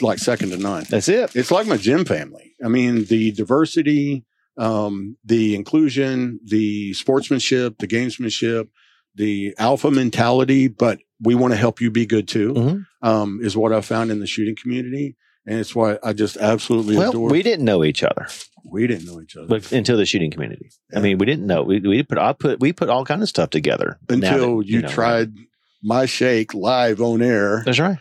[0.00, 0.84] like second to none.
[0.90, 1.36] That's it.
[1.36, 2.54] It's like my gym family.
[2.64, 4.24] I mean, the diversity,
[4.56, 8.68] um, the inclusion, the sportsmanship, the gamesmanship,
[9.14, 12.86] the alpha mentality, but we want to help you be good too, Mhm.
[13.02, 15.16] um, is what I found in the shooting community.
[15.46, 17.28] And it's why I just absolutely Well, adore.
[17.30, 18.26] we didn't know each other.
[18.64, 20.70] we didn't know each other but until the shooting community.
[20.94, 21.62] I mean, we didn't know.
[21.64, 24.80] We, we put I put we put all kind of stuff together until that, you,
[24.80, 25.34] know, tried
[25.82, 27.62] my shake live on air.
[27.66, 27.98] That's right.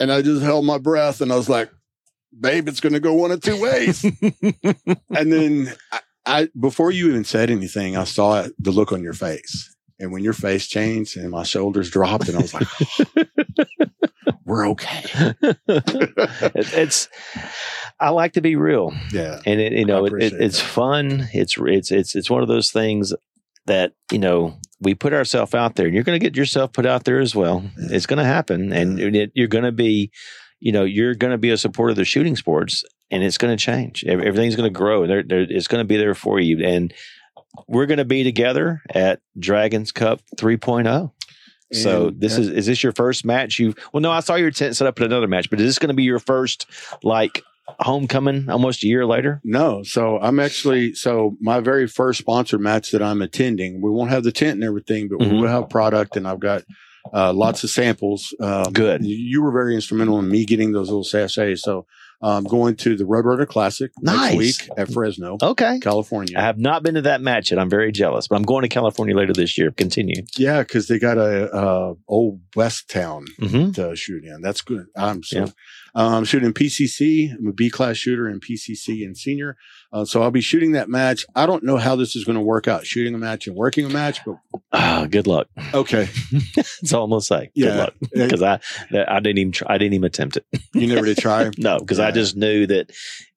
[0.00, 1.70] and I just held my breath and I was like,
[2.40, 4.02] babe, it's going to go one of two ways.
[5.10, 9.12] and then I, I, before you even said anything, I saw the look on your
[9.14, 9.74] face.
[10.00, 12.68] And when your face changed and my shoulders dropped, and I was like,
[14.44, 15.34] we're okay.
[15.68, 17.08] It's
[18.00, 19.40] I like to be real, Yeah.
[19.44, 20.68] and it, you know it, it, it's that.
[20.68, 21.28] fun.
[21.32, 23.12] It's it's it's it's one of those things
[23.66, 26.86] that you know we put ourselves out there, and you're going to get yourself put
[26.86, 27.62] out there as well.
[27.78, 27.88] Yeah.
[27.96, 30.12] It's going to happen, and it, you're going to be,
[30.60, 33.56] you know, you're going to be a supporter of the shooting sports, and it's going
[33.56, 34.04] to change.
[34.04, 35.06] Everything's going to grow.
[35.08, 36.94] There, there, it's going to be there for you, and
[37.66, 41.12] we're going to be together at Dragon's Cup 3.0.
[41.72, 43.58] So this uh, is is this your first match?
[43.58, 45.78] You well, no, I saw your tent set up at another match, but is this
[45.78, 46.66] going to be your first
[47.02, 47.42] like
[47.80, 49.42] homecoming almost a year later?
[49.44, 53.82] No, so I'm actually so my very first sponsored match that I'm attending.
[53.82, 55.40] We won't have the tent and everything, but we Mhm.
[55.42, 56.64] will have product, and I've got
[57.12, 58.34] uh, lots of samples.
[58.40, 59.04] Um, Good.
[59.04, 61.62] You were very instrumental in me getting those little sachets.
[61.62, 61.86] So
[62.20, 64.32] I'm going to the Roadrunner Classic Nice.
[64.32, 65.78] next week at Fresno, Okay.
[65.80, 66.36] California.
[66.36, 67.60] I have not been to that match yet.
[67.60, 69.70] I'm very jealous, but I'm going to California later this year.
[69.70, 70.22] Continue.
[70.36, 74.40] yeah, because they got a uh, old West Town hmm to shoot in.
[74.40, 74.86] That's good.
[74.96, 75.46] I'm so Yeah.
[75.94, 77.32] Uh, I'm shooting PCC.
[77.36, 79.56] I'm a B class shooter in PCC and senior.
[79.92, 81.24] Uh, so I'll be shooting that match.
[81.34, 83.86] I don't know how this is going to work out, shooting a match and working
[83.86, 84.36] a match, but
[84.72, 85.46] Ah, good luck.
[85.72, 86.08] okay.
[86.54, 87.50] That's all I'm gonna say.
[87.54, 87.66] Yeah.
[87.66, 88.60] Good luck, because I
[89.08, 90.44] I didn't even try, I didn't even attempt it.
[90.74, 91.50] You never did try.
[91.58, 92.90] No, because I just knew that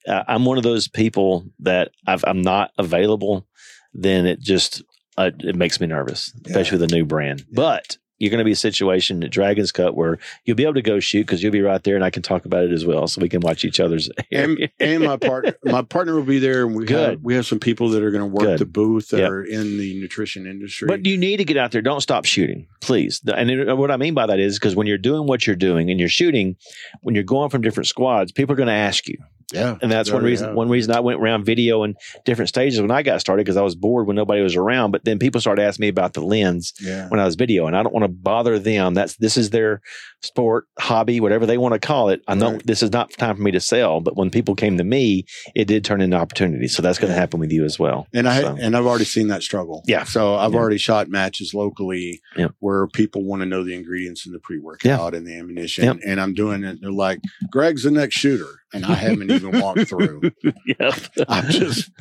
[0.07, 3.47] uh, I'm one of those people that I've, I'm not available.
[3.93, 4.83] Then it just
[5.17, 7.45] uh, it makes me nervous, especially with a new brand.
[7.53, 10.81] But you're going to be a situation at Dragon's Cup where you'll be able to
[10.81, 13.07] go shoot because you'll be right there, and I can talk about it as well,
[13.07, 14.09] so we can watch each other's.
[14.31, 17.09] and, and my partner, my partner will be there, and we Good.
[17.09, 18.59] have we have some people that are going to work Good.
[18.59, 19.29] the booth that Yep.
[19.31, 20.87] are in the nutrition industry.
[20.87, 21.81] But you need to get out there.
[21.81, 23.21] Don't stop shooting, please.
[23.27, 25.89] And it- what I mean by that is because when you're doing what you're doing
[25.89, 26.55] and you're shooting,
[27.01, 29.17] when you're going from different squads, people are going to ask you.
[29.53, 30.47] Yeah, And that's oh, one reason.
[30.47, 30.55] have.
[30.55, 31.95] One reason I went around video and
[32.25, 34.91] different stages when I got started because I was bored when nobody was around.
[34.91, 37.75] But then people started asking me about the lens Yeah, when I was video, and
[37.75, 38.93] I don't want to bother them.
[38.93, 39.81] That's this is their
[40.23, 42.21] sport, hobby, whatever they want to call it.
[42.27, 42.65] I know Right.
[42.67, 45.25] this is not time for me to sell, but when people came to me,
[45.55, 46.67] it did turn into opportunity.
[46.67, 47.19] So that's going to Yeah.
[47.19, 48.07] happen with you as well.
[48.13, 49.83] and I So- and I've already seen that struggle.
[49.87, 50.03] Yeah.
[50.03, 50.59] so I've Yeah.
[50.59, 52.21] already shot matches locally
[52.59, 56.21] where people want to know the ingredients in the pre workout and the ammunition, and
[56.21, 56.77] I'm doing it.
[56.81, 57.19] They're like,
[57.49, 60.21] "Gregg's the next shooter," and I haven't even walked through.
[60.65, 60.95] yeah.
[61.27, 61.91] I'm just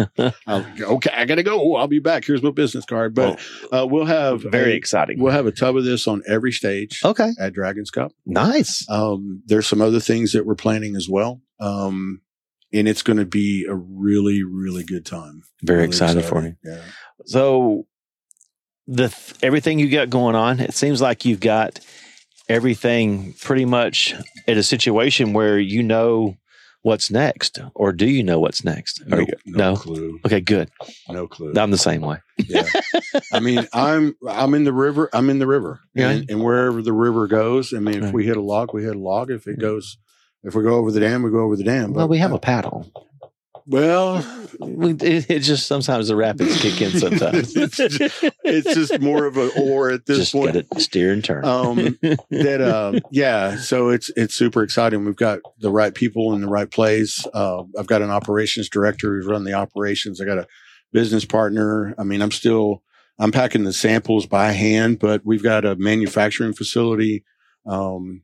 [0.47, 1.11] I'll, okay.
[1.15, 1.77] I gotta go.
[1.77, 2.25] I'll be back.
[2.25, 3.15] Here's my business card.
[3.15, 3.41] But
[3.73, 5.21] uh, we'll have very a- exciting.
[5.21, 7.31] We'll have a tub of this on every stage okay.
[7.39, 8.13] at Dragon's Cup.
[8.27, 8.89] Nice.
[8.89, 11.41] Um, there's some other things that we're planning as well.
[11.59, 12.23] Um,
[12.73, 15.43] and it's going to be a really, really good time.
[15.63, 16.57] Very Really excited for you.
[16.65, 16.83] Yeah.
[17.27, 17.87] So
[18.87, 21.81] the th- everything you got going on, it seems like you've got
[22.49, 24.15] everything pretty much
[24.49, 26.37] at a situation where you know
[26.83, 29.03] what's next, or do you know what's next?
[29.07, 29.77] No, Or- no, no.
[29.77, 30.21] clue.
[30.25, 30.71] Okay, good.
[31.09, 31.53] No clue.
[31.57, 32.19] I'm the same way.
[32.39, 32.67] Yeah.
[33.33, 35.11] I mean, I'm I'm in the river.
[35.13, 35.81] I'm in the river.
[35.95, 36.11] Yeah.
[36.11, 38.15] And, and wherever the river goes, I mean, if Right.
[38.15, 39.31] we hit a log, we hit a log.
[39.31, 39.99] If it goes,
[40.43, 41.93] if we go over the dam, we go over the dam.
[41.93, 42.91] Well, But- we have a paddle.
[43.71, 44.25] Well,
[44.61, 47.55] We, it, it just sometimes the rapids kick in sometimes.
[47.57, 47.81] It's
[48.45, 50.53] it's just more of an oar at this just point.
[50.53, 51.45] get it, steer and turn.
[51.45, 51.99] Um,
[52.31, 56.49] that uh, yeah so it's it's super exciting we've got the right people in the
[56.49, 60.47] right place uh, i've got an operations director who's run the operations i got a
[60.93, 62.83] business partner i mean i'm still
[63.19, 67.25] i'm packing the samples by hand but we've got a manufacturing facility
[67.67, 68.23] um,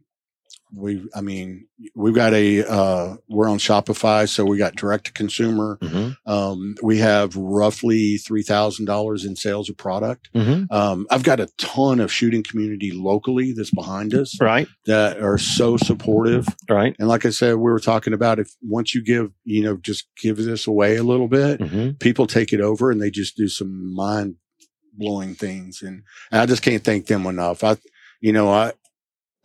[0.75, 5.13] we i mean we've got a uh, we're on shopify so we got direct to
[5.13, 10.71] consumer Mhm, um, we have roughly $3000 in sales of product mhm.
[10.73, 15.39] um, I've got a ton of shooting community locally that's behind us Right, that are
[15.39, 16.47] so supportive.
[16.69, 16.95] right.
[16.99, 20.07] And like I said, we were talking about if once you give, you know, just
[20.21, 23.49] give this away a little bit, hmm people take it over and they just do
[23.49, 24.37] some mind
[24.93, 25.83] blowing things.
[25.83, 26.03] And
[26.33, 27.63] I just can't thank them enough.
[27.65, 27.77] I,
[28.21, 28.73] you know, I,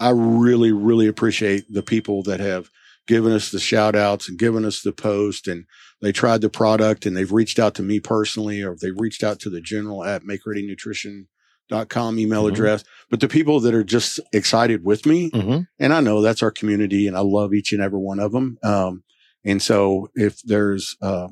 [0.02, 2.70] I really, really appreciate the people that have
[3.08, 5.66] given us the shout outs and given us the post and
[6.02, 9.40] they tried the product and they've reached out to me personally or they've reached out
[9.40, 12.50] to the general at makereadynutrition.com email Mhm.
[12.50, 12.84] address.
[13.10, 16.52] But the people that are just excited with me, hmm and I know that's our
[16.52, 18.58] community and I love each and every one of them.
[18.64, 19.04] Um,
[19.44, 21.28] and so if there's, uh,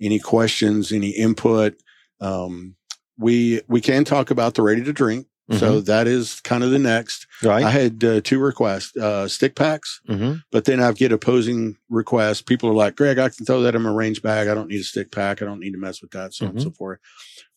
[0.00, 1.74] any questions, any input,
[2.20, 2.76] um,
[3.18, 5.26] we, we can talk about the ready to drink.
[5.58, 7.26] So that is kind of the next.
[7.42, 7.64] Right.
[7.64, 10.36] I had uh, two requests, uh, stick packs, mm-hmm.
[10.50, 12.42] but then I get opposing requests.
[12.42, 14.48] People are like, Gregg, I can throw that in my range bag.
[14.48, 15.42] I don't need a stick pack.
[15.42, 16.34] I don't need to mess with that.
[16.34, 17.00] So on and so forth.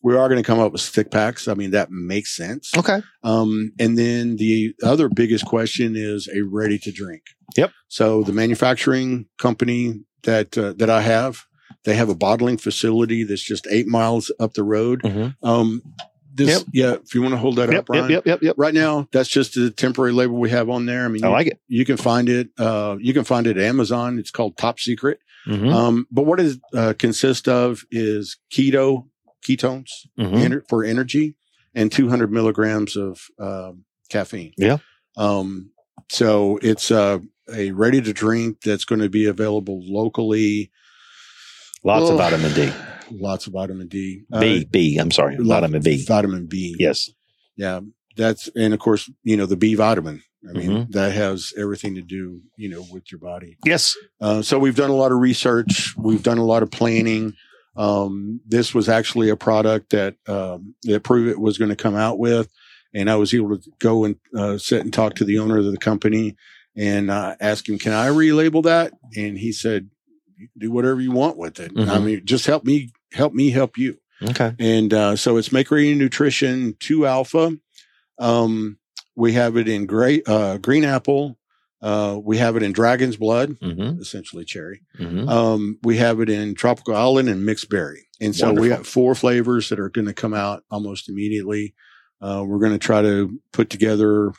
[0.02, 1.48] We are going to come up with stick packs.
[1.48, 2.72] I mean, that makes sense.
[2.76, 3.02] Okay.
[3.22, 7.22] Um, and then the other biggest question is a ready to drink.
[7.56, 7.72] Yep.
[7.88, 11.44] So the manufacturing company that, uh, that I have,
[11.84, 15.02] they have a bottling facility that's just eight miles up the road.
[15.02, 15.48] Mm-hmm.
[15.48, 15.82] Um,
[16.36, 16.62] this, Yep.
[16.72, 18.26] yeah, if you want to hold that Yep, up, yep.
[18.26, 18.42] Yep.
[18.42, 18.54] Yep.
[18.58, 21.04] Right now, that's just the temporary label we have on there.
[21.04, 21.60] I mean, I you, like it.
[21.68, 22.50] you can find it.
[22.58, 24.18] Uh, you can find it at Amazon.
[24.18, 25.18] It's called Top Secret.
[25.46, 25.68] Mm-hmm.
[25.68, 29.06] Um, but what it uh, consists of is keto
[29.46, 30.34] ketones mm-hmm.
[30.34, 31.36] ener- for energy
[31.74, 34.52] and 200 milligrams of um, caffeine.
[34.56, 34.78] Yeah.
[35.16, 35.70] Um,
[36.10, 37.20] so it's uh,
[37.52, 40.70] a ready to drink that's going to be available locally.
[41.84, 42.72] Lots of Oh, vitamin D.
[43.10, 44.22] Lots of vitamin D.
[44.32, 44.64] Uh, B.
[44.64, 44.98] B.
[44.98, 45.36] I'm sorry.
[45.38, 46.04] Vitamin B.
[46.04, 46.76] Vitamin B.
[46.78, 47.10] Yes.
[47.56, 47.80] Yeah.
[48.16, 50.22] That's, and of course, you know, the B vitamin.
[50.48, 50.90] I mean, Mhm.
[50.92, 53.56] that has everything to do, you know, with your body.
[53.64, 53.96] Yes.
[54.20, 55.94] Uh, so we've done a lot of research.
[55.96, 57.34] We've done a lot of planning.
[57.76, 62.18] Um, this was actually a product that um, that Pruvit was going to come out
[62.18, 62.48] with,
[62.94, 65.64] and I was able to go and uh, sit and talk to the owner of
[65.64, 66.36] the company
[66.76, 69.90] and uh, ask him, "Can I relabel that?" And he said,
[70.56, 71.72] "Do whatever you want with it.
[71.76, 72.04] I Mhm.
[72.04, 74.54] mean, just help me, help me, help you." Okay.
[74.58, 77.56] And uh, so it's Make Ready Nutrition Two Alpha.
[78.18, 78.78] Um,
[79.14, 81.38] we have it in gray, uh, green apple.
[81.82, 84.00] Uh, we have it in dragon's blood, Mm-hmm.
[84.00, 84.80] essentially cherry.
[84.98, 85.28] Mm-hmm.
[85.28, 88.06] Um, we have it in tropical island and mixed berry.
[88.20, 88.76] And so we Wonderful.
[88.78, 91.74] got four flavors that are going to come out almost immediately.
[92.20, 94.32] Uh, we're going to try to put together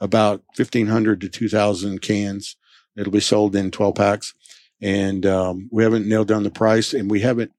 [0.00, 2.56] about 1500 to 2000 cans.
[2.96, 4.34] It'll be sold in 12 packs.
[4.82, 7.52] And, um, we haven't nailed down the price and we haven't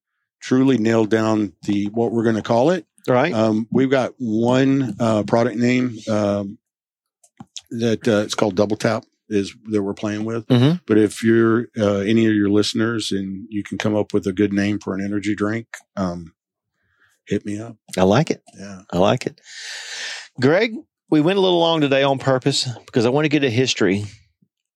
[0.46, 2.86] truly nailed down the, what we're going to call it.
[3.08, 3.34] Right.
[3.34, 6.58] Um, we've got one, uh, product name, um,
[7.72, 10.46] that, uh, it's called double tap is that we're playing with.
[10.48, 10.82] Mhm.
[10.86, 14.34] But if you're uh, any of your listeners and you can come up with a
[14.34, 15.66] good name for an energy drink,
[15.96, 16.34] um,
[17.26, 17.76] hit me up.
[17.98, 18.44] I like it.
[18.56, 18.82] Yeah.
[18.92, 19.42] I like it.
[20.40, 20.76] Gregg,
[21.10, 24.06] we went a little long today on purpose because I want to get a history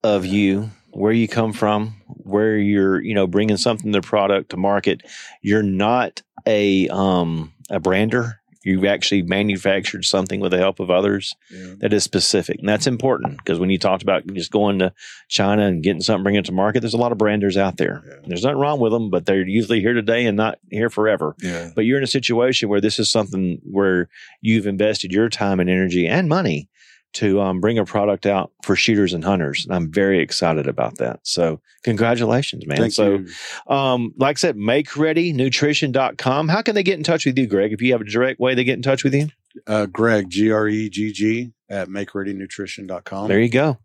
[0.04, 4.58] of you, where you come from, where you're, you know, bringing something to product to
[4.58, 5.02] market.
[5.42, 8.36] You're not a um a brander.
[8.66, 11.76] You've actually manufactured something with the help of others Yeah.
[11.80, 12.60] that is specific.
[12.60, 14.92] And that's important because when you talked about just going to
[15.30, 18.04] China and getting something, bringing it to market, there's a lot of branders out there.
[18.06, 18.14] Yeah.
[18.28, 21.70] There's nothing wrong with them, but they're usually here today and not here forever Yeah.
[21.74, 24.10] but you're in a situation where this is something where
[24.42, 26.68] you've invested your time and energy and money
[27.14, 29.66] to um, bring a product out for shooters and hunters.
[29.66, 31.20] And I'm very excited about that.
[31.24, 32.78] So congratulations, man.
[32.78, 33.26] Thank so,
[33.68, 36.48] um, like I said, makereadynutrition.com.
[36.50, 37.74] How can they get in touch with you, Gregg?
[37.74, 39.30] If you have a direct way they get in touch with you,
[39.66, 43.28] Uh, Gregg, G R E G G at makereadynutrition.com.
[43.28, 43.78] there you go.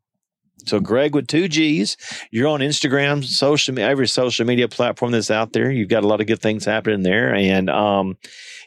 [0.66, 1.97] So Gregg with two G's.
[2.31, 5.70] You're on Instagram, social every social media platform that's out there.
[5.70, 7.35] You've got a lot of good things happening there.
[7.35, 8.16] And um,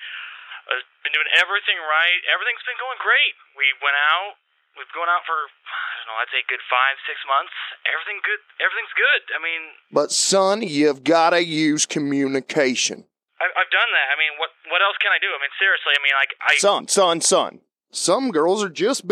[0.71, 2.21] I've been doing everything right.
[2.31, 3.35] Everything's been going great.
[3.59, 4.39] We went out.
[4.79, 6.19] We've gone out for I don't know.
[6.23, 7.55] I'd say a good five, six months.
[7.91, 8.39] Everything good.
[8.63, 9.23] Everything's good.
[9.35, 13.09] I mean, But son, you've got to use communication.
[13.41, 14.09] I, I've done that.
[14.13, 15.27] I mean, what what else can I do?
[15.33, 15.91] I mean, seriously.
[15.97, 16.55] I mean, like I.
[16.61, 17.67] Son, son, son.
[17.91, 19.07] Some girls are just.